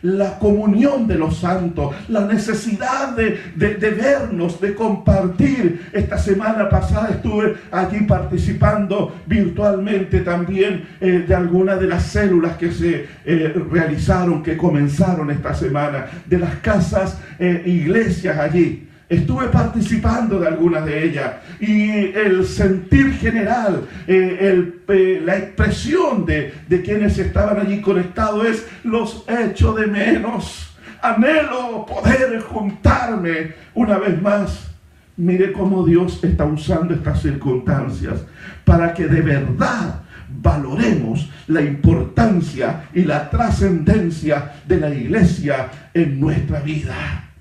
la 0.04 0.38
comunión 0.38 1.06
de 1.06 1.16
los 1.16 1.38
santos, 1.38 1.94
la 2.08 2.26
necesidad 2.26 3.16
de, 3.16 3.40
vernos, 3.56 4.60
de 4.60 4.74
compartir. 4.74 5.86
Esta 5.92 6.18
semana 6.18 6.68
pasada 6.68 7.08
estuve 7.08 7.56
allí 7.70 8.00
participando 8.00 9.22
virtualmente 9.26 10.20
también 10.20 10.84
eh, 11.00 11.24
de 11.26 11.34
algunas 11.34 11.80
de 11.80 11.86
las 11.86 12.02
células 12.02 12.58
que 12.58 12.70
se 12.70 13.06
eh, 13.24 13.54
realizaron, 13.70 14.42
que 14.42 14.58
comenzaron 14.58 15.30
esta 15.30 15.54
semana, 15.54 16.06
de 16.26 16.38
las 16.38 16.56
casas, 16.56 17.18
eh, 17.38 17.62
iglesias 17.64 18.38
allí. 18.38 18.86
Estuve 19.08 19.48
participando 19.48 20.40
de 20.40 20.48
algunas 20.48 20.84
de 20.86 21.04
ellas 21.04 21.34
y 21.60 21.90
el 21.90 22.46
sentir 22.46 23.12
general, 23.14 23.86
eh, 24.06 25.20
la 25.24 25.36
expresión 25.36 26.24
de, 26.24 26.54
de 26.68 26.82
quienes 26.82 27.18
estaban 27.18 27.60
allí 27.60 27.82
conectados 27.82 28.46
es 28.46 28.66
los 28.82 29.24
echo 29.28 29.74
de 29.74 29.86
menos. 29.86 30.74
Anhelo 31.02 31.84
poder 31.84 32.40
juntarme 32.40 33.52
una 33.74 33.98
vez 33.98 34.20
más. 34.22 34.70
Mire 35.16 35.52
cómo 35.52 35.84
Dios 35.84 36.24
está 36.24 36.46
usando 36.46 36.94
estas 36.94 37.20
circunstancias 37.20 38.24
para 38.64 38.94
que 38.94 39.06
de 39.06 39.20
verdad 39.20 40.00
valoremos 40.40 41.30
la 41.46 41.60
importancia 41.60 42.84
y 42.94 43.04
la 43.04 43.28
trascendencia 43.28 44.54
de 44.66 44.80
la 44.80 44.90
iglesia 44.92 45.70
en 45.92 46.18
nuestra 46.18 46.60
vida. 46.60 47.33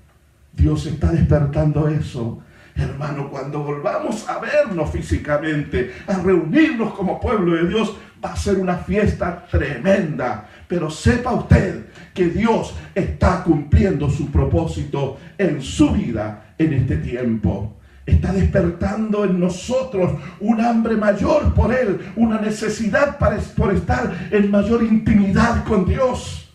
Dios 0.56 0.86
está 0.86 1.10
despertando 1.10 1.88
eso. 1.88 2.42
Hermano, 2.76 3.30
cuando 3.30 3.60
volvamos 3.62 4.28
a 4.28 4.38
vernos 4.40 4.90
físicamente, 4.90 5.94
a 6.08 6.18
reunirnos 6.18 6.92
como 6.94 7.20
pueblo 7.20 7.54
de 7.54 7.68
Dios, 7.68 7.96
va 8.24 8.32
a 8.32 8.36
ser 8.36 8.58
una 8.58 8.78
fiesta 8.78 9.46
tremenda. 9.48 10.48
Pero 10.66 10.90
sepa 10.90 11.32
usted 11.32 11.86
que 12.12 12.26
Dios 12.26 12.74
está 12.94 13.44
cumpliendo 13.44 14.10
su 14.10 14.30
propósito 14.30 15.18
en 15.38 15.62
su 15.62 15.90
vida 15.90 16.54
en 16.58 16.72
este 16.72 16.96
tiempo. 16.96 17.76
Está 18.06 18.32
despertando 18.32 19.24
en 19.24 19.38
nosotros 19.38 20.20
un 20.40 20.60
hambre 20.60 20.96
mayor 20.96 21.54
por 21.54 21.72
Él, 21.72 22.12
una 22.16 22.40
necesidad 22.40 23.18
para, 23.18 23.38
por 23.38 23.72
estar 23.72 24.28
en 24.30 24.50
mayor 24.50 24.82
intimidad 24.82 25.64
con 25.64 25.86
Dios. 25.86 26.52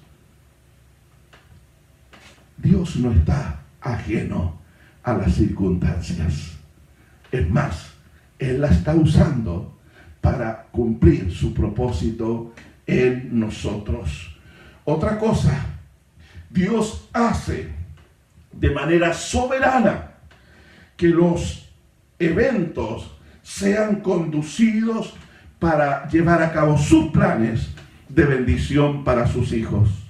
Dios 2.57 2.97
no 2.97 3.11
está 3.13 3.59
ajeno 3.81 4.59
a 5.03 5.13
las 5.13 5.33
circunstancias. 5.35 6.57
Es 7.31 7.49
más, 7.49 7.91
Él 8.37 8.61
la 8.61 8.67
está 8.67 8.95
usando 8.95 9.77
para 10.21 10.67
cumplir 10.71 11.31
su 11.31 11.53
propósito 11.53 12.53
en 12.85 13.39
nosotros. 13.39 14.35
Otra 14.83 15.17
cosa, 15.17 15.65
Dios 16.49 17.07
hace 17.13 17.69
de 18.51 18.71
manera 18.71 19.13
soberana 19.13 20.11
que 20.97 21.07
los 21.07 21.69
eventos 22.17 23.15
sean 23.43 24.01
conducidos 24.01 25.13
para 25.59 26.07
llevar 26.09 26.41
a 26.41 26.51
cabo 26.51 26.77
sus 26.77 27.11
planes 27.11 27.69
de 28.07 28.25
bendición 28.25 29.03
para 29.03 29.27
sus 29.27 29.53
hijos. 29.53 30.08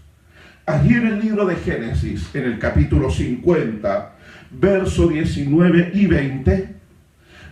Allí 0.70 0.94
en 0.94 1.08
el 1.08 1.20
libro 1.20 1.48
de 1.48 1.56
Génesis, 1.56 2.30
en 2.36 2.44
el 2.44 2.60
capítulo 2.60 3.10
50, 3.10 4.12
verso 4.52 5.08
19 5.08 5.94
y 5.96 6.06
20, 6.06 6.76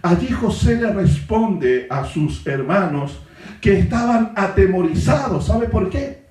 allí 0.03 0.27
José 0.27 0.75
le 0.79 0.93
responde 0.93 1.87
a 1.89 2.05
sus 2.05 2.45
hermanos 2.45 3.19
que 3.59 3.79
estaban 3.79 4.33
atemorizados. 4.35 5.47
¿Sabe 5.47 5.67
por 5.67 5.89
qué? 5.89 6.27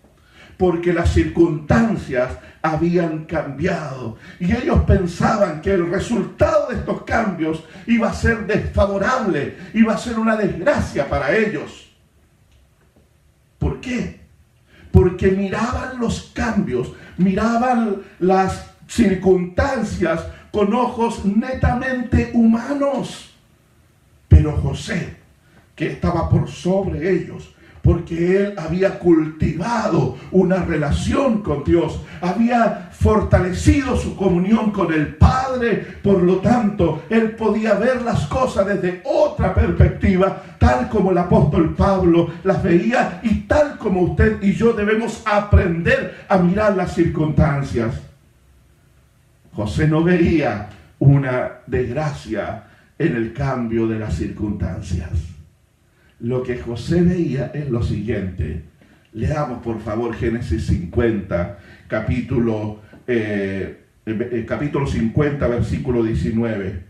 Porque 0.56 0.92
las 0.92 1.12
circunstancias 1.12 2.38
habían 2.62 3.24
cambiado 3.24 4.16
y 4.38 4.52
ellos 4.54 4.84
pensaban 4.86 5.62
que 5.62 5.72
el 5.72 5.90
resultado 5.90 6.68
de 6.68 6.76
estos 6.76 7.02
cambios 7.02 7.64
iba 7.88 8.10
a 8.10 8.14
ser 8.14 8.46
desfavorable, 8.46 9.56
iba 9.74 9.92
a 9.92 9.98
ser 9.98 10.20
una 10.20 10.36
desgracia 10.36 11.08
para 11.08 11.36
ellos. 11.36 11.92
¿Por 13.58 13.80
qué? 13.80 14.25
Porque 14.96 15.30
miraban 15.30 15.98
los 16.00 16.30
cambios, 16.32 16.90
miraban 17.18 17.98
las 18.18 18.70
circunstancias 18.88 20.26
con 20.50 20.72
ojos 20.72 21.22
netamente 21.22 22.30
humanos. 22.32 23.34
Pero 24.26 24.56
José, 24.56 25.18
que 25.74 25.88
estaba 25.88 26.30
por 26.30 26.48
sobre 26.48 27.10
ellos, 27.12 27.54
porque 27.86 28.36
él 28.36 28.54
había 28.58 28.98
cultivado 28.98 30.18
una 30.32 30.56
relación 30.56 31.40
con 31.40 31.62
Dios, 31.62 32.00
había 32.20 32.90
fortalecido 32.90 33.96
su 33.96 34.16
comunión 34.16 34.72
con 34.72 34.92
el 34.92 35.14
Padre, 35.14 35.86
por 36.02 36.20
lo 36.20 36.38
tanto, 36.38 37.04
él 37.08 37.36
podía 37.36 37.74
ver 37.74 38.02
las 38.02 38.26
cosas 38.26 38.66
desde 38.66 39.02
otra 39.04 39.54
perspectiva, 39.54 40.42
tal 40.58 40.88
como 40.88 41.12
el 41.12 41.18
apóstol 41.18 41.76
Pablo 41.76 42.28
las 42.42 42.60
veía 42.60 43.20
y 43.22 43.42
tal 43.42 43.78
como 43.78 44.00
usted 44.00 44.42
y 44.42 44.52
yo 44.54 44.72
debemos 44.72 45.22
aprender 45.24 46.24
a 46.28 46.38
mirar 46.38 46.76
las 46.76 46.92
circunstancias. 46.92 47.94
José 49.52 49.86
no 49.86 50.02
veía 50.02 50.70
una 50.98 51.52
desgracia 51.68 52.64
en 52.98 53.14
el 53.14 53.32
cambio 53.32 53.86
de 53.86 54.00
las 54.00 54.14
circunstancias 54.14 55.35
lo 56.20 56.42
que 56.42 56.58
José 56.58 57.02
veía 57.02 57.50
es 57.54 57.70
lo 57.70 57.82
siguiente. 57.82 58.64
Leamos 59.12 59.62
por 59.62 59.80
favor 59.80 60.14
Génesis 60.14 60.66
50, 60.66 61.58
capítulo, 61.88 62.80
eh, 63.06 63.84
eh, 64.04 64.44
capítulo 64.46 64.86
50, 64.86 65.46
versículo 65.46 66.02
19. 66.02 66.84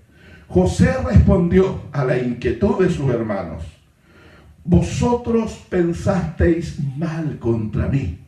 José 0.49 0.95
respondió 1.05 1.83
a 1.93 2.05
la 2.05 2.19
inquietud 2.19 2.85
de 2.85 2.91
sus 2.91 3.11
hermanos. 3.11 3.65
Vosotros 4.65 5.65
pensasteis 5.69 6.79
mal 6.97 7.39
contra 7.39 7.89
mí. 7.89 8.19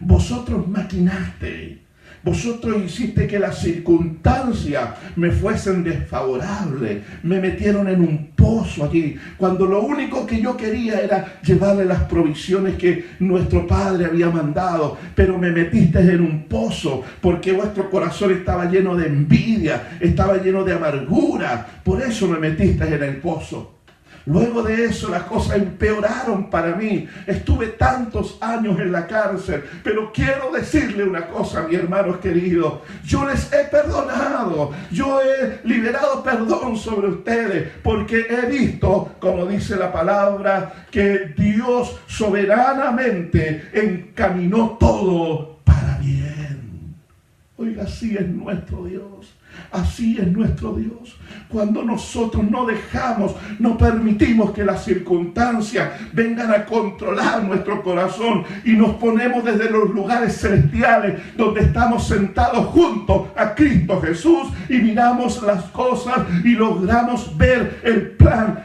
Vosotros 0.00 0.68
maquinasteis 0.68 1.78
vosotros 2.22 2.76
hiciste 2.84 3.26
que 3.26 3.38
las 3.38 3.58
circunstancias 3.60 4.90
me 5.16 5.30
fuesen 5.30 5.84
desfavorables. 5.84 7.02
Me 7.22 7.40
metieron 7.40 7.88
en 7.88 8.00
un 8.00 8.30
pozo 8.34 8.84
allí. 8.84 9.16
Cuando 9.36 9.66
lo 9.66 9.82
único 9.82 10.26
que 10.26 10.40
yo 10.40 10.56
quería 10.56 11.00
era 11.00 11.40
llevarle 11.42 11.84
las 11.84 12.02
provisiones 12.04 12.76
que 12.76 13.04
nuestro 13.20 13.66
Padre 13.66 14.06
había 14.06 14.30
mandado. 14.30 14.98
Pero 15.14 15.38
me 15.38 15.50
metiste 15.50 16.00
en 16.00 16.20
un 16.20 16.44
pozo 16.44 17.02
porque 17.20 17.52
vuestro 17.52 17.88
corazón 17.88 18.32
estaba 18.32 18.70
lleno 18.70 18.96
de 18.96 19.06
envidia, 19.06 19.96
estaba 20.00 20.38
lleno 20.38 20.64
de 20.64 20.74
amargura. 20.74 21.66
Por 21.84 22.02
eso 22.02 22.28
me 22.28 22.38
metiste 22.38 22.94
en 22.94 23.02
el 23.02 23.16
pozo. 23.16 23.77
Luego 24.28 24.62
de 24.62 24.84
eso 24.84 25.08
las 25.08 25.22
cosas 25.22 25.56
empeoraron 25.56 26.50
para 26.50 26.76
mí. 26.76 27.08
Estuve 27.26 27.68
tantos 27.68 28.36
años 28.42 28.78
en 28.78 28.92
la 28.92 29.06
cárcel, 29.06 29.64
pero 29.82 30.12
quiero 30.12 30.52
decirle 30.52 31.04
una 31.04 31.28
cosa, 31.28 31.66
mi 31.66 31.74
hermano 31.74 32.20
querido. 32.20 32.82
Yo 33.06 33.26
les 33.26 33.50
he 33.50 33.64
perdonado, 33.64 34.72
yo 34.90 35.22
he 35.22 35.66
liberado 35.66 36.22
perdón 36.22 36.76
sobre 36.76 37.08
ustedes, 37.08 37.72
porque 37.82 38.26
he 38.28 38.44
visto, 38.44 39.12
como 39.18 39.46
dice 39.46 39.76
la 39.76 39.90
palabra, 39.90 40.86
que 40.90 41.32
Dios 41.34 41.98
soberanamente 42.06 43.70
encaminó 43.72 44.76
todo 44.78 45.60
para 45.64 45.96
bien. 46.02 46.94
Oiga, 47.56 47.84
así 47.84 48.14
es 48.14 48.28
nuestro 48.28 48.84
Dios. 48.84 49.32
Así 49.70 50.18
es 50.18 50.28
nuestro 50.28 50.74
Dios. 50.74 51.16
Cuando 51.50 51.82
nosotros 51.82 52.44
no 52.50 52.66
dejamos, 52.66 53.34
no 53.58 53.78
permitimos 53.78 54.52
que 54.52 54.64
las 54.64 54.84
circunstancias 54.84 55.88
vengan 56.12 56.52
a 56.52 56.66
controlar 56.66 57.42
nuestro 57.42 57.82
corazón 57.82 58.44
y 58.64 58.72
nos 58.72 58.96
ponemos 58.96 59.42
desde 59.44 59.70
los 59.70 59.88
lugares 59.90 60.38
celestiales 60.38 61.22
donde 61.36 61.62
estamos 61.62 62.06
sentados 62.06 62.66
junto 62.66 63.32
a 63.34 63.54
Cristo 63.54 64.00
Jesús 64.00 64.48
y 64.68 64.78
miramos 64.78 65.42
las 65.42 65.64
cosas 65.64 66.18
y 66.44 66.50
logramos 66.50 67.36
ver 67.38 67.80
el 67.82 68.17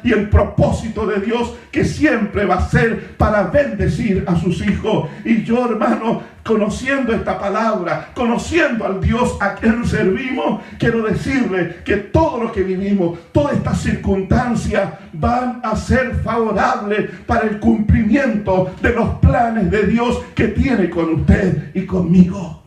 y 0.04 0.12
el 0.12 0.30
propósito 0.30 1.06
de 1.06 1.20
Dios 1.20 1.56
que 1.72 1.86
siempre 1.86 2.46
va 2.46 2.56
a 2.56 2.70
ser 2.70 3.16
para 3.18 3.44
bendecir 3.44 4.24
a 4.28 4.36
sus 4.36 4.66
hijos. 4.66 5.10
Y 5.26 5.44
yo, 5.44 5.66
hermano, 5.66 6.22
conociendo 6.44 7.14
esta 7.14 7.40
palabra, 7.40 8.12
conociendo 8.14 8.86
al 8.86 9.02
Dios 9.02 9.38
a 9.40 9.56
quien 9.56 9.86
servimos, 9.86 10.62
quiero 10.78 11.04
decirle 11.04 11.78
que 11.86 11.98
todo 11.98 12.44
lo 12.44 12.52
que 12.52 12.64
vivimos, 12.64 13.18
todas 13.32 13.58
estas 13.58 13.82
circunstancias 13.82 14.94
van 15.14 15.62
a 15.64 15.76
ser 15.76 16.16
favorables 16.24 17.10
para 17.26 17.48
el 17.48 17.60
cumplimiento 17.60 18.74
de 18.82 18.94
los 18.94 19.10
planes 19.16 19.72
de 19.72 19.88
Dios 19.88 20.22
que 20.36 20.50
tiene 20.50 20.90
con 20.90 21.22
usted 21.22 21.72
y 21.74 21.86
conmigo. 21.86 22.64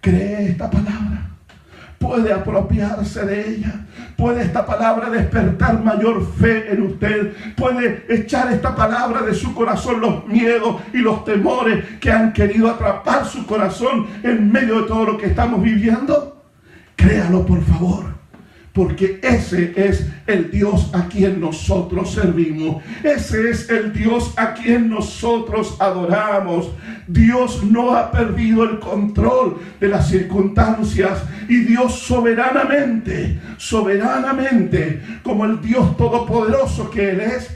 ¿Cree 0.00 0.48
esta 0.48 0.70
palabra? 0.70 1.29
Puede 2.00 2.32
apropiarse 2.32 3.24
de 3.24 3.48
ella. 3.48 3.86
Puede 4.16 4.42
esta 4.42 4.66
palabra 4.66 5.10
despertar 5.10 5.84
mayor 5.84 6.26
fe 6.38 6.72
en 6.72 6.82
usted. 6.82 7.32
Puede 7.54 8.04
echar 8.08 8.52
esta 8.52 8.74
palabra 8.74 9.22
de 9.22 9.34
su 9.34 9.54
corazón 9.54 10.00
los 10.00 10.26
miedos 10.26 10.80
y 10.92 10.98
los 10.98 11.24
temores 11.24 11.84
que 12.00 12.10
han 12.10 12.32
querido 12.32 12.68
atrapar 12.70 13.26
su 13.26 13.46
corazón 13.46 14.06
en 14.22 14.50
medio 14.50 14.82
de 14.82 14.88
todo 14.88 15.04
lo 15.04 15.18
que 15.18 15.26
estamos 15.26 15.62
viviendo. 15.62 16.42
Créalo 16.96 17.46
por 17.46 17.62
favor 17.62 18.19
porque 18.80 19.20
ese 19.22 19.74
es 19.76 20.06
el 20.26 20.50
Dios 20.50 20.88
a 20.94 21.06
quien 21.06 21.38
nosotros 21.38 22.12
servimos. 22.14 22.82
Ese 23.04 23.50
es 23.50 23.68
el 23.68 23.92
Dios 23.92 24.32
a 24.38 24.54
quien 24.54 24.88
nosotros 24.88 25.76
adoramos. 25.78 26.70
Dios 27.06 27.62
no 27.62 27.94
ha 27.94 28.10
perdido 28.10 28.64
el 28.64 28.78
control 28.78 29.58
de 29.78 29.88
las 29.88 30.08
circunstancias 30.08 31.22
y 31.46 31.58
Dios 31.58 31.92
soberanamente, 31.92 33.38
soberanamente, 33.58 35.02
como 35.22 35.44
el 35.44 35.60
Dios 35.60 35.94
todopoderoso 35.98 36.88
que 36.88 37.10
Él 37.10 37.20
es, 37.20 37.50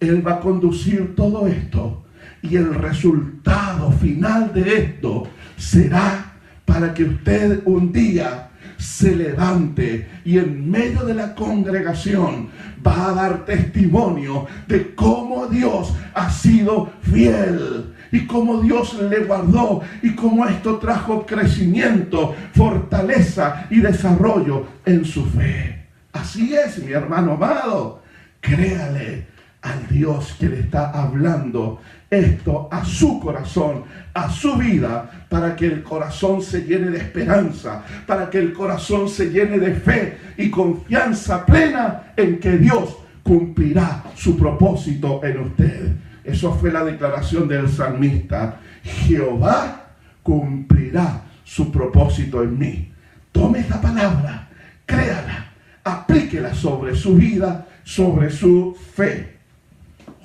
Él 0.00 0.26
va 0.26 0.36
a 0.36 0.40
conducir 0.40 1.14
todo 1.14 1.48
esto. 1.48 2.02
Y 2.40 2.56
el 2.56 2.74
resultado 2.74 3.92
final 3.92 4.54
de 4.54 4.74
esto 4.74 5.28
será 5.54 6.32
para 6.64 6.94
que 6.94 7.04
usted 7.04 7.60
un 7.66 7.92
día 7.92 8.48
se 8.82 9.14
levante 9.14 10.08
y 10.24 10.38
en 10.38 10.68
medio 10.68 11.04
de 11.04 11.14
la 11.14 11.34
congregación 11.34 12.48
va 12.84 13.10
a 13.10 13.12
dar 13.12 13.44
testimonio 13.44 14.46
de 14.66 14.94
cómo 14.94 15.46
Dios 15.46 15.94
ha 16.14 16.28
sido 16.28 16.92
fiel 17.00 17.94
y 18.10 18.26
cómo 18.26 18.60
Dios 18.60 19.00
le 19.00 19.20
guardó 19.20 19.82
y 20.02 20.14
cómo 20.14 20.46
esto 20.46 20.78
trajo 20.78 21.24
crecimiento, 21.24 22.34
fortaleza 22.54 23.66
y 23.70 23.80
desarrollo 23.80 24.66
en 24.84 25.04
su 25.04 25.24
fe. 25.26 25.86
Así 26.12 26.54
es, 26.54 26.82
mi 26.82 26.92
hermano 26.92 27.32
amado. 27.32 28.02
Créale 28.40 29.28
al 29.62 29.86
Dios 29.88 30.34
que 30.38 30.48
le 30.48 30.60
está 30.60 30.90
hablando 30.90 31.80
esto 32.12 32.68
a 32.70 32.84
su 32.84 33.18
corazón, 33.18 33.84
a 34.12 34.30
su 34.30 34.56
vida, 34.56 35.26
para 35.30 35.56
que 35.56 35.66
el 35.66 35.82
corazón 35.82 36.42
se 36.42 36.60
llene 36.60 36.90
de 36.90 36.98
esperanza, 36.98 37.82
para 38.06 38.28
que 38.28 38.38
el 38.38 38.52
corazón 38.52 39.08
se 39.08 39.30
llene 39.30 39.58
de 39.58 39.72
fe 39.72 40.18
y 40.36 40.50
confianza 40.50 41.46
plena 41.46 42.12
en 42.14 42.38
que 42.38 42.58
Dios 42.58 42.98
cumplirá 43.22 44.04
su 44.14 44.36
propósito 44.36 45.24
en 45.24 45.40
usted. 45.40 45.92
Eso 46.22 46.52
fue 46.52 46.70
la 46.70 46.84
declaración 46.84 47.48
del 47.48 47.68
salmista. 47.68 48.60
Jehová 48.84 49.86
cumplirá 50.22 51.22
su 51.44 51.72
propósito 51.72 52.42
en 52.42 52.58
mí. 52.58 52.92
Tome 53.32 53.60
esta 53.60 53.80
palabra, 53.80 54.50
créala, 54.84 55.50
aplíquela 55.82 56.52
sobre 56.52 56.94
su 56.94 57.14
vida, 57.14 57.66
sobre 57.84 58.30
su 58.30 58.76
fe. 58.94 59.31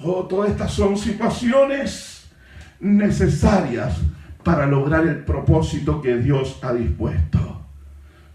Oh, 0.04 0.26
todas 0.26 0.52
estas 0.52 0.72
son 0.74 0.98
situaciones 0.98 2.30
necesarias 2.80 3.98
para 4.44 4.68
lograr 4.68 5.06
el 5.08 5.24
propósito 5.24 6.02
que 6.02 6.18
Dios 6.18 6.60
ha 6.62 6.74
dispuesto. 6.74 7.66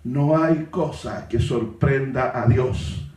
No 0.04 0.42
hay 0.42 0.66
cosa 0.70 1.28
que 1.28 1.38
sorprenda 1.38 2.32
a 2.34 2.46
Dios 2.46 3.08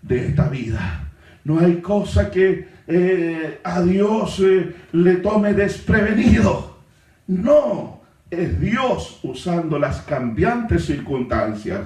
de 0.00 0.28
esta 0.28 0.48
vida. 0.48 1.10
No 1.44 1.60
hay 1.60 1.76
cosa 1.76 2.30
que 2.30 2.68
eh, 2.86 3.60
a 3.62 3.82
Dios 3.82 4.40
eh, 4.40 4.74
le 4.92 5.16
tome 5.16 5.52
desprevenido. 5.52 6.78
No, 7.26 8.00
es 8.30 8.58
Dios 8.58 9.20
usando 9.22 9.78
las 9.78 10.00
cambiantes 10.00 10.86
circunstancias. 10.86 11.80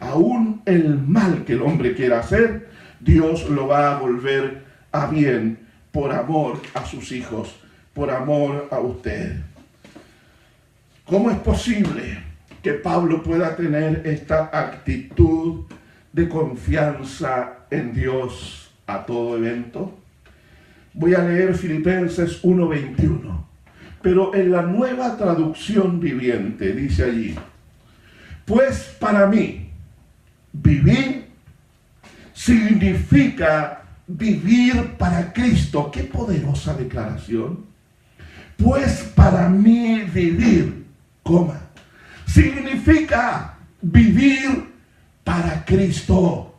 Aún 0.00 0.62
el 0.64 0.98
mal 0.98 1.44
que 1.44 1.52
el 1.52 1.62
hombre 1.62 1.94
quiera 1.94 2.20
hacer, 2.20 2.70
Dios 2.98 3.48
lo 3.50 3.68
va 3.68 3.94
a 3.94 4.00
volver 4.00 4.61
a 4.92 5.06
bien 5.06 5.58
por 5.90 6.12
amor 6.12 6.60
a 6.74 6.84
sus 6.86 7.10
hijos, 7.12 7.56
por 7.92 8.10
amor 8.10 8.68
a 8.70 8.78
usted. 8.78 9.40
¿Cómo 11.04 11.30
es 11.30 11.38
posible 11.38 12.22
que 12.62 12.74
Pablo 12.74 13.22
pueda 13.22 13.56
tener 13.56 14.06
esta 14.06 14.50
actitud 14.52 15.64
de 16.12 16.28
confianza 16.28 17.66
en 17.70 17.92
Dios 17.92 18.70
a 18.86 19.04
todo 19.04 19.36
evento? 19.36 19.98
Voy 20.94 21.14
a 21.14 21.24
leer 21.24 21.54
Filipenses 21.54 22.42
1:21, 22.44 23.46
pero 24.00 24.34
en 24.34 24.52
la 24.52 24.62
nueva 24.62 25.16
traducción 25.16 26.00
viviente 26.00 26.72
dice 26.72 27.04
allí, 27.04 27.34
pues 28.44 28.96
para 29.00 29.26
mí 29.26 29.70
vivir 30.52 31.26
significa 32.32 33.81
vivir 34.16 34.94
para 34.98 35.32
Cristo. 35.32 35.90
Qué 35.90 36.04
poderosa 36.04 36.74
declaración. 36.74 37.66
Pues 38.56 39.02
para 39.14 39.48
mí 39.48 40.02
vivir, 40.02 40.84
coma, 41.22 41.60
significa 42.26 43.58
vivir 43.80 44.72
para 45.24 45.64
Cristo. 45.64 46.54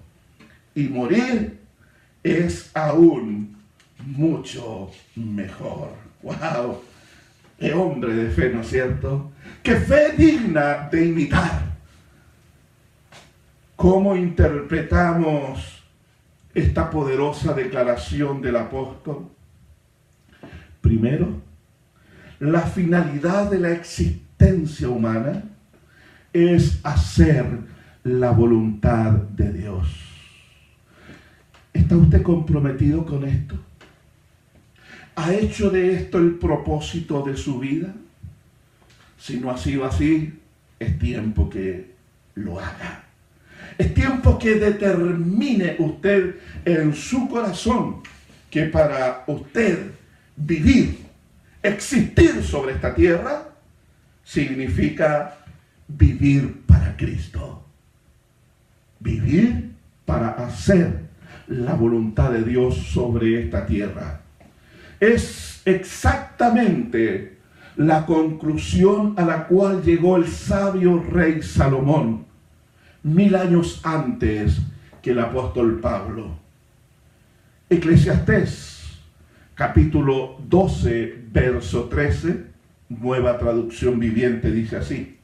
Y 0.75 0.87
morir 0.87 1.59
es 2.23 2.71
aún 2.73 3.55
mucho 4.05 4.91
mejor. 5.15 5.89
¡Wow! 6.23 6.81
Qué 7.59 7.73
hombre 7.73 8.13
de 8.15 8.29
fe, 8.31 8.49
¿no 8.49 8.61
es 8.61 8.69
cierto? 8.69 9.31
Qué 9.61 9.75
fe 9.75 10.13
digna 10.17 10.89
de 10.91 11.05
imitar. 11.05 11.73
¿Cómo 13.75 14.15
interpretamos 14.15 15.82
esta 16.53 16.89
poderosa 16.89 17.53
declaración 17.53 18.41
del 18.41 18.57
apóstol? 18.57 19.29
Primero, 20.81 21.41
la 22.39 22.61
finalidad 22.61 23.49
de 23.49 23.59
la 23.59 23.71
existencia 23.71 24.89
humana 24.89 25.43
es 26.33 26.79
hacer 26.83 27.45
la 28.03 28.31
voluntad 28.31 29.11
de 29.11 29.53
Dios. 29.53 29.87
¿Está 31.73 31.95
usted 31.95 32.21
comprometido 32.21 33.05
con 33.05 33.23
esto? 33.23 33.55
¿Ha 35.15 35.33
hecho 35.33 35.69
de 35.69 35.93
esto 35.93 36.17
el 36.17 36.35
propósito 36.35 37.23
de 37.23 37.37
su 37.37 37.59
vida? 37.59 37.93
Si 39.17 39.39
no 39.39 39.51
ha 39.51 39.57
sido 39.57 39.85
así, 39.85 40.39
es 40.79 40.99
tiempo 40.99 41.49
que 41.49 41.93
lo 42.35 42.59
haga. 42.59 43.02
Es 43.77 43.93
tiempo 43.93 44.37
que 44.37 44.55
determine 44.55 45.75
usted 45.79 46.35
en 46.65 46.93
su 46.93 47.27
corazón 47.27 48.01
que 48.49 48.65
para 48.65 49.23
usted 49.27 49.91
vivir, 50.35 50.99
existir 51.61 52.43
sobre 52.43 52.73
esta 52.73 52.93
tierra, 52.93 53.49
significa 54.23 55.37
vivir 55.87 56.61
para 56.67 56.95
Cristo. 56.95 57.63
Vivir 58.99 59.71
para 60.05 60.29
hacer 60.29 61.03
la 61.47 61.73
voluntad 61.73 62.31
de 62.31 62.43
Dios 62.43 62.75
sobre 62.75 63.43
esta 63.43 63.65
tierra. 63.65 64.21
Es 64.99 65.61
exactamente 65.65 67.37
la 67.75 68.05
conclusión 68.05 69.15
a 69.17 69.25
la 69.25 69.47
cual 69.47 69.81
llegó 69.81 70.17
el 70.17 70.27
sabio 70.27 71.03
rey 71.09 71.41
Salomón 71.41 72.25
mil 73.03 73.35
años 73.35 73.81
antes 73.83 74.57
que 75.01 75.11
el 75.11 75.19
apóstol 75.19 75.79
Pablo. 75.79 76.37
Eclesiastés, 77.69 78.97
capítulo 79.55 80.37
12, 80.47 81.25
verso 81.31 81.85
13, 81.85 82.45
nueva 82.89 83.37
traducción 83.37 83.99
viviente, 83.99 84.51
dice 84.51 84.77
así. 84.77 85.17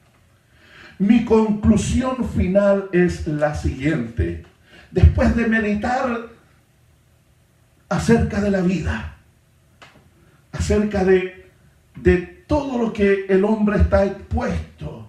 Mi 0.98 1.24
conclusión 1.24 2.28
final 2.28 2.90
es 2.92 3.26
la 3.26 3.54
siguiente. 3.54 4.44
Después 4.90 5.34
de 5.34 5.46
meditar 5.46 6.28
acerca 7.88 8.40
de 8.40 8.50
la 8.50 8.60
vida, 8.60 9.16
acerca 10.52 11.04
de, 11.04 11.50
de 11.96 12.18
todo 12.46 12.76
lo 12.76 12.92
que 12.92 13.26
el 13.28 13.44
hombre 13.44 13.78
está 13.78 14.04
expuesto, 14.04 14.99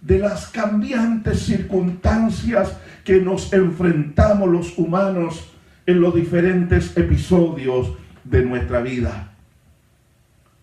de 0.00 0.18
las 0.18 0.48
cambiantes 0.48 1.40
circunstancias 1.40 2.76
que 3.04 3.20
nos 3.20 3.52
enfrentamos 3.52 4.48
los 4.48 4.78
humanos 4.78 5.50
en 5.86 6.00
los 6.00 6.14
diferentes 6.14 6.96
episodios 6.96 7.94
de 8.24 8.44
nuestra 8.44 8.80
vida. 8.80 9.32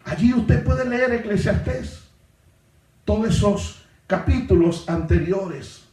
Allí 0.03 0.33
usted 0.33 0.63
puede 0.63 0.88
leer 0.88 1.11
Eclesiastés, 1.13 2.03
todos 3.03 3.27
esos 3.29 3.86
capítulos 4.07 4.88
anteriores. 4.88 5.86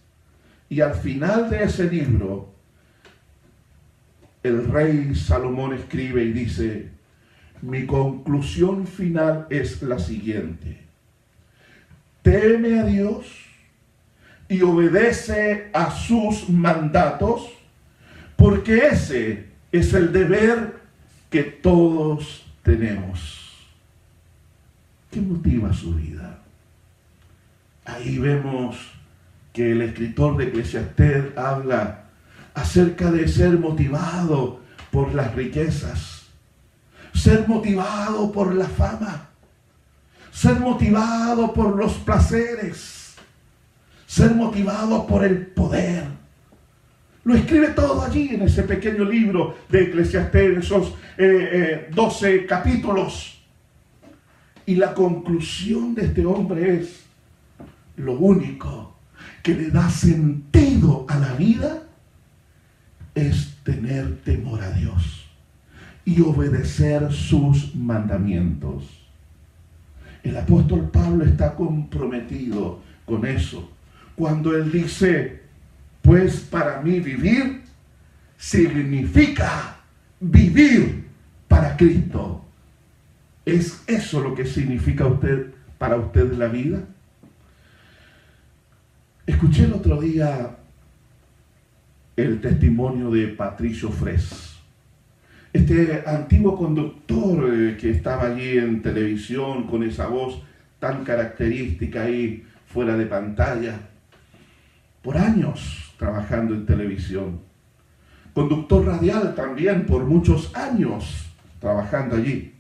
Y 0.69 0.81
al 0.81 0.95
final 0.95 1.51
de 1.51 1.65
ese 1.65 1.91
libro, 1.91 2.53
el 4.43 4.71
rey 4.71 5.15
Salomón 5.15 5.75
escribe 5.75 6.25
y 6.25 6.33
dice, 6.33 6.91
mi 7.63 7.87
conclusión 7.87 8.87
final 8.87 9.47
es 9.51 9.83
la 9.83 9.99
siguiente. 9.99 10.83
Teme 12.23 12.81
a 12.81 12.85
Dios 12.85 13.27
y 14.49 14.63
obedece 14.63 15.71
a 15.73 15.91
sus 15.91 16.49
mandatos, 16.49 17.49
porque 18.37 18.87
ese 18.89 19.49
es 19.73 19.95
el 19.95 20.13
deber 20.13 20.81
que 21.31 21.43
todos 21.43 22.47
tenemos. 22.63 23.41
¿Qué 25.11 25.21
motiva 25.21 25.73
su 25.73 25.95
vida? 25.95 26.39
Ahí 27.85 28.19
vemos 28.19 28.77
que 29.53 29.73
el 29.73 29.83
escritor 29.83 30.37
de 30.37 30.45
Eclesiastés 30.45 31.37
habla 31.37 32.05
acerca 32.55 33.11
de 33.11 33.29
ser 33.29 33.59
motivado 33.59 34.61
por 34.91 35.15
las 35.15 35.35
riquezas, 35.35 36.23
ser 37.15 37.49
motivado 37.49 38.31
por 38.31 38.55
la 38.55 38.67
fama, 38.67 39.31
ser 40.33 40.59
motivado 40.59 41.53
por 41.53 41.77
los 41.77 41.93
placeres, 41.99 43.15
ser 44.07 44.35
motivado 44.35 45.07
por 45.07 45.25
el 45.25 45.47
poder. 45.47 46.05
Lo 47.25 47.35
escribe 47.35 47.69
todo 47.69 48.03
allí 48.03 48.31
en 48.35 48.43
ese 48.43 48.65
pequeño 48.65 49.05
libro 49.05 49.57
de 49.69 49.85
Eclesiastés, 49.85 50.59
esos 50.59 50.95
eh, 51.19 51.89
12 51.95 52.35
eh, 52.35 52.47
capítulos. 52.47 53.41
Y 54.65 54.77
la 54.77 54.95
conclusión 54.95 55.95
de 55.95 56.07
este 56.07 56.25
hombre 56.25 56.81
es, 56.81 57.03
lo 57.97 58.15
único 58.15 58.97
que 59.43 59.55
le 59.55 59.71
da 59.71 59.91
sentido 59.91 61.05
a 61.09 61.19
la 61.19 61.35
vida 61.35 61.83
es 63.15 63.59
tener 63.65 64.23
temor 64.23 64.63
a 64.63 64.71
Dios 64.71 65.27
y 66.05 66.21
obedecer 66.23 67.13
sus 67.13 67.75
mandamientos. 67.75 69.02
El 70.23 70.37
apóstol 70.37 70.91
Pablo 70.91 71.25
está 71.25 71.55
comprometido 71.55 72.81
con 73.05 73.27
eso. 73.27 73.71
Cuando 74.15 74.55
él 74.57 74.71
dice, 74.71 75.43
pues 76.03 76.41
para 76.41 76.81
mí 76.81 77.01
vivir 77.01 77.63
significa 78.37 79.77
vivir 80.21 81.05
para 81.49 81.77
Cristo. 81.77 82.45
¿Es 83.45 83.83
eso 83.87 84.21
lo 84.21 84.35
que 84.35 84.47
significa 84.47 85.07
usted 85.07 85.53
para 85.79 85.97
usted 85.97 86.33
la 86.35 86.47
vida? 86.47 86.81
Escuché 89.27 89.65
el 89.65 89.73
otro 89.73 90.01
día 90.01 90.57
el 92.17 92.41
testimonio 92.41 93.11
de 93.11 93.29
Patricio 93.29 93.91
Fres, 93.91 94.52
este 95.53 96.03
antiguo 96.07 96.57
conductor 96.57 97.53
eh, 97.53 97.77
que 97.79 97.91
estaba 97.91 98.29
allí 98.29 98.59
en 98.59 98.81
televisión 98.81 99.67
con 99.67 99.83
esa 99.83 100.07
voz 100.07 100.43
tan 100.79 101.05
característica 101.05 102.03
ahí 102.03 102.45
fuera 102.67 102.97
de 102.97 103.07
pantalla, 103.07 103.79
por 105.03 105.17
años 105.19 105.93
trabajando 105.99 106.55
en 106.55 106.67
televisión. 106.67 107.41
Conductor 108.33 108.87
radial 108.87 109.35
también 109.35 109.85
por 109.85 110.05
muchos 110.05 110.55
años 110.57 111.27
trabajando 111.61 112.17
allí. 112.17 112.55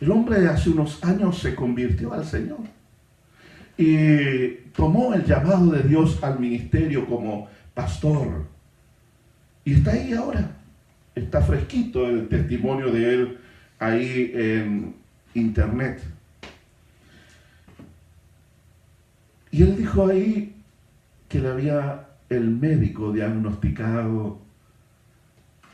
El 0.00 0.10
hombre 0.10 0.46
hace 0.48 0.70
unos 0.70 1.02
años 1.04 1.38
se 1.38 1.54
convirtió 1.54 2.12
al 2.14 2.24
Señor 2.24 2.60
y 3.76 4.48
tomó 4.74 5.14
el 5.14 5.24
llamado 5.24 5.70
de 5.70 5.82
Dios 5.82 6.22
al 6.22 6.40
ministerio 6.40 7.06
como 7.06 7.48
pastor. 7.74 8.46
Y 9.64 9.74
está 9.74 9.92
ahí 9.92 10.12
ahora. 10.14 10.57
Está 11.18 11.40
fresquito 11.40 12.08
el 12.08 12.28
testimonio 12.28 12.92
de 12.92 13.12
él 13.12 13.38
ahí 13.80 14.30
en 14.34 14.94
internet. 15.34 16.00
Y 19.50 19.62
él 19.62 19.76
dijo 19.76 20.06
ahí 20.06 20.54
que 21.28 21.40
le 21.40 21.48
había 21.48 22.06
el 22.28 22.48
médico 22.50 23.12
diagnosticado 23.12 24.38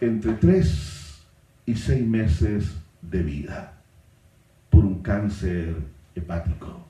entre 0.00 0.32
tres 0.32 1.22
y 1.66 1.74
seis 1.74 2.06
meses 2.06 2.76
de 3.02 3.22
vida 3.22 3.74
por 4.70 4.84
un 4.84 5.02
cáncer 5.02 5.76
hepático 6.14 6.86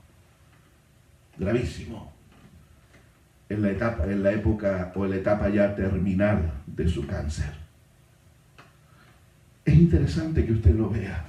gravísimo 1.36 2.12
en 3.48 3.62
la 3.62 3.72
etapa, 3.72 4.04
en 4.04 4.22
la 4.22 4.30
época 4.30 4.92
o 4.94 5.04
en 5.04 5.10
la 5.10 5.16
etapa 5.16 5.48
ya 5.48 5.74
terminal 5.74 6.52
de 6.66 6.88
su 6.88 7.04
cáncer. 7.06 7.63
Es 9.74 9.80
interesante 9.80 10.46
que 10.46 10.52
usted 10.52 10.72
lo 10.72 10.88
vea, 10.88 11.24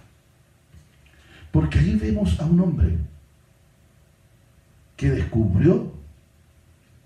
porque 1.52 1.80
ahí 1.80 1.96
vemos 1.96 2.40
a 2.40 2.46
un 2.46 2.60
hombre 2.60 2.96
que 4.96 5.10
descubrió 5.10 5.92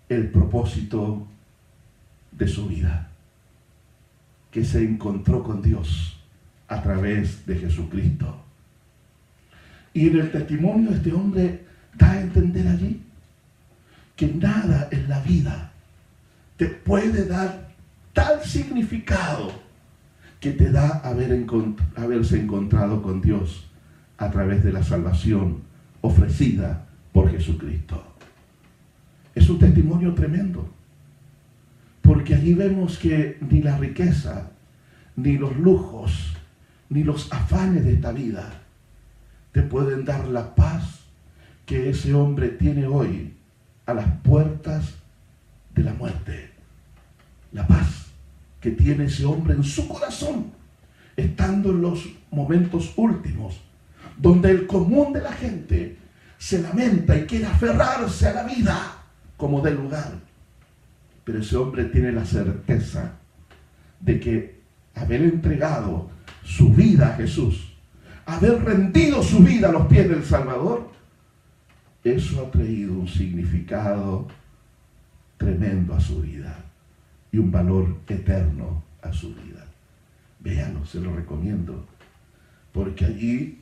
el 0.10 0.28
propósito 0.32 1.26
de 2.34 2.46
su 2.46 2.68
vida, 2.68 3.10
que 4.52 4.66
se 4.66 4.84
encontró 4.84 5.42
con 5.42 5.62
Dios 5.62 6.22
a 6.68 6.84
través 6.84 7.46
de 7.46 7.56
Jesucristo. 7.56 8.44
Y 9.94 10.10
en 10.10 10.20
el 10.20 10.32
testimonio 10.34 10.90
de 10.90 10.98
este 10.98 11.14
hombre 11.14 11.66
da 11.96 12.12
a 12.12 12.22
entender 12.22 12.68
allí 12.68 13.02
que 14.18 14.28
nada 14.28 14.90
en 14.92 15.08
la 15.08 15.22
vida 15.22 15.72
te 16.58 16.66
puede 16.66 17.26
dar 17.26 17.70
tal 18.12 18.44
significado 18.44 19.69
que 20.40 20.52
te 20.52 20.72
da 20.72 21.00
haber 21.00 21.46
haberse 21.96 22.40
encontrado 22.40 23.02
con 23.02 23.22
Dios 23.22 23.70
a 24.18 24.32
través 24.32 24.64
de 24.64 24.72
la 24.72 24.84
salvación 24.84 25.62
ofrecida 26.02 26.88
por 27.12 27.30
Jesucristo. 27.30 28.02
Es 29.36 29.50
un 29.50 29.60
testimonio 29.60 30.14
tremendo, 30.14 30.70
porque 32.02 32.36
allí 32.36 32.54
vemos 32.54 32.98
que 32.98 33.38
ni 33.50 33.62
la 33.62 33.78
riqueza, 33.78 34.52
ni 35.16 35.38
los 35.38 35.58
lujos, 35.58 36.34
ni 36.90 37.04
los 37.04 37.32
afanes 37.32 37.84
de 37.84 37.94
esta 37.94 38.12
vida 38.12 38.50
te 39.52 39.62
pueden 39.62 40.06
dar 40.06 40.28
la 40.28 40.56
paz 40.56 41.02
que 41.66 41.90
ese 41.90 42.14
hombre 42.14 42.50
tiene 42.50 42.88
hoy 42.88 43.34
a 43.86 43.94
las 43.94 44.08
puertas 44.22 44.96
de 45.76 45.84
la 45.84 45.94
muerte. 45.94 46.52
La 47.52 47.66
paz 47.68 47.99
que 48.60 48.72
tiene 48.72 49.06
ese 49.06 49.26
hombre 49.26 49.54
en 49.54 49.64
su 49.64 49.88
corazón, 49.88 50.52
estando 51.16 51.72
en 51.72 51.82
los 51.82 52.10
momentos 52.32 52.94
últimos, 52.96 53.62
donde 54.18 54.52
el 54.52 54.68
común 54.68 55.14
de 55.14 55.22
la 55.22 55.32
gente 55.32 55.98
se 56.38 56.62
lamenta 56.62 57.18
y 57.18 57.26
quiere 57.26 57.46
aferrarse 57.46 58.28
a 58.28 58.34
la 58.34 58.44
vida 58.44 59.04
como 59.38 59.62
del 59.62 59.76
lugar. 59.76 60.14
Pero 61.24 61.40
ese 61.40 61.56
hombre 61.56 61.86
tiene 61.86 62.12
la 62.12 62.26
certeza 62.26 63.14
de 64.00 64.20
que 64.20 64.60
haber 64.96 65.22
entregado 65.22 66.10
su 66.44 66.74
vida 66.74 67.10
a 67.10 67.16
Jesús, 67.16 67.74
haber 68.26 68.64
rendido 68.64 69.24
su 69.24 69.40
vida 69.40 69.70
a 69.70 69.72
los 69.72 69.88
pies 69.88 70.10
del 70.10 70.26
Salvador, 70.26 70.90
eso 72.04 72.46
ha 72.46 72.52
traído 72.52 72.94
un 72.94 73.08
significado 73.08 74.28
tremendo 75.38 75.94
a 75.94 76.00
su 76.00 76.22
vida 76.22 76.69
y 77.32 77.38
un 77.38 77.52
valor 77.52 77.98
eterno 78.08 78.84
a 79.02 79.12
su 79.12 79.34
vida. 79.34 79.66
Véanlo, 80.40 80.86
se 80.86 81.00
lo 81.00 81.16
recomiendo, 81.16 81.86
porque 82.72 83.06
allí 83.06 83.62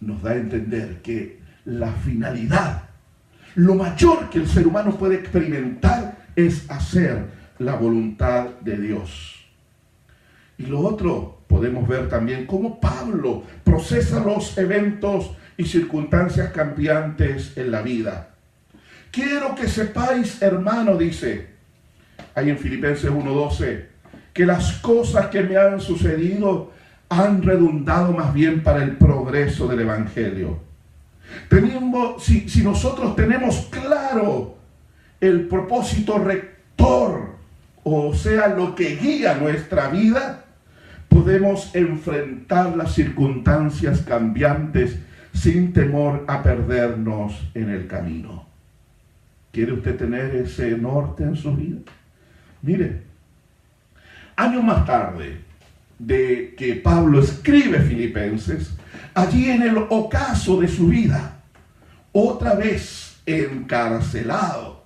nos 0.00 0.22
da 0.22 0.32
a 0.32 0.36
entender 0.36 1.02
que 1.02 1.40
la 1.64 1.92
finalidad, 1.92 2.84
lo 3.54 3.74
mayor 3.74 4.30
que 4.30 4.38
el 4.38 4.48
ser 4.48 4.66
humano 4.66 4.96
puede 4.96 5.16
experimentar 5.16 6.26
es 6.36 6.70
hacer 6.70 7.26
la 7.58 7.74
voluntad 7.74 8.50
de 8.60 8.76
Dios. 8.78 9.46
Y 10.58 10.66
lo 10.66 10.80
otro, 10.80 11.42
podemos 11.46 11.88
ver 11.88 12.08
también 12.08 12.46
cómo 12.46 12.80
Pablo 12.80 13.42
procesa 13.64 14.20
los 14.20 14.56
eventos 14.58 15.32
y 15.56 15.64
circunstancias 15.64 16.52
cambiantes 16.52 17.56
en 17.56 17.70
la 17.70 17.82
vida. 17.82 18.30
Quiero 19.10 19.54
que 19.54 19.68
sepáis, 19.68 20.42
hermano, 20.42 20.96
dice, 20.96 21.55
ahí 22.36 22.50
en 22.50 22.58
Filipenses 22.58 23.10
1.12, 23.10 23.84
que 24.32 24.46
las 24.46 24.74
cosas 24.74 25.26
que 25.26 25.42
me 25.42 25.56
han 25.56 25.80
sucedido 25.80 26.70
han 27.08 27.42
redundado 27.42 28.12
más 28.12 28.32
bien 28.32 28.62
para 28.62 28.84
el 28.84 28.92
progreso 28.92 29.66
del 29.66 29.80
Evangelio. 29.80 30.60
Tenemos, 31.48 32.22
si, 32.22 32.48
si 32.48 32.62
nosotros 32.62 33.16
tenemos 33.16 33.68
claro 33.70 34.58
el 35.20 35.48
propósito 35.48 36.18
rector, 36.18 37.36
o 37.82 38.14
sea, 38.14 38.48
lo 38.48 38.74
que 38.74 38.96
guía 38.96 39.34
nuestra 39.34 39.88
vida, 39.88 40.44
podemos 41.08 41.74
enfrentar 41.74 42.76
las 42.76 42.92
circunstancias 42.94 44.02
cambiantes 44.02 44.98
sin 45.32 45.72
temor 45.72 46.24
a 46.28 46.42
perdernos 46.42 47.48
en 47.54 47.70
el 47.70 47.86
camino. 47.86 48.46
¿Quiere 49.52 49.72
usted 49.72 49.96
tener 49.96 50.34
ese 50.36 50.76
norte 50.76 51.22
en 51.22 51.36
su 51.36 51.54
vida? 51.56 51.78
Mire, 52.66 53.00
años 54.34 54.64
más 54.64 54.84
tarde 54.84 55.40
de 56.00 56.56
que 56.58 56.74
Pablo 56.74 57.20
escribe 57.20 57.78
Filipenses, 57.78 58.72
allí 59.14 59.48
en 59.50 59.62
el 59.62 59.78
ocaso 59.88 60.60
de 60.60 60.66
su 60.66 60.88
vida, 60.88 61.36
otra 62.10 62.56
vez 62.56 63.20
encarcelado, 63.24 64.82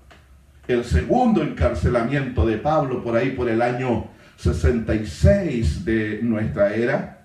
el 0.69 0.85
segundo 0.85 1.43
encarcelamiento 1.43 2.45
de 2.45 2.59
Pablo 2.59 3.03
por 3.03 3.17
ahí 3.17 3.31
por 3.31 3.49
el 3.49 3.63
año 3.63 4.09
66 4.37 5.83
de 5.83 6.21
nuestra 6.23 6.75
era, 6.75 7.25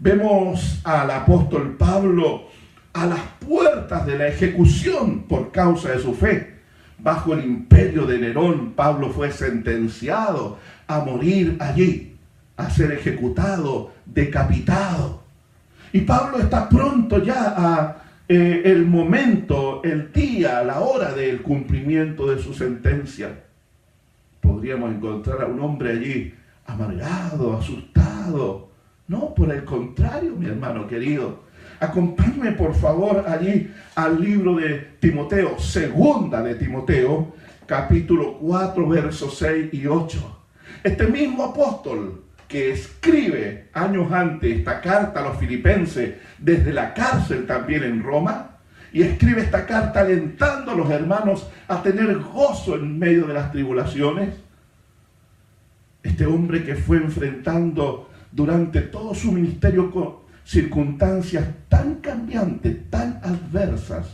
vemos 0.00 0.80
al 0.82 1.08
apóstol 1.08 1.76
Pablo 1.78 2.48
a 2.92 3.06
las 3.06 3.20
puertas 3.46 4.06
de 4.06 4.18
la 4.18 4.26
ejecución 4.26 5.22
por 5.28 5.52
causa 5.52 5.90
de 5.90 6.00
su 6.00 6.14
fe. 6.14 6.55
Bajo 6.98 7.34
el 7.34 7.44
imperio 7.44 8.06
de 8.06 8.18
Nerón, 8.18 8.72
Pablo 8.72 9.10
fue 9.10 9.30
sentenciado 9.30 10.58
a 10.86 11.00
morir 11.00 11.56
allí, 11.60 12.16
a 12.56 12.70
ser 12.70 12.92
ejecutado, 12.92 13.92
decapitado. 14.06 15.22
Y 15.92 16.00
Pablo 16.00 16.38
está 16.38 16.68
pronto 16.68 17.22
ya 17.22 17.54
a 17.56 18.02
eh, 18.28 18.62
el 18.64 18.86
momento, 18.86 19.82
el 19.84 20.12
día, 20.12 20.62
la 20.62 20.80
hora 20.80 21.12
del 21.12 21.42
cumplimiento 21.42 22.30
de 22.30 22.42
su 22.42 22.54
sentencia. 22.54 23.30
Podríamos 24.40 24.90
encontrar 24.90 25.42
a 25.42 25.46
un 25.46 25.60
hombre 25.60 25.92
allí 25.92 26.34
amargado, 26.66 27.56
asustado. 27.56 28.68
No, 29.06 29.34
por 29.34 29.52
el 29.52 29.64
contrario, 29.64 30.34
mi 30.34 30.46
hermano 30.46 30.88
querido 30.88 31.45
Acompáñame 31.80 32.52
por 32.52 32.74
favor 32.74 33.24
allí 33.28 33.70
al 33.94 34.20
libro 34.20 34.56
de 34.56 34.96
Timoteo, 34.98 35.58
segunda 35.58 36.42
de 36.42 36.54
Timoteo, 36.54 37.34
capítulo 37.66 38.38
4, 38.38 38.88
versos 38.88 39.36
6 39.38 39.74
y 39.74 39.86
8. 39.86 40.42
Este 40.82 41.06
mismo 41.06 41.44
apóstol 41.44 42.24
que 42.48 42.72
escribe 42.72 43.68
años 43.72 44.10
antes 44.12 44.58
esta 44.58 44.80
carta 44.80 45.20
a 45.20 45.24
los 45.24 45.38
filipenses 45.38 46.14
desde 46.38 46.72
la 46.72 46.94
cárcel 46.94 47.46
también 47.46 47.82
en 47.82 48.02
Roma, 48.02 48.52
y 48.92 49.02
escribe 49.02 49.42
esta 49.42 49.66
carta 49.66 50.00
alentando 50.00 50.70
a 50.70 50.74
los 50.74 50.88
hermanos 50.88 51.46
a 51.68 51.82
tener 51.82 52.18
gozo 52.18 52.76
en 52.76 52.98
medio 52.98 53.26
de 53.26 53.34
las 53.34 53.52
tribulaciones. 53.52 54.30
Este 56.02 56.24
hombre 56.24 56.64
que 56.64 56.76
fue 56.76 56.96
enfrentando 56.96 58.08
durante 58.32 58.80
todo 58.80 59.14
su 59.14 59.32
ministerio 59.32 59.90
circunstancias 60.46 61.44
tan 61.68 61.96
cambiantes, 61.96 62.88
tan 62.88 63.20
adversas, 63.22 64.06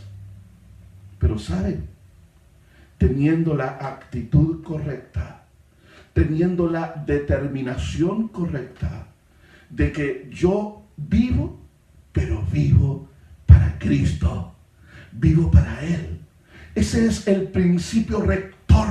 pero 1.19 1.37
¿saben? 1.37 1.87
Teniendo 2.97 3.55
la 3.55 3.77
actitud 3.79 4.63
correcta, 4.63 5.43
teniendo 6.13 6.67
la 6.67 7.03
determinación 7.05 8.27
correcta 8.29 9.07
de 9.69 9.91
que 9.91 10.29
yo 10.31 10.81
vivo, 10.97 11.59
pero 12.11 12.43
vivo 12.51 13.07
para 13.45 13.77
Cristo, 13.77 14.55
vivo 15.11 15.51
para 15.51 15.83
Él. 15.83 16.19
Ese 16.73 17.05
es 17.05 17.27
el 17.27 17.43
principio 17.49 18.21
rector 18.21 18.87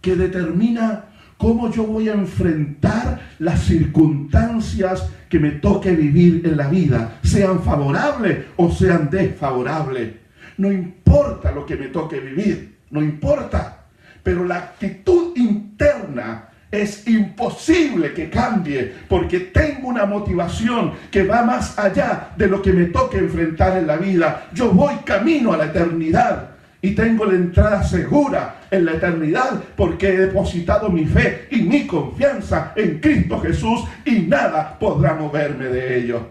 que 0.00 0.16
determina 0.16 1.04
cómo 1.36 1.70
yo 1.70 1.84
voy 1.84 2.08
a 2.08 2.14
enfrentar 2.14 3.20
las 3.38 3.60
circunstancias 3.64 5.10
que 5.30 5.38
me 5.38 5.52
toque 5.52 5.92
vivir 5.92 6.42
en 6.44 6.56
la 6.56 6.68
vida, 6.68 7.20
sean 7.22 7.62
favorables 7.62 8.46
o 8.56 8.70
sean 8.70 9.08
desfavorables. 9.08 10.10
No 10.58 10.70
importa 10.70 11.52
lo 11.52 11.64
que 11.64 11.76
me 11.76 11.86
toque 11.86 12.18
vivir, 12.18 12.80
no 12.90 13.00
importa. 13.00 13.86
Pero 14.24 14.44
la 14.44 14.56
actitud 14.56 15.34
interna 15.36 16.48
es 16.70 17.06
imposible 17.06 18.12
que 18.12 18.28
cambie 18.28 18.92
porque 19.08 19.40
tengo 19.40 19.88
una 19.88 20.04
motivación 20.04 20.92
que 21.10 21.22
va 21.22 21.42
más 21.42 21.78
allá 21.78 22.32
de 22.36 22.48
lo 22.48 22.60
que 22.60 22.72
me 22.72 22.86
toque 22.86 23.18
enfrentar 23.18 23.78
en 23.78 23.86
la 23.86 23.96
vida. 23.96 24.48
Yo 24.52 24.72
voy 24.72 24.96
camino 25.04 25.52
a 25.52 25.56
la 25.56 25.66
eternidad 25.66 26.49
y 26.82 26.92
tengo 26.94 27.26
la 27.26 27.34
entrada 27.34 27.82
segura 27.82 28.62
en 28.70 28.84
la 28.86 28.92
eternidad 28.92 29.62
porque 29.76 30.08
he 30.08 30.16
depositado 30.16 30.88
mi 30.88 31.04
fe 31.04 31.46
y 31.50 31.62
mi 31.62 31.86
confianza 31.86 32.72
en 32.76 33.00
Cristo 33.00 33.40
Jesús 33.40 33.84
y 34.04 34.20
nada 34.20 34.78
podrá 34.78 35.14
moverme 35.14 35.66
de 35.66 35.98
ello. 35.98 36.26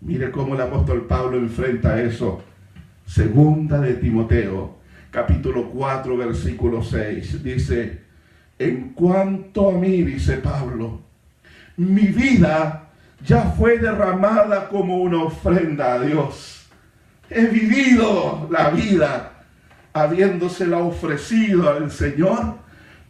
Mire 0.00 0.30
cómo 0.30 0.54
el 0.54 0.60
apóstol 0.60 1.06
Pablo 1.06 1.38
enfrenta 1.38 2.00
eso. 2.00 2.42
Segunda 3.06 3.80
de 3.80 3.94
Timoteo, 3.94 4.76
capítulo 5.10 5.70
4, 5.70 6.16
versículo 6.16 6.82
6. 6.82 7.42
Dice, 7.42 8.00
en 8.58 8.90
cuanto 8.90 9.70
a 9.70 9.72
mí, 9.72 10.02
dice 10.02 10.36
Pablo, 10.36 11.00
mi 11.78 12.08
vida 12.08 12.90
ya 13.24 13.42
fue 13.42 13.78
derramada 13.78 14.68
como 14.68 14.98
una 14.98 15.24
ofrenda 15.24 15.94
a 15.94 16.00
Dios. 16.00 16.66
He 17.30 17.46
vivido 17.46 18.48
la 18.50 18.70
vida 18.70 19.37
habiéndosela 20.02 20.78
ofrecido 20.78 21.68
al 21.70 21.90
Señor 21.90 22.56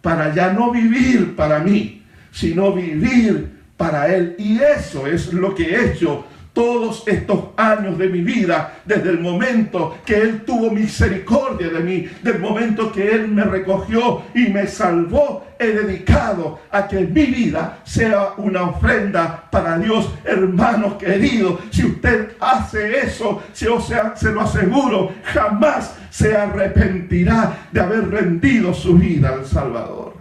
para 0.01 0.35
ya 0.35 0.53
no 0.53 0.71
vivir 0.71 1.35
para 1.37 1.59
mí, 1.61 2.03
sino 2.31 2.73
vivir 2.73 3.51
para 3.77 4.15
Él. 4.15 4.35
Y 4.39 4.59
eso 4.59 5.07
es 5.07 5.33
lo 5.33 5.55
que 5.55 5.75
he 5.75 5.93
hecho 5.93 6.25
todos 6.59 7.05
estos 7.07 7.51
años 7.57 7.97
de 7.99 8.09
mi 8.09 8.21
vida, 8.21 8.81
desde 8.85 9.11
el 9.11 9.21
momento 9.21 9.97
que 10.05 10.21
Él 10.21 10.43
tuvo 10.45 10.73
misericordia 10.73 11.69
de 11.69 11.79
mí, 11.79 12.09
del 12.21 12.41
momento 12.41 12.91
que 12.91 13.13
Él 13.13 13.29
me 13.29 13.45
recogió 13.45 14.23
y 14.35 14.49
me 14.49 14.67
salvó, 14.67 15.47
he 15.57 15.69
dedicado 15.69 16.59
a 16.73 16.89
que 16.89 17.07
mi 17.07 17.27
vida 17.27 17.79
sea 17.85 18.31
una 18.39 18.63
ofrenda 18.71 19.49
para 19.53 19.79
Dios, 19.79 20.13
hermanos 20.25 20.95
queridos. 20.95 21.61
Si 21.71 21.87
usted 21.87 22.33
hace 22.41 23.05
eso, 23.07 23.41
si, 23.53 23.69
o 23.69 23.81
sea, 23.81 24.17
se 24.17 24.33
lo 24.33 24.41
aseguro, 24.41 25.13
jamás 25.33 25.95
se 26.11 26.37
arrepentirá 26.37 27.69
de 27.71 27.81
haber 27.81 28.11
rendido 28.11 28.75
su 28.75 28.99
vida 28.99 29.29
al 29.29 29.47
Salvador. 29.47 30.15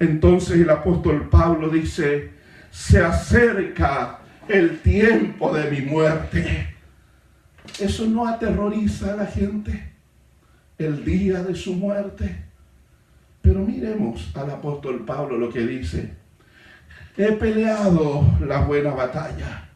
Entonces 0.00 0.58
el 0.58 0.70
apóstol 0.70 1.28
Pablo 1.30 1.68
dice, 1.68 2.32
se 2.72 3.00
acerca 3.00 4.17
el 4.48 4.80
tiempo 4.80 5.52
de 5.52 5.70
mi 5.70 5.82
muerte. 5.82 6.74
Eso 7.78 8.06
no 8.06 8.26
aterroriza 8.26 9.12
a 9.12 9.16
la 9.16 9.26
gente, 9.26 9.92
el 10.78 11.04
día 11.04 11.42
de 11.42 11.54
su 11.54 11.74
muerte. 11.74 12.44
Pero 13.42 13.60
miremos 13.60 14.30
al 14.34 14.50
apóstol 14.50 15.04
Pablo 15.04 15.38
lo 15.38 15.50
que 15.50 15.60
dice. 15.60 16.12
He 17.16 17.32
peleado 17.32 18.24
la 18.46 18.60
buena 18.60 18.90
batalla, 18.90 19.68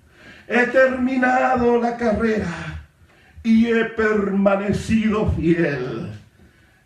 he 0.47 0.67
terminado 0.67 1.81
la 1.81 1.97
carrera 1.97 2.85
y 3.43 3.67
he 3.67 3.85
permanecido 3.85 5.31
fiel. 5.33 6.11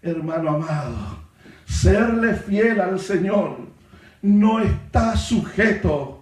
Hermano 0.02 0.50
amado, 0.50 1.18
serle 1.66 2.34
fiel 2.34 2.80
al 2.80 2.98
Señor 2.98 3.58
no 4.22 4.60
está 4.60 5.16
sujeto 5.16 6.15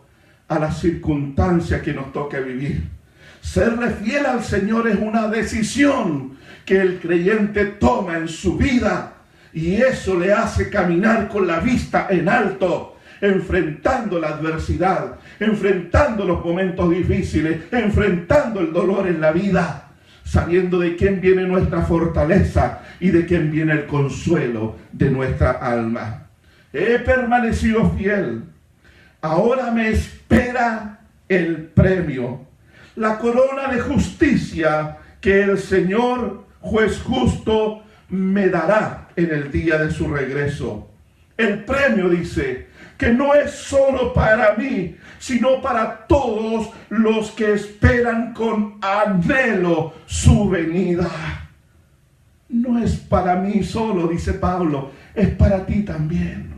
a 0.49 0.59
las 0.59 0.81
circunstancias 0.81 1.83
que 1.83 1.93
nos 1.93 2.13
toca 2.13 2.41
vivir. 2.41 2.83
Serle 3.41 3.91
fiel 3.91 4.27
al 4.27 4.43
Señor 4.43 4.89
es 4.89 4.99
una 4.99 5.29
decisión 5.29 6.37
que 6.65 6.81
el 6.81 6.99
creyente 6.99 7.67
toma 7.67 8.17
en 8.17 8.29
su 8.29 8.57
vida 8.57 9.15
y 9.53 9.75
eso 9.75 10.19
le 10.19 10.33
hace 10.33 10.71
caminar 10.71 11.29
con 11.29 11.47
la 11.47 11.61
vista 11.61 12.09
en 12.11 12.29
alto, 12.29 12.97
enfrentando 13.21 14.19
la 14.19 14.29
adversidad, 14.29 15.17
enfrentando 15.39 16.25
los 16.25 16.45
momentos 16.45 16.91
difíciles, 16.91 17.61
enfrentando 17.71 18.61
el 18.61 18.73
dolor 18.73 19.07
en 19.07 19.21
la 19.21 19.31
vida, 19.31 19.91
sabiendo 20.25 20.79
de 20.79 20.97
quién 20.97 21.21
viene 21.21 21.43
nuestra 21.47 21.83
fortaleza 21.83 22.81
y 22.99 23.11
de 23.11 23.27
quién 23.27 23.51
viene 23.51 23.73
el 23.73 23.87
consuelo 23.87 24.77
de 24.91 25.11
nuestra 25.11 25.53
alma. 25.53 26.27
He 26.73 26.99
permanecido 26.99 27.91
fiel 27.91 28.43
ahora 29.25 29.71
me 29.71 29.91
espera 30.35 30.99
el 31.29 31.67
premio, 31.69 32.47
la 32.97 33.19
corona 33.19 33.69
de 33.69 33.81
justicia 33.81 34.99
que 35.21 35.43
el 35.43 35.59
Señor 35.59 36.45
juez 36.61 37.01
justo, 37.03 37.83
me 38.09 38.49
dará 38.49 39.09
en 39.17 39.31
el 39.31 39.51
día 39.51 39.79
de 39.79 39.91
su 39.91 40.09
regreso. 40.09 40.91
El 41.37 41.65
premio 41.65 42.09
dice 42.09 42.69
que 42.97 43.11
no 43.11 43.35
es 43.35 43.51
solo 43.51 44.13
para 44.13 44.55
mí, 44.55 44.97
sino 45.19 45.61
para 45.61 46.07
todos 46.07 46.71
los 46.89 47.31
que 47.33 47.55
esperan 47.55 48.33
con 48.33 48.79
anhelo 48.81 49.95
su 50.07 50.49
venida. 50.49 51.11
No 52.49 52.79
es 52.79 52.97
para 52.97 53.37
mí 53.37 53.63
solo, 53.63 54.07
dice 54.09 54.35
Pablo, 54.35 54.91
es 55.15 55.29
para 55.31 55.67
ti 55.67 55.83
también. 55.83 56.54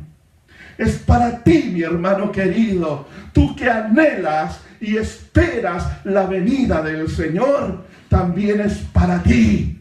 Es 0.79 0.99
para 0.99 1.43
ti, 1.43 1.71
mi 1.73 1.83
hermano 1.83 2.31
querido, 2.31 3.07
tú 3.33 3.55
que 3.57 3.69
anhelas 3.69 4.61
y 4.81 4.97
esperas 4.97 6.05
la 6.05 6.27
venida 6.27 6.83
del 6.83 7.09
Señor, 7.09 7.85
también 8.09 8.61
es 8.61 8.79
para 8.93 9.23
ti 9.23 9.77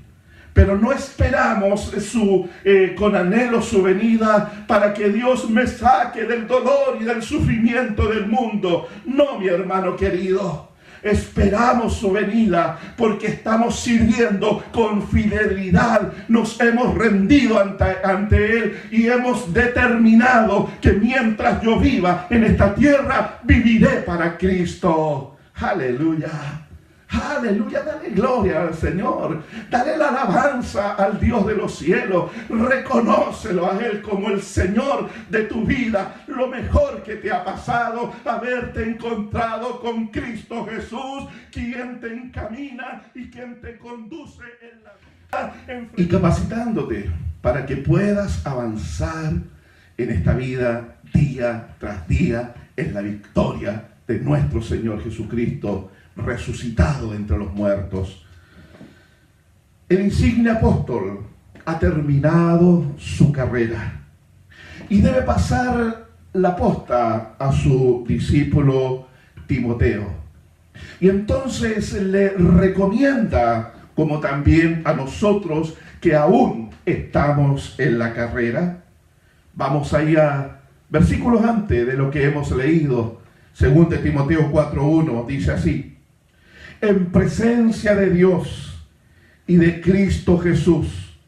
pero 0.56 0.78
no 0.78 0.94
esperamos 0.94 1.92
su, 2.00 2.48
eh, 2.64 2.96
con 2.98 3.14
anhelo 3.14 3.62
su 3.62 3.84
venida 3.84 4.64
para 4.66 4.94
que 4.94 5.10
Dios 5.10 5.50
me 5.50 5.68
saque 5.68 6.24
del 6.24 6.48
dolor 6.48 6.98
y 6.98 7.04
del 7.04 7.22
sufrimiento 7.22 8.08
del 8.08 8.28
mundo. 8.28 8.88
No, 9.04 9.38
mi 9.38 9.50
hermano 9.50 9.98
querido. 9.98 10.70
Esperamos 11.06 11.98
su 11.98 12.12
venida 12.12 12.80
porque 12.98 13.28
estamos 13.28 13.80
sirviendo 13.80 14.64
con 14.74 15.08
fidelidad. 15.08 16.12
Nos 16.28 16.60
hemos 16.60 16.96
rendido 16.96 17.60
ante, 17.60 17.86
ante, 18.04 18.58
Él 18.58 18.80
y 18.90 19.08
hemos 19.08 19.54
determinado 19.54 20.72
que 20.82 20.94
mientras 20.94 21.62
yo 21.62 21.80
viva 21.80 22.26
en 22.32 22.46
esta 22.46 22.74
tierra, 22.74 23.40
viviré 23.44 24.02
para 24.02 24.36
Cristo. 24.36 25.38
Aleluya. 25.54 26.65
Aleluya, 27.16 27.84
dale 27.84 28.10
gloria 28.10 28.64
al 28.64 28.74
Señor. 28.74 29.44
Dale 29.70 29.98
la 29.98 30.10
alabanza 30.10 30.96
al 30.96 31.20
Dios 31.20 31.46
de 31.48 31.56
los 31.56 31.76
cielos. 31.76 32.32
Reconócelo 32.50 33.72
a 33.72 33.78
Él 33.78 34.02
como 34.02 34.30
el 34.30 34.42
Señor 34.42 35.10
de 35.30 35.44
tu 35.44 35.64
vida. 35.64 36.24
Lo 36.28 36.48
mejor 36.48 37.04
que 37.04 37.16
te 37.16 37.32
ha 37.32 37.44
pasado, 37.44 38.14
haberte 38.26 38.84
encontrado 38.84 39.80
con 39.80 40.08
Cristo 40.08 40.66
Jesús, 40.66 41.26
quien 41.52 42.00
te 42.00 42.14
encamina 42.14 43.04
y 43.14 43.30
quien 43.30 43.62
te 43.62 43.78
conduce 43.78 44.44
en 44.62 44.84
la 44.84 44.92
vida. 44.94 45.90
Y 45.98 46.08
capacitándote 46.08 47.10
para 47.42 47.66
que 47.66 47.78
puedas 47.78 48.46
avanzar 48.46 49.34
en 49.98 50.12
esta 50.12 50.34
vida 50.34 50.98
día 51.14 51.76
tras 51.80 52.08
día 52.08 52.54
en 52.76 52.94
la 52.94 53.02
victoria 53.02 53.84
de 54.08 54.20
nuestro 54.20 54.62
Señor 54.62 55.04
Jesucristo 55.04 55.92
resucitado 56.16 57.14
entre 57.14 57.38
los 57.38 57.54
muertos. 57.54 58.26
El 59.90 60.02
insigne 60.02 60.50
apóstol 60.50 61.26
ha 61.66 61.80
terminado 61.80 62.86
su 62.98 63.32
carrera 63.32 64.02
y 64.90 65.02
debe 65.02 65.22
pasar 65.22 66.08
la 66.34 66.56
posta 66.56 67.36
a 67.40 67.52
su 67.52 68.04
discípulo 68.08 69.08
Timoteo. 69.48 70.26
Y 71.00 71.10
entonces 71.10 71.94
le 71.94 72.30
recomienda, 72.30 73.74
como 73.96 74.20
también 74.20 74.82
a 74.86 74.94
nosotros 74.94 75.76
que 76.02 76.16
aún 76.16 76.70
estamos 76.86 77.76
en 77.80 77.98
la 77.98 78.14
carrera, 78.14 78.84
vamos 79.54 79.94
allá, 79.94 80.62
versículos 80.90 81.44
antes 81.44 81.88
de 81.88 81.94
lo 81.94 82.12
que 82.12 82.26
hemos 82.26 82.52
leído, 82.52 83.22
según 83.54 83.90
de 83.90 84.00
Timoteo 84.00 84.52
4.1, 84.52 85.26
dice 85.26 85.52
así, 85.52 85.95
en 86.82 87.12
presencia 87.12 87.96
de 87.96 88.10
Dios 88.10 88.84
y 89.48 89.58
de 89.58 89.82
Cristo 89.82 90.38
Jesús, 90.38 91.20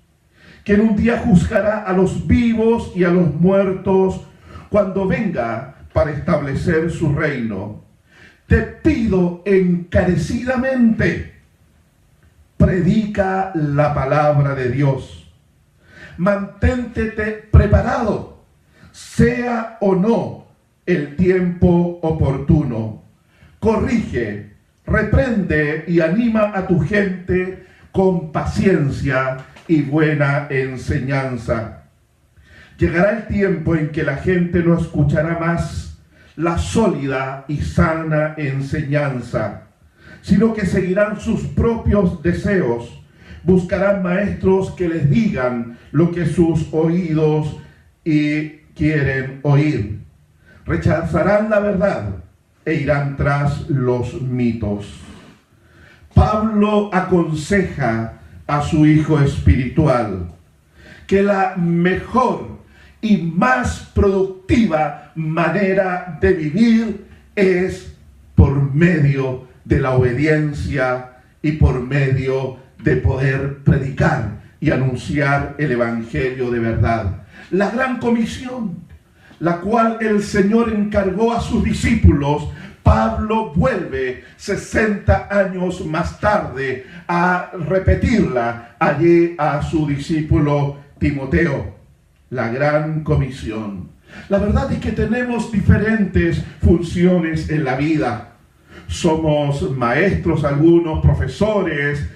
que 0.64 0.74
en 0.74 0.82
un 0.82 0.96
día 0.96 1.20
juzgará 1.20 1.84
a 1.84 1.94
los 1.94 2.28
vivos 2.28 2.92
y 2.96 3.04
a 3.04 3.10
los 3.10 3.34
muertos 3.34 4.22
cuando 4.70 5.08
venga 5.08 5.76
para 5.94 6.12
establecer 6.12 6.92
su 6.92 7.14
reino. 7.14 7.84
Te 8.48 8.62
pido 8.62 9.42
encarecidamente, 9.46 11.34
predica 12.58 13.52
la 13.56 13.94
palabra 13.94 14.56
de 14.56 14.72
Dios. 14.72 15.34
Mantente 16.18 17.06
preparado, 17.52 18.44
sea 18.92 19.78
o 19.82 19.96
no 19.96 20.48
el 20.86 21.16
tiempo 21.16 22.00
oportuno. 22.02 23.04
Corrige, 23.60 24.57
reprende 24.88 25.84
y 25.88 26.00
anima 26.00 26.54
a 26.56 26.66
tu 26.66 26.80
gente 26.80 27.66
con 27.92 28.32
paciencia 28.32 29.38
y 29.68 29.82
buena 29.82 30.48
enseñanza. 30.50 31.84
Llegará 32.78 33.18
el 33.18 33.28
tiempo 33.28 33.76
en 33.76 33.90
que 33.90 34.04
la 34.04 34.16
gente 34.18 34.64
no 34.64 34.80
escuchará 34.80 35.38
más 35.40 36.00
la 36.38 36.58
sólida 36.58 37.44
y 37.48 37.58
sana 37.58 38.36
enseñanza, 38.38 39.64
sino 40.22 40.54
que 40.54 40.66
seguirán 40.66 41.20
sus 41.20 41.42
propios 41.48 42.22
deseos, 42.22 43.04
buscarán 43.44 44.04
maestros 44.04 44.72
que 44.72 44.88
les 44.88 45.10
digan 45.10 45.78
lo 45.92 46.12
que 46.12 46.28
sus 46.28 46.72
oídos 46.72 47.58
y 48.06 48.50
quieren 48.76 49.40
oír. 49.42 50.00
Rechazarán 50.66 51.50
la 51.50 51.60
verdad 51.60 52.27
e 52.68 52.74
irán 52.74 53.16
tras 53.16 53.70
los 53.70 54.22
mitos. 54.22 54.86
Pablo 56.14 56.90
aconseja 56.94 58.20
a 58.46 58.62
su 58.62 58.86
hijo 58.86 59.22
espiritual 59.22 60.28
que 61.08 61.24
la 61.24 61.56
mejor 61.56 62.60
y 63.00 63.20
más 63.20 63.90
productiva 63.94 65.14
manera 65.16 66.18
de 66.20 66.34
vivir 66.34 67.06
es 67.38 67.96
por 68.36 68.74
medio 68.74 69.48
de 69.64 69.80
la 69.80 69.92
obediencia 69.92 71.14
y 71.42 71.54
por 71.54 71.82
medio 71.82 72.58
de 72.84 72.98
poder 72.98 73.60
predicar 73.64 74.42
y 74.60 74.72
anunciar 74.72 75.56
el 75.58 75.72
Evangelio 75.72 76.52
de 76.52 76.60
verdad. 76.60 77.24
La 77.50 77.70
gran 77.70 78.00
comisión 78.00 78.87
la 79.40 79.62
cual 79.62 79.98
el 80.02 80.24
Señor 80.24 80.70
encargó 80.70 81.34
a 81.34 81.42
sus 81.42 81.64
discípulos, 81.64 82.50
Pablo 82.84 83.52
vuelve 83.54 84.24
60 84.38 85.28
años 85.30 85.86
más 85.86 86.20
tarde 86.20 86.86
a 87.08 87.52
repetirla 87.68 88.76
allí 88.80 89.36
a 89.38 89.62
su 89.62 89.86
discípulo 89.86 90.78
Timoteo, 90.98 91.76
la 92.30 92.48
gran 92.50 93.04
comisión. 93.04 93.90
La 94.30 94.40
verdad 94.40 94.72
es 94.72 94.80
que 94.80 94.94
tenemos 94.94 95.52
diferentes 95.52 96.42
funciones 96.62 97.50
en 97.50 97.66
la 97.66 97.76
vida. 97.76 98.36
Somos 98.88 99.70
maestros 99.76 100.46
algunos, 100.46 101.02
profesores, 101.02 102.08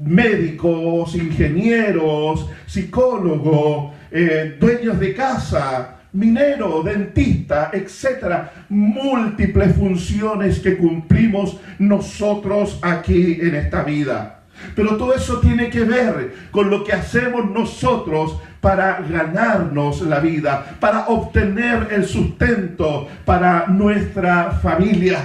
médicos, 0.00 1.14
ingenieros, 1.14 2.48
psicólogos, 2.66 3.92
eh, 4.10 4.56
dueños 4.60 5.00
de 5.00 5.14
casa, 5.14 6.01
minero, 6.12 6.82
dentista, 6.82 7.70
etcétera, 7.72 8.52
múltiples 8.68 9.76
funciones 9.76 10.60
que 10.60 10.76
cumplimos 10.76 11.58
nosotros 11.78 12.78
aquí 12.82 13.38
en 13.40 13.54
esta 13.54 13.82
vida. 13.82 14.40
Pero 14.76 14.96
todo 14.96 15.14
eso 15.14 15.40
tiene 15.40 15.70
que 15.70 15.84
ver 15.84 16.34
con 16.50 16.70
lo 16.70 16.84
que 16.84 16.92
hacemos 16.92 17.50
nosotros 17.50 18.36
para 18.60 19.00
ganarnos 19.00 20.02
la 20.02 20.20
vida, 20.20 20.76
para 20.78 21.06
obtener 21.08 21.88
el 21.90 22.06
sustento 22.06 23.08
para 23.24 23.66
nuestra 23.66 24.52
familia. 24.52 25.18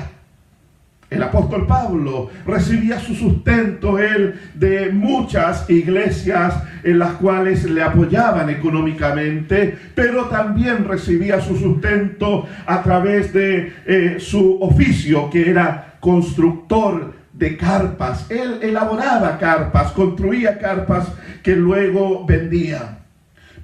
El 1.09 1.23
apóstol 1.23 1.65
Pablo 1.65 2.29
recibía 2.45 2.99
su 2.99 3.15
sustento 3.15 3.97
él 3.97 4.35
de 4.53 4.91
muchas 4.91 5.69
iglesias 5.69 6.53
en 6.83 6.99
las 6.99 7.13
cuales 7.13 7.63
le 7.63 7.81
apoyaban 7.81 8.49
económicamente, 8.49 9.77
pero 9.95 10.25
también 10.25 10.83
recibía 10.83 11.39
su 11.39 11.57
sustento 11.57 12.45
a 12.65 12.83
través 12.83 13.31
de 13.31 13.73
eh, 13.85 14.17
su 14.19 14.61
oficio 14.61 15.29
que 15.29 15.49
era 15.49 15.95
constructor 16.01 17.13
de 17.31 17.55
carpas. 17.55 18.29
Él 18.29 18.59
elaboraba 18.61 19.37
carpas, 19.37 19.93
construía 19.93 20.57
carpas 20.57 21.07
que 21.41 21.55
luego 21.55 22.25
vendía. 22.25 22.97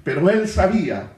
Pero 0.02 0.30
él 0.30 0.48
sabía, 0.48 1.08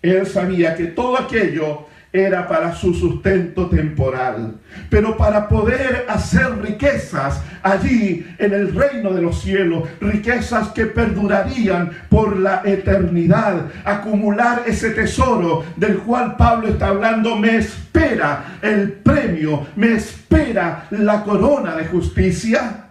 él 0.00 0.26
sabía 0.26 0.76
que 0.76 0.86
todo 0.86 1.18
aquello 1.18 1.86
era 2.12 2.46
para 2.46 2.74
su 2.74 2.94
sustento 2.94 3.68
temporal. 3.68 4.54
Pero 4.90 5.16
para 5.16 5.48
poder 5.48 6.06
hacer 6.08 6.60
riquezas 6.60 7.40
allí 7.62 8.26
en 8.38 8.52
el 8.52 8.74
reino 8.74 9.12
de 9.12 9.22
los 9.22 9.40
cielos, 9.40 9.88
riquezas 10.00 10.68
que 10.68 10.86
perdurarían 10.86 11.90
por 12.08 12.38
la 12.38 12.62
eternidad, 12.64 13.66
acumular 13.84 14.62
ese 14.66 14.90
tesoro 14.90 15.64
del 15.76 15.98
cual 15.98 16.36
Pablo 16.36 16.68
está 16.68 16.88
hablando, 16.88 17.36
me 17.36 17.56
espera 17.56 18.58
el 18.62 18.92
premio, 18.92 19.66
me 19.76 19.94
espera 19.94 20.86
la 20.90 21.22
corona 21.22 21.76
de 21.76 21.86
justicia. 21.86 22.85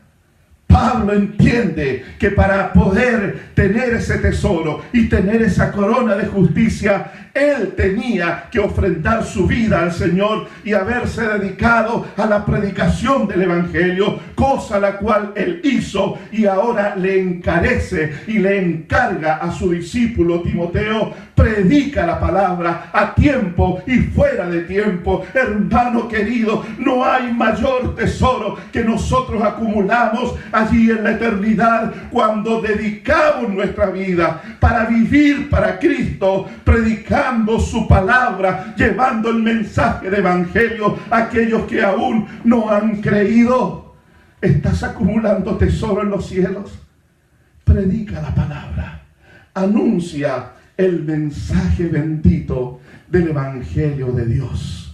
Pablo 0.67 1.13
entiende 1.13 2.03
que 2.19 2.31
para 2.31 2.73
poder 2.73 3.51
tener 3.53 3.93
ese 3.93 4.17
tesoro 4.17 4.83
y 4.91 5.07
tener 5.07 5.41
esa 5.41 5.71
corona 5.71 6.15
de 6.15 6.25
justicia, 6.25 7.11
él 7.35 7.73
tenía 7.75 8.45
que 8.49 8.59
ofrendar 8.59 9.25
su 9.25 9.45
vida 9.45 9.81
al 9.81 9.91
Señor 9.91 10.47
y 10.63 10.71
haberse 10.71 11.21
dedicado 11.27 12.05
a 12.15 12.25
la 12.25 12.45
predicación 12.45 13.27
del 13.27 13.41
Evangelio, 13.43 14.19
cosa 14.35 14.79
la 14.79 14.97
cual 14.97 15.33
él 15.35 15.59
hizo 15.63 16.17
y 16.31 16.45
ahora 16.45 16.95
le 16.95 17.19
encarece 17.19 18.23
y 18.27 18.39
le 18.39 18.59
encarga 18.59 19.35
a 19.35 19.51
su 19.51 19.69
discípulo 19.71 20.41
Timoteo, 20.41 21.13
predica 21.35 22.05
la 22.05 22.19
palabra 22.19 22.89
a 22.93 23.13
tiempo 23.13 23.81
y 23.85 23.97
fuera 23.97 24.47
de 24.47 24.61
tiempo. 24.61 25.25
Hermano 25.33 26.07
querido, 26.07 26.63
no 26.79 27.03
hay 27.03 27.33
mayor 27.33 27.95
tesoro 27.95 28.57
que 28.71 28.81
nosotros 28.81 29.43
acumulamos 29.43 30.35
allí 30.55 30.89
en 30.89 31.03
la 31.03 31.11
eternidad 31.11 31.93
cuando 32.11 32.61
dedicamos 32.61 33.49
nuestra 33.49 33.87
vida 33.87 34.41
para 34.59 34.85
vivir 34.85 35.49
para 35.49 35.77
Cristo, 35.79 36.47
predicar 36.63 37.25
su 37.59 37.87
palabra, 37.87 38.75
llevando 38.77 39.29
el 39.29 39.41
mensaje 39.41 40.09
de 40.09 40.17
evangelio 40.17 40.97
a 41.09 41.17
aquellos 41.17 41.65
que 41.65 41.81
aún 41.81 42.27
no 42.43 42.69
han 42.69 43.01
creído. 43.01 43.95
Estás 44.41 44.83
acumulando 44.83 45.57
tesoro 45.57 46.03
en 46.03 46.09
los 46.09 46.27
cielos. 46.27 46.79
Predica 47.63 48.21
la 48.21 48.33
palabra. 48.33 49.01
Anuncia 49.53 50.51
el 50.77 51.03
mensaje 51.03 51.87
bendito 51.87 52.79
del 53.07 53.29
evangelio 53.29 54.11
de 54.11 54.25
Dios. 54.25 54.84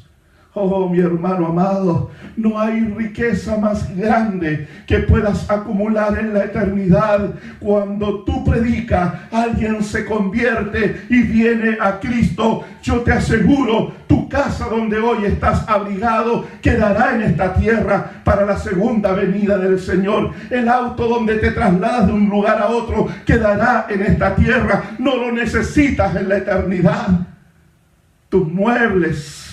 Oh, 0.53 0.89
mi 0.89 0.99
hermano 0.99 1.47
amado, 1.47 2.11
no 2.35 2.59
hay 2.59 2.81
riqueza 2.81 3.55
más 3.55 3.95
grande 3.95 4.67
que 4.85 4.99
puedas 4.99 5.49
acumular 5.49 6.19
en 6.19 6.33
la 6.33 6.43
eternidad. 6.43 7.35
Cuando 7.57 8.25
tú 8.25 8.43
predicas, 8.43 9.13
alguien 9.31 9.81
se 9.81 10.05
convierte 10.05 11.05
y 11.09 11.21
viene 11.21 11.77
a 11.79 12.01
Cristo. 12.01 12.65
Yo 12.83 12.99
te 12.99 13.13
aseguro, 13.13 13.93
tu 14.07 14.27
casa 14.27 14.65
donde 14.65 14.97
hoy 14.97 15.23
estás 15.23 15.63
abrigado 15.69 16.45
quedará 16.61 17.15
en 17.15 17.21
esta 17.21 17.53
tierra 17.53 18.21
para 18.25 18.45
la 18.45 18.57
segunda 18.57 19.13
venida 19.13 19.57
del 19.57 19.79
Señor. 19.79 20.31
El 20.49 20.67
auto 20.67 21.07
donde 21.07 21.37
te 21.37 21.51
trasladas 21.51 22.07
de 22.07 22.13
un 22.13 22.27
lugar 22.27 22.61
a 22.61 22.67
otro 22.67 23.07
quedará 23.25 23.87
en 23.89 24.01
esta 24.01 24.35
tierra. 24.35 24.83
No 24.99 25.15
lo 25.15 25.31
necesitas 25.31 26.13
en 26.17 26.27
la 26.27 26.39
eternidad. 26.39 27.07
Tus 28.27 28.45
muebles 28.45 29.50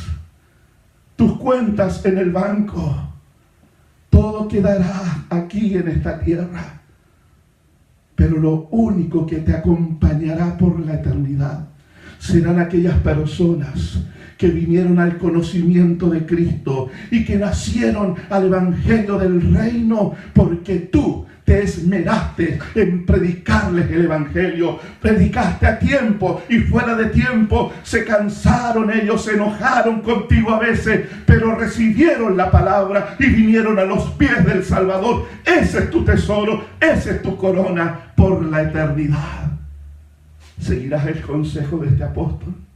tus 1.19 1.37
cuentas 1.37 2.05
en 2.05 2.17
el 2.17 2.31
banco. 2.31 2.95
Todo 4.09 4.47
quedará 4.47 5.25
aquí 5.29 5.75
en 5.75 5.89
esta 5.89 6.21
tierra. 6.21 6.81
Pero 8.15 8.39
lo 8.39 8.69
único 8.71 9.27
que 9.27 9.39
te 9.39 9.53
acompañará 9.53 10.57
por 10.57 10.79
la 10.79 10.95
eternidad 10.95 11.67
serán 12.21 12.61
aquellas 12.61 12.95
personas 13.01 13.99
que 14.39 14.49
vinieron 14.49 15.01
al 15.01 15.19
conocimiento 15.19 16.09
de 16.09 16.25
Cristo 16.25 16.89
y 17.11 17.25
que 17.25 17.37
nacieron 17.37 18.15
al 18.31 18.47
Evangelio 18.47 19.19
del 19.19 19.53
Reino 19.53 20.15
porque 20.33 20.77
tú 20.77 21.27
te 21.49 21.63
esmeraste 21.63 22.59
en 22.75 23.07
predicarles 23.07 23.91
el 23.91 24.05
Evangelio. 24.05 24.79
Predicaste 25.01 25.67
a 25.67 25.79
tiempo 25.79 26.43
y 26.49 26.59
fuera 26.59 26.95
de 26.95 27.07
tiempo. 27.07 27.73
Se 27.83 28.05
cansaron 28.05 28.93
ellos, 28.93 29.25
se 29.25 29.33
enojaron 29.33 30.03
contigo 30.03 30.51
a 30.51 30.61
veces, 30.61 31.07
pero 31.25 31.57
recibieron 31.57 32.37
la 32.37 32.51
palabra 32.51 33.17
y 33.19 33.27
vinieron 33.27 33.79
a 33.79 33.85
los 33.85 34.11
pies 34.11 34.45
del 34.45 34.63
Salvador. 34.63 35.27
Ese 35.45 35.79
es 35.79 35.91
tu 35.91 36.05
tesoro, 36.05 36.65
ese 36.79 37.13
es 37.13 37.23
tu 37.23 37.35
corona 37.37 38.13
por 38.15 38.45
la 38.45 38.63
eternidad. 38.63 39.51
¿Seguirás 40.61 41.07
el 41.07 41.23
consejo 41.23 41.79
de 41.79 41.89
este 41.89 42.05
apóstol? 42.05 42.68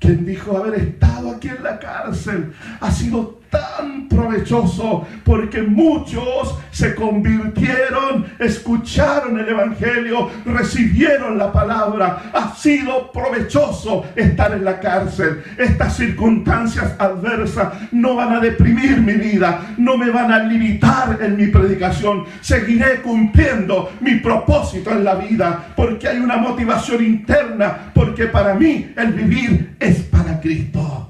Quien 0.00 0.24
dijo 0.24 0.56
haber 0.56 0.80
estado 0.80 1.30
aquí 1.30 1.48
en 1.48 1.62
la 1.62 1.78
cárcel 1.78 2.52
ha 2.80 2.90
sido 2.90 3.39
tan 3.50 4.08
provechoso 4.08 5.06
porque 5.24 5.62
muchos 5.62 6.58
se 6.70 6.94
convirtieron, 6.94 8.26
escucharon 8.38 9.38
el 9.38 9.48
Evangelio, 9.48 10.30
recibieron 10.44 11.36
la 11.36 11.52
palabra. 11.52 12.30
Ha 12.32 12.54
sido 12.54 13.10
provechoso 13.12 14.04
estar 14.14 14.52
en 14.52 14.64
la 14.64 14.78
cárcel. 14.78 15.42
Estas 15.58 15.96
circunstancias 15.96 16.94
adversas 16.98 17.72
no 17.92 18.16
van 18.16 18.34
a 18.34 18.40
deprimir 18.40 18.98
mi 19.00 19.14
vida, 19.14 19.74
no 19.76 19.96
me 19.96 20.10
van 20.10 20.32
a 20.32 20.38
limitar 20.44 21.18
en 21.20 21.36
mi 21.36 21.48
predicación. 21.48 22.24
Seguiré 22.40 23.02
cumpliendo 23.02 23.92
mi 24.00 24.16
propósito 24.16 24.90
en 24.90 25.04
la 25.04 25.14
vida 25.14 25.72
porque 25.76 26.08
hay 26.08 26.18
una 26.18 26.36
motivación 26.36 27.04
interna, 27.04 27.90
porque 27.94 28.26
para 28.26 28.54
mí 28.54 28.92
el 28.96 29.12
vivir 29.12 29.76
es 29.80 30.00
para 30.02 30.40
Cristo. 30.40 31.09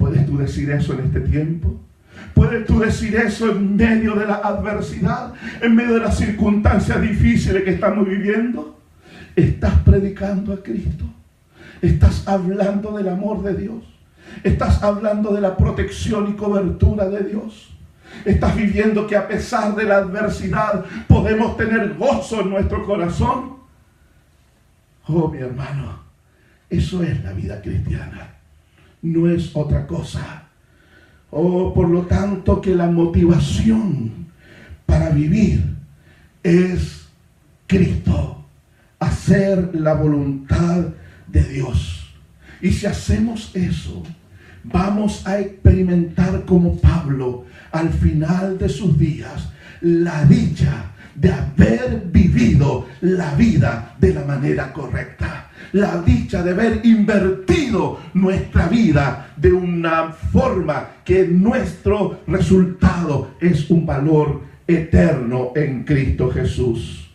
¿Puedes 0.00 0.24
tú 0.24 0.38
decir 0.38 0.70
eso 0.70 0.94
en 0.94 1.00
este 1.00 1.20
tiempo? 1.20 1.78
¿Puedes 2.32 2.64
tú 2.64 2.78
decir 2.80 3.14
eso 3.16 3.50
en 3.50 3.76
medio 3.76 4.14
de 4.14 4.24
la 4.24 4.36
adversidad, 4.36 5.34
en 5.60 5.74
medio 5.74 5.92
de 5.92 6.00
las 6.00 6.16
circunstancias 6.16 7.02
difíciles 7.02 7.62
que 7.64 7.72
estamos 7.72 8.08
viviendo? 8.08 8.80
¿Estás 9.36 9.74
predicando 9.80 10.54
a 10.54 10.62
Cristo? 10.62 11.04
¿Estás 11.82 12.26
hablando 12.26 12.96
del 12.96 13.10
amor 13.10 13.42
de 13.42 13.54
Dios? 13.54 13.84
¿Estás 14.42 14.82
hablando 14.82 15.34
de 15.34 15.42
la 15.42 15.54
protección 15.54 16.30
y 16.30 16.32
cobertura 16.32 17.06
de 17.06 17.22
Dios? 17.24 17.76
¿Estás 18.24 18.56
viviendo 18.56 19.06
que 19.06 19.18
a 19.18 19.28
pesar 19.28 19.76
de 19.76 19.84
la 19.84 19.96
adversidad 19.96 20.82
podemos 21.08 21.58
tener 21.58 21.94
gozo 21.98 22.40
en 22.40 22.48
nuestro 22.48 22.86
corazón? 22.86 23.56
Oh, 25.08 25.28
mi 25.28 25.40
hermano, 25.40 26.00
eso 26.70 27.02
es 27.02 27.22
la 27.22 27.32
vida 27.34 27.60
cristiana 27.60 28.39
no 29.02 29.28
es 29.28 29.50
otra 29.54 29.86
cosa. 29.86 30.44
Oh, 31.30 31.72
por 31.72 31.88
lo 31.88 32.02
tanto 32.02 32.60
que 32.60 32.74
la 32.74 32.90
motivación 32.90 34.26
para 34.86 35.10
vivir 35.10 35.64
es 36.42 37.06
Cristo, 37.66 38.44
hacer 38.98 39.70
la 39.74 39.94
voluntad 39.94 40.86
de 41.28 41.44
Dios. 41.44 42.14
Y 42.60 42.72
si 42.72 42.86
hacemos 42.86 43.52
eso, 43.54 44.02
vamos 44.64 45.26
a 45.26 45.38
experimentar 45.38 46.44
como 46.44 46.76
Pablo 46.78 47.44
al 47.70 47.90
final 47.90 48.58
de 48.58 48.68
sus 48.68 48.98
días 48.98 49.48
la 49.80 50.24
dicha 50.24 50.90
de 51.14 51.32
haber 51.32 52.02
vivido 52.12 52.86
la 53.00 53.34
vida 53.34 53.96
de 53.98 54.14
la 54.14 54.24
manera 54.24 54.72
correcta 54.72 55.39
la 55.72 56.02
dicha 56.02 56.42
de 56.42 56.50
haber 56.50 56.84
invertido 56.84 58.00
nuestra 58.14 58.68
vida 58.68 59.32
de 59.36 59.52
una 59.52 60.10
forma 60.10 60.88
que 61.04 61.26
nuestro 61.26 62.20
resultado 62.26 63.34
es 63.40 63.70
un 63.70 63.86
valor 63.86 64.42
eterno 64.66 65.52
en 65.54 65.84
Cristo 65.84 66.30
Jesús. 66.30 67.10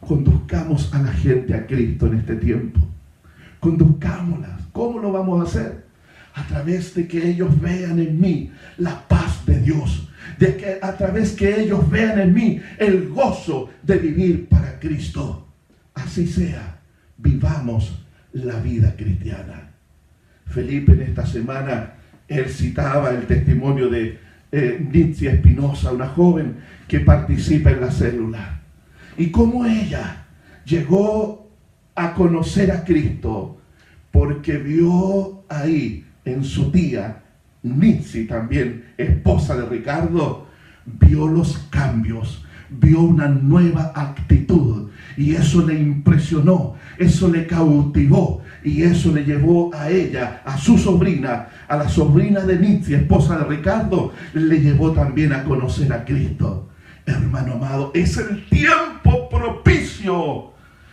Conduzcamos 0.00 0.92
a 0.94 1.02
la 1.02 1.12
gente 1.12 1.54
a 1.54 1.66
Cristo 1.66 2.06
en 2.06 2.18
este 2.18 2.36
tiempo. 2.36 2.80
Conduzcámoslas. 3.60 4.60
¿Cómo 4.72 4.98
lo 4.98 5.12
vamos 5.12 5.40
a 5.40 5.48
hacer? 5.48 5.84
A 6.34 6.46
través 6.46 6.94
de 6.94 7.06
que 7.06 7.28
ellos 7.28 7.60
vean 7.60 7.98
en 7.98 8.20
mí 8.20 8.50
la 8.78 9.06
paz 9.08 9.44
de 9.44 9.60
Dios. 9.60 10.08
De 10.38 10.56
que 10.56 10.78
a 10.80 10.96
través 10.96 11.32
que 11.32 11.60
ellos 11.60 11.88
vean 11.90 12.18
en 12.18 12.32
mí 12.32 12.60
el 12.78 13.08
gozo 13.10 13.70
de 13.82 13.98
vivir 13.98 14.48
para 14.48 14.78
Cristo. 14.78 15.46
Así 15.94 16.26
sea 16.26 16.79
vivamos 17.22 18.04
la 18.32 18.56
vida 18.60 18.94
cristiana. 18.96 19.70
Felipe 20.46 20.92
en 20.92 21.02
esta 21.02 21.26
semana, 21.26 21.94
él 22.28 22.48
citaba 22.48 23.10
el 23.10 23.26
testimonio 23.26 23.88
de 23.88 24.18
eh, 24.52 24.86
Nitzia 24.92 25.32
Espinosa, 25.32 25.92
una 25.92 26.08
joven 26.08 26.56
que 26.88 27.00
participa 27.00 27.70
en 27.70 27.80
la 27.80 27.90
célula. 27.90 28.60
Y 29.16 29.30
cómo 29.30 29.64
ella 29.64 30.24
llegó 30.64 31.50
a 31.94 32.14
conocer 32.14 32.70
a 32.72 32.84
Cristo 32.84 33.60
porque 34.10 34.58
vio 34.58 35.44
ahí 35.48 36.04
en 36.24 36.44
su 36.44 36.70
tía, 36.70 37.22
Nitsi 37.62 38.26
también, 38.26 38.92
esposa 38.96 39.56
de 39.56 39.66
Ricardo, 39.66 40.46
vio 40.84 41.28
los 41.28 41.58
cambios, 41.70 42.44
vio 42.70 43.02
una 43.02 43.28
nueva 43.28 43.92
actitud 43.94 44.90
y 45.16 45.34
eso 45.34 45.66
le 45.66 45.78
impresionó, 45.78 46.76
eso 47.00 47.28
le 47.28 47.46
cautivó 47.46 48.42
y 48.62 48.82
eso 48.82 49.10
le 49.10 49.24
llevó 49.24 49.70
a 49.74 49.88
ella, 49.88 50.42
a 50.44 50.58
su 50.58 50.76
sobrina, 50.76 51.48
a 51.66 51.76
la 51.78 51.88
sobrina 51.88 52.40
de 52.40 52.58
Nietzsche, 52.58 52.94
esposa 52.94 53.38
de 53.38 53.44
Ricardo, 53.44 54.12
le 54.34 54.60
llevó 54.60 54.92
también 54.92 55.32
a 55.32 55.42
conocer 55.44 55.90
a 55.94 56.04
Cristo. 56.04 56.68
Hermano 57.06 57.54
amado, 57.54 57.90
es 57.94 58.18
el 58.18 58.46
tiempo 58.50 59.30
propicio, 59.30 60.52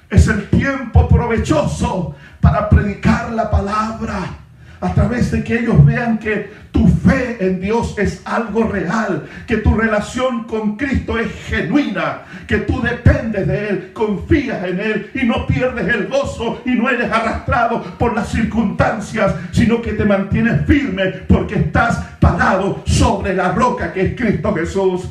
es 0.09 0.29
el 0.29 0.47
tiempo 0.47 1.09
provechoso 1.09 2.15
para 2.39 2.69
predicar 2.69 3.33
la 3.33 3.51
palabra 3.51 4.46
a 4.79 4.93
través 4.93 5.31
de 5.31 5.43
que 5.43 5.59
ellos 5.59 5.83
vean 5.85 6.19
que 6.19 6.51
tu 6.71 6.87
fe 6.87 7.37
en 7.39 7.59
Dios 7.59 7.95
es 7.97 8.21
algo 8.25 8.63
real, 8.65 9.27
que 9.47 9.57
tu 9.57 9.75
relación 9.75 10.43
con 10.43 10.77
Cristo 10.77 11.17
es 11.17 11.31
genuina, 11.45 12.21
que 12.47 12.59
tú 12.59 12.81
dependes 12.81 13.47
de 13.47 13.69
Él, 13.69 13.91
confías 13.93 14.63
en 14.63 14.79
Él 14.79 15.11
y 15.13 15.25
no 15.25 15.47
pierdes 15.47 15.87
el 15.87 16.07
gozo 16.07 16.61
y 16.65 16.71
no 16.71 16.89
eres 16.89 17.11
arrastrado 17.11 17.81
por 17.97 18.15
las 18.15 18.29
circunstancias, 18.29 19.33
sino 19.51 19.81
que 19.81 19.93
te 19.93 20.05
mantienes 20.05 20.65
firme 20.65 21.05
porque 21.27 21.55
estás 21.55 21.97
parado 22.19 22.83
sobre 22.85 23.33
la 23.33 23.51
roca 23.51 23.91
que 23.93 24.01
es 24.01 24.15
Cristo 24.15 24.53
Jesús, 24.53 25.09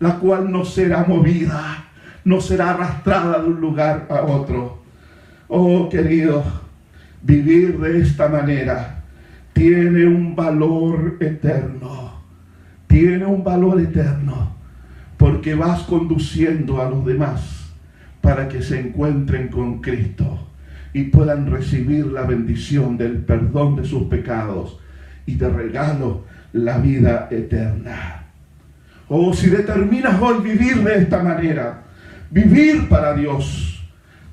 la 0.00 0.14
cual 0.14 0.50
no 0.50 0.64
será 0.64 1.04
movida, 1.06 1.84
no 2.24 2.40
será 2.40 2.70
arrastrada 2.70 3.40
de 3.40 3.48
un 3.48 3.60
lugar 3.60 4.06
a 4.08 4.22
otro. 4.22 4.78
Oh 5.48 5.88
querido, 5.88 6.44
vivir 7.22 7.78
de 7.78 8.00
esta 8.00 8.28
manera 8.28 9.04
tiene 9.52 10.06
un 10.06 10.36
valor 10.36 11.16
eterno. 11.20 12.22
Tiene 12.86 13.26
un 13.26 13.42
valor 13.42 13.80
eterno. 13.80 14.56
Porque 15.16 15.54
vas 15.54 15.82
conduciendo 15.82 16.80
a 16.80 16.88
los 16.88 17.04
demás 17.04 17.72
para 18.20 18.48
que 18.48 18.62
se 18.62 18.78
encuentren 18.78 19.48
con 19.48 19.80
Cristo 19.80 20.46
y 20.92 21.04
puedan 21.04 21.50
recibir 21.50 22.06
la 22.06 22.22
bendición 22.22 22.96
del 22.96 23.18
perdón 23.18 23.76
de 23.76 23.84
sus 23.84 24.04
pecados 24.04 24.78
y 25.26 25.34
de 25.34 25.48
regalo 25.48 26.24
la 26.52 26.78
vida 26.78 27.28
eterna. 27.30 28.24
O 29.08 29.32
si 29.32 29.48
determinas 29.48 30.20
hoy 30.20 30.42
vivir 30.42 30.82
de 30.82 30.98
esta 30.98 31.22
manera, 31.22 31.82
vivir 32.30 32.88
para 32.88 33.14
Dios, 33.14 33.77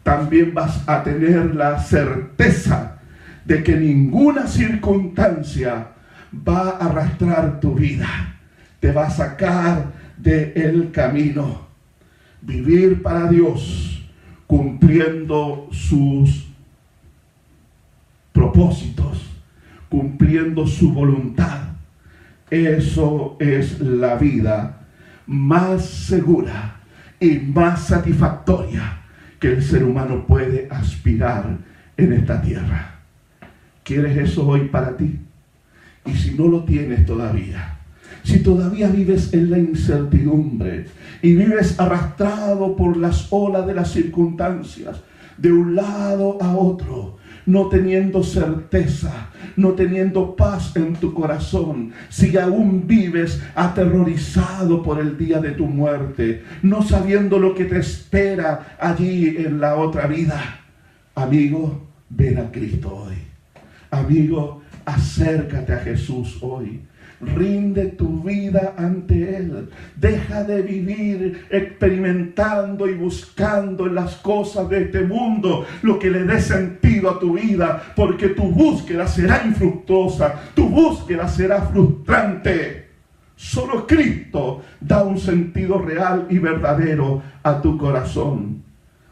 también 0.06 0.54
vas 0.54 0.88
a 0.88 1.02
tener 1.02 1.56
la 1.56 1.80
certeza 1.80 3.00
de 3.44 3.64
que 3.64 3.76
ninguna 3.76 4.46
circunstancia 4.46 5.88
va 6.48 6.70
a 6.70 6.86
arrastrar 6.86 7.60
tu 7.60 7.74
vida, 7.74 8.08
te 8.80 8.92
va 8.92 9.08
a 9.08 9.10
sacar 9.10 9.94
del 10.16 10.92
camino. 10.92 11.66
Vivir 12.40 13.02
para 13.02 13.28
Dios, 13.28 14.08
cumpliendo 14.46 15.70
sus 15.72 16.50
propósitos, 18.32 19.26
cumpliendo 19.90 20.68
su 20.68 20.94
voluntad. 20.94 21.62
Eso 22.52 23.38
es 23.40 23.80
la 23.80 24.14
vida 24.18 24.86
más 25.26 25.84
segura 25.84 26.76
y 27.20 27.40
más 27.40 27.88
satisfactoria 27.88 29.02
que 29.46 29.52
el 29.52 29.62
ser 29.62 29.84
humano 29.84 30.26
puede 30.26 30.68
aspirar 30.72 31.60
en 31.98 32.14
esta 32.14 32.42
tierra. 32.42 32.96
¿Quieres 33.84 34.18
eso 34.18 34.48
hoy 34.48 34.62
para 34.70 34.98
ti? 34.98 35.20
Y 36.04 36.14
si 36.14 36.34
no 36.34 36.48
lo 36.48 36.64
tienes 36.64 37.06
todavía, 37.06 37.78
si 38.24 38.40
todavía 38.40 38.88
vives 38.88 39.36
en 39.36 39.52
la 39.52 39.60
incertidumbre 39.60 40.88
y 41.22 41.36
vives 41.36 41.80
arrastrado 41.80 42.76
por 42.76 42.98
las 42.98 43.28
olas 43.30 43.68
de 43.68 43.76
las 43.76 43.92
circunstancias, 43.92 45.00
de 45.38 45.52
un 45.52 45.76
lado 45.76 46.40
a 46.42 46.56
otro, 46.56 47.18
no 47.46 47.68
teniendo 47.68 48.24
certeza, 48.24 49.30
no 49.56 49.74
teniendo 49.74 50.36
paz 50.36 50.76
en 50.76 50.94
tu 50.96 51.14
corazón, 51.14 51.92
si 52.10 52.38
aún 52.38 52.88
vives 52.88 53.42
aterrorizado 53.56 54.82
por 54.82 55.00
el 55.00 55.18
día 55.18 55.40
de 55.40 55.52
tu 55.52 55.68
muerte, 55.68 56.44
no 56.62 56.82
sabiendo 56.82 57.40
lo 57.40 57.54
que 57.54 57.66
te 57.66 57.80
espera 57.80 58.78
allí 58.80 59.36
en 59.38 59.60
la 59.60 59.76
otra 59.76 60.08
vida, 60.08 60.62
amigo, 61.14 61.88
ven 62.10 62.40
a 62.40 62.52
Cristo 62.52 62.96
hoy. 62.96 63.16
Amigo, 63.92 64.62
acércate 64.86 65.74
a 65.74 65.80
Jesús 65.80 66.38
hoy. 66.42 66.82
Rinde 67.22 67.86
tu 67.88 68.22
vida 68.24 68.74
ante 68.78 69.38
Él. 69.38 69.70
Deja 69.96 70.44
de 70.44 70.62
vivir 70.62 71.46
experimentando 71.50 72.88
y 72.88 72.94
buscando 72.94 73.88
en 73.88 73.96
las 73.96 74.16
cosas 74.18 74.70
de 74.70 74.84
este 74.84 75.02
mundo 75.02 75.66
lo 75.82 75.98
que 75.98 76.12
le 76.12 76.26
dé 76.26 76.42
a 77.10 77.20
tu 77.20 77.34
vida, 77.34 77.94
porque 77.96 78.30
tu 78.30 78.44
búsqueda 78.44 79.08
será 79.08 79.44
infructuosa, 79.46 80.36
tu 80.54 80.68
búsqueda 80.70 81.28
será 81.28 81.62
frustrante. 81.62 82.86
Solo 83.36 83.86
Cristo 83.86 84.62
da 84.80 85.04
un 85.04 85.18
sentido 85.18 85.80
real 85.80 86.28
y 86.30 86.38
verdadero 86.40 87.22
a 87.44 87.62
tu 87.62 87.78
corazón. 87.78 88.64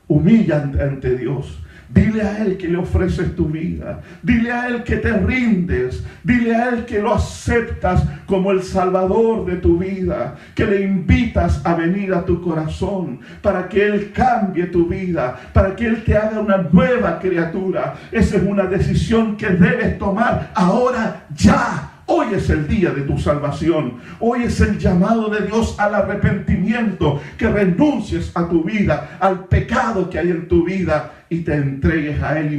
Humilla 0.07 0.61
ante 0.61 1.17
Dios 1.17 1.59
Dile 1.93 2.23
a 2.23 2.43
Él 2.43 2.57
que 2.57 2.67
le 2.67 2.77
ofreces 2.77 3.35
tu 3.35 3.45
vida. 3.45 4.01
Dile 4.23 4.51
a 4.51 4.67
Él 4.67 4.83
que 4.83 4.97
te 4.97 5.13
rindes. 5.13 6.03
Dile 6.23 6.55
a 6.55 6.69
Él 6.69 6.85
que 6.85 6.99
lo 6.99 7.13
aceptas 7.13 8.03
como 8.25 8.51
el 8.51 8.63
Salvador 8.63 9.45
de 9.45 9.57
tu 9.57 9.77
vida. 9.77 10.35
Que 10.55 10.65
le 10.65 10.81
invitas 10.81 11.63
a 11.63 11.75
venir 11.75 12.13
a 12.13 12.25
tu 12.25 12.41
corazón 12.41 13.19
para 13.41 13.69
que 13.69 13.85
Él 13.85 14.11
cambie 14.11 14.65
tu 14.67 14.87
vida. 14.87 15.37
Para 15.53 15.75
que 15.75 15.85
Él 15.85 16.03
te 16.03 16.17
haga 16.17 16.39
una 16.39 16.57
nueva 16.71 17.19
criatura. 17.19 17.93
Esa 18.11 18.37
es 18.37 18.43
una 18.43 18.65
decisión 18.65 19.37
que 19.37 19.49
debes 19.49 19.99
tomar 19.99 20.51
ahora 20.55 21.27
ya. 21.35 21.92
Hoy 22.05 22.33
es 22.33 22.49
el 22.49 22.67
día 22.67 22.91
de 22.91 23.03
tu 23.03 23.17
salvación. 23.17 23.93
Hoy 24.19 24.43
es 24.43 24.59
el 24.59 24.77
llamado 24.77 25.29
de 25.29 25.45
Dios 25.47 25.75
al 25.79 25.95
arrepentimiento. 25.95 27.21
Que 27.37 27.49
renuncies 27.49 28.31
a 28.35 28.47
tu 28.49 28.63
vida, 28.63 29.17
al 29.19 29.45
pecado 29.45 30.09
que 30.09 30.19
hay 30.19 30.29
en 30.29 30.47
tu 30.47 30.65
vida 30.65 31.25
y 31.29 31.39
te 31.39 31.55
entregues 31.55 32.21
a 32.21 32.39
Él 32.39 32.53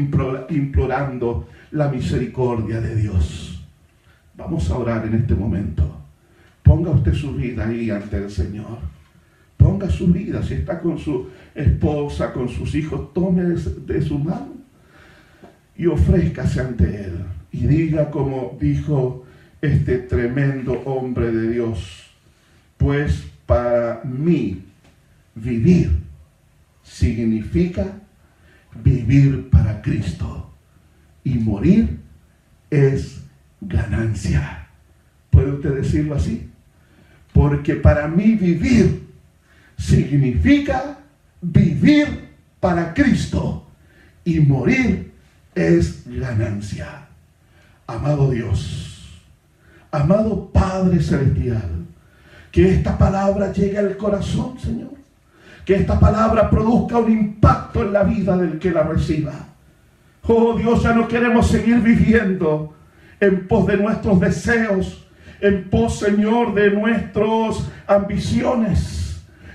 implorando 0.49 1.49
la 1.72 1.88
misericordia 1.88 2.80
de 2.80 2.97
Dios. 2.97 3.62
Vamos 4.36 4.70
a 4.70 4.78
orar 4.78 5.07
en 5.07 5.14
este 5.14 5.34
momento. 5.34 5.95
Ponga 6.62 6.90
usted 6.90 7.12
su 7.12 7.34
vida 7.34 7.66
ahí 7.66 7.90
ante 7.90 8.16
el 8.16 8.30
Señor. 8.30 8.78
Ponga 9.59 9.90
su 9.90 10.07
vida. 10.07 10.42
Si 10.42 10.55
está 10.55 10.80
con 10.80 10.99
su 10.99 11.28
esposa, 11.55 12.32
con 12.32 12.49
sus 12.49 12.74
hijos, 12.74 13.12
tome 13.12 13.42
de 13.42 14.03
su 14.03 14.18
mano 14.18 14.55
y 15.76 15.86
ofrézcase 15.86 16.61
ante 16.61 17.05
Él. 17.05 17.24
Y 17.53 17.66
diga 17.66 18.11
como 18.11 18.57
dijo 18.61 19.24
este 19.64 19.98
tremendo 19.98 20.72
hombre 20.84 21.32
de 21.32 21.50
Dios, 21.50 22.10
pues 22.76 23.24
para 23.46 24.02
mí 24.04 24.62
vivir 25.34 25.90
significa 26.82 27.86
vivir 28.82 29.48
para 29.48 29.80
Cristo 29.80 30.52
y 31.22 31.34
morir 31.34 31.98
es 32.68 33.22
ganancia. 33.60 34.66
¿Puede 35.30 35.52
usted 35.52 35.76
decirlo 35.76 36.16
así? 36.16 36.50
Porque 37.32 37.74
para 37.74 38.06
mí 38.06 38.34
vivir 38.34 39.08
significa 39.78 40.98
vivir 41.40 42.28
para 42.60 42.92
Cristo 42.92 43.66
y 44.24 44.40
morir 44.40 45.12
es 45.54 46.02
ganancia. 46.06 47.06
Amado 47.86 48.30
Dios 48.30 48.93
Amado 49.95 50.51
Padre 50.53 51.01
Celestial, 51.01 51.86
que 52.51 52.74
esta 52.74 52.99
palabra 52.99 53.53
llegue 53.53 53.78
al 53.78 53.97
corazón, 53.97 54.59
Señor. 54.59 54.90
Que 55.64 55.76
esta 55.76 55.99
palabra 56.01 56.51
produzca 56.51 56.99
un 56.99 57.12
impacto 57.12 57.82
en 57.82 57.92
la 57.92 58.03
vida 58.03 58.36
del 58.36 58.59
que 58.59 58.72
la 58.72 58.82
reciba. 58.82 59.32
Oh 60.26 60.55
Dios, 60.55 60.82
ya 60.82 60.92
no 60.92 61.07
queremos 61.07 61.47
seguir 61.47 61.80
viviendo 61.80 62.74
en 63.20 63.47
pos 63.47 63.66
de 63.66 63.76
nuestros 63.76 64.18
deseos, 64.18 65.07
en 65.40 65.70
pos, 65.70 66.01
Señor, 66.01 66.55
de 66.55 66.70
nuestras 66.70 67.70
ambiciones 67.86 69.13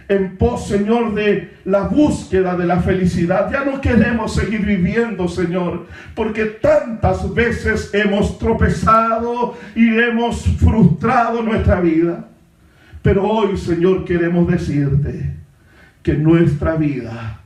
en 0.09 0.37
pos, 0.37 0.67
Señor, 0.67 1.13
de 1.13 1.51
la 1.65 1.81
búsqueda 1.81 2.57
de 2.57 2.65
la 2.65 2.81
felicidad. 2.81 3.49
Ya 3.51 3.63
no 3.63 3.79
queremos 3.79 4.33
seguir 4.33 4.65
viviendo, 4.65 5.27
Señor, 5.27 5.85
porque 6.15 6.45
tantas 6.45 7.31
veces 7.33 7.91
hemos 7.93 8.39
tropezado 8.39 9.55
y 9.75 9.87
hemos 9.87 10.43
frustrado 10.57 11.43
nuestra 11.43 11.79
vida. 11.79 12.27
Pero 13.03 13.23
hoy, 13.23 13.55
Señor, 13.55 14.03
queremos 14.03 14.47
decirte 14.47 15.35
que 16.01 16.15
nuestra 16.15 16.75
vida, 16.75 17.41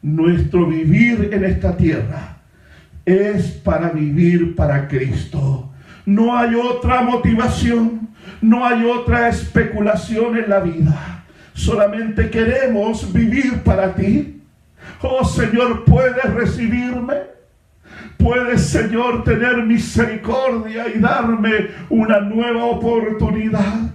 nuestro 0.00 0.66
vivir 0.66 1.28
en 1.32 1.44
esta 1.44 1.76
tierra, 1.76 2.38
es 3.04 3.48
para 3.48 3.90
vivir 3.90 4.56
para 4.56 4.88
Cristo. 4.88 5.70
No 6.06 6.36
hay 6.36 6.54
otra 6.54 7.02
motivación, 7.02 8.08
no 8.40 8.64
hay 8.64 8.84
otra 8.84 9.28
especulación 9.28 10.38
en 10.38 10.48
la 10.48 10.60
vida 10.60 11.15
solamente 11.56 12.30
queremos 12.30 13.12
vivir 13.12 13.62
para 13.64 13.94
ti. 13.94 14.40
Oh 15.02 15.24
Señor, 15.24 15.84
puedes 15.84 16.24
recibirme. 16.32 17.34
Puedes, 18.16 18.68
Señor, 18.68 19.24
tener 19.24 19.58
misericordia 19.64 20.86
y 20.94 20.98
darme 20.98 21.68
una 21.88 22.20
nueva 22.20 22.64
oportunidad. 22.64 23.90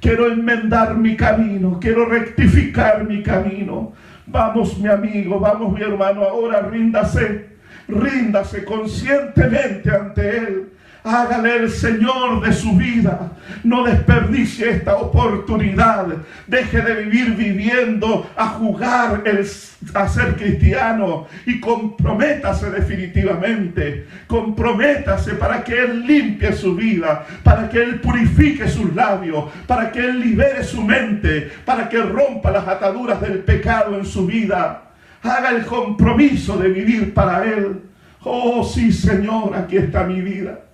Quiero 0.00 0.30
enmendar 0.30 0.96
mi 0.96 1.16
camino, 1.16 1.78
quiero 1.80 2.06
rectificar 2.06 3.04
mi 3.04 3.22
camino. 3.22 3.92
Vamos, 4.26 4.78
mi 4.78 4.88
amigo, 4.88 5.38
vamos, 5.38 5.72
mi 5.72 5.82
hermano, 5.82 6.22
ahora 6.22 6.60
ríndase 6.62 7.56
Ríndase 7.88 8.64
conscientemente 8.64 9.90
ante 9.90 10.38
Él. 10.38 10.72
Hágale 11.06 11.58
el 11.58 11.70
Señor 11.70 12.44
de 12.44 12.52
su 12.52 12.76
vida. 12.76 13.30
No 13.62 13.84
desperdicie 13.84 14.70
esta 14.70 14.96
oportunidad. 14.96 16.08
Deje 16.48 16.80
de 16.80 17.04
vivir 17.04 17.36
viviendo 17.36 18.28
a 18.36 18.48
jugar 18.48 19.22
el, 19.24 19.46
a 19.94 20.08
ser 20.08 20.34
cristiano 20.34 21.28
y 21.46 21.60
comprométase 21.60 22.72
definitivamente. 22.72 24.08
Comprométase 24.26 25.34
para 25.34 25.62
que 25.62 25.78
Él 25.78 26.04
limpie 26.08 26.52
su 26.52 26.74
vida, 26.74 27.24
para 27.44 27.68
que 27.68 27.84
Él 27.84 28.00
purifique 28.00 28.68
sus 28.68 28.92
labios, 28.92 29.44
para 29.68 29.92
que 29.92 30.00
Él 30.00 30.18
libere 30.18 30.64
su 30.64 30.82
mente, 30.82 31.52
para 31.64 31.88
que 31.88 32.02
rompa 32.02 32.50
las 32.50 32.66
ataduras 32.66 33.20
del 33.20 33.44
pecado 33.44 33.96
en 33.96 34.04
su 34.04 34.26
vida. 34.26 34.90
Haga 35.22 35.50
el 35.50 35.64
compromiso 35.66 36.56
de 36.56 36.68
vivir 36.68 37.14
para 37.14 37.44
Él. 37.44 37.80
Oh 38.24 38.64
sí, 38.64 38.90
Señor, 38.90 39.54
aquí 39.54 39.76
está 39.76 40.02
mi 40.02 40.20
vida 40.20 40.65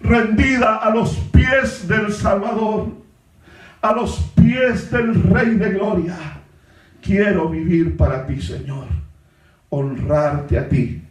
rendida 0.00 0.76
a 0.76 0.90
los 0.90 1.14
pies 1.32 1.86
del 1.88 2.12
Salvador, 2.12 2.88
a 3.80 3.92
los 3.92 4.18
pies 4.34 4.90
del 4.90 5.22
Rey 5.22 5.54
de 5.56 5.70
Gloria. 5.70 6.16
Quiero 7.00 7.48
vivir 7.48 7.96
para 7.96 8.26
ti, 8.26 8.40
Señor, 8.40 8.86
honrarte 9.68 10.58
a 10.58 10.68
ti 10.68 11.02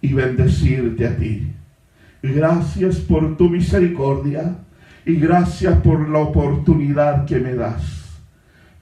y 0.00 0.12
bendecirte 0.12 1.06
a 1.06 1.16
ti. 1.16 1.52
Gracias 2.22 2.96
por 2.96 3.36
tu 3.36 3.48
misericordia 3.48 4.56
y 5.06 5.16
gracias 5.16 5.80
por 5.80 6.08
la 6.08 6.18
oportunidad 6.18 7.24
que 7.24 7.38
me 7.38 7.54
das. 7.54 8.18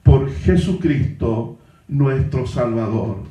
Por 0.03 0.29
Jesucristo, 0.31 1.57
nuestro 1.87 2.45
Salvador. 2.45 3.23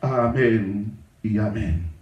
Amén 0.00 0.92
y 1.22 1.38
amén. 1.38 1.97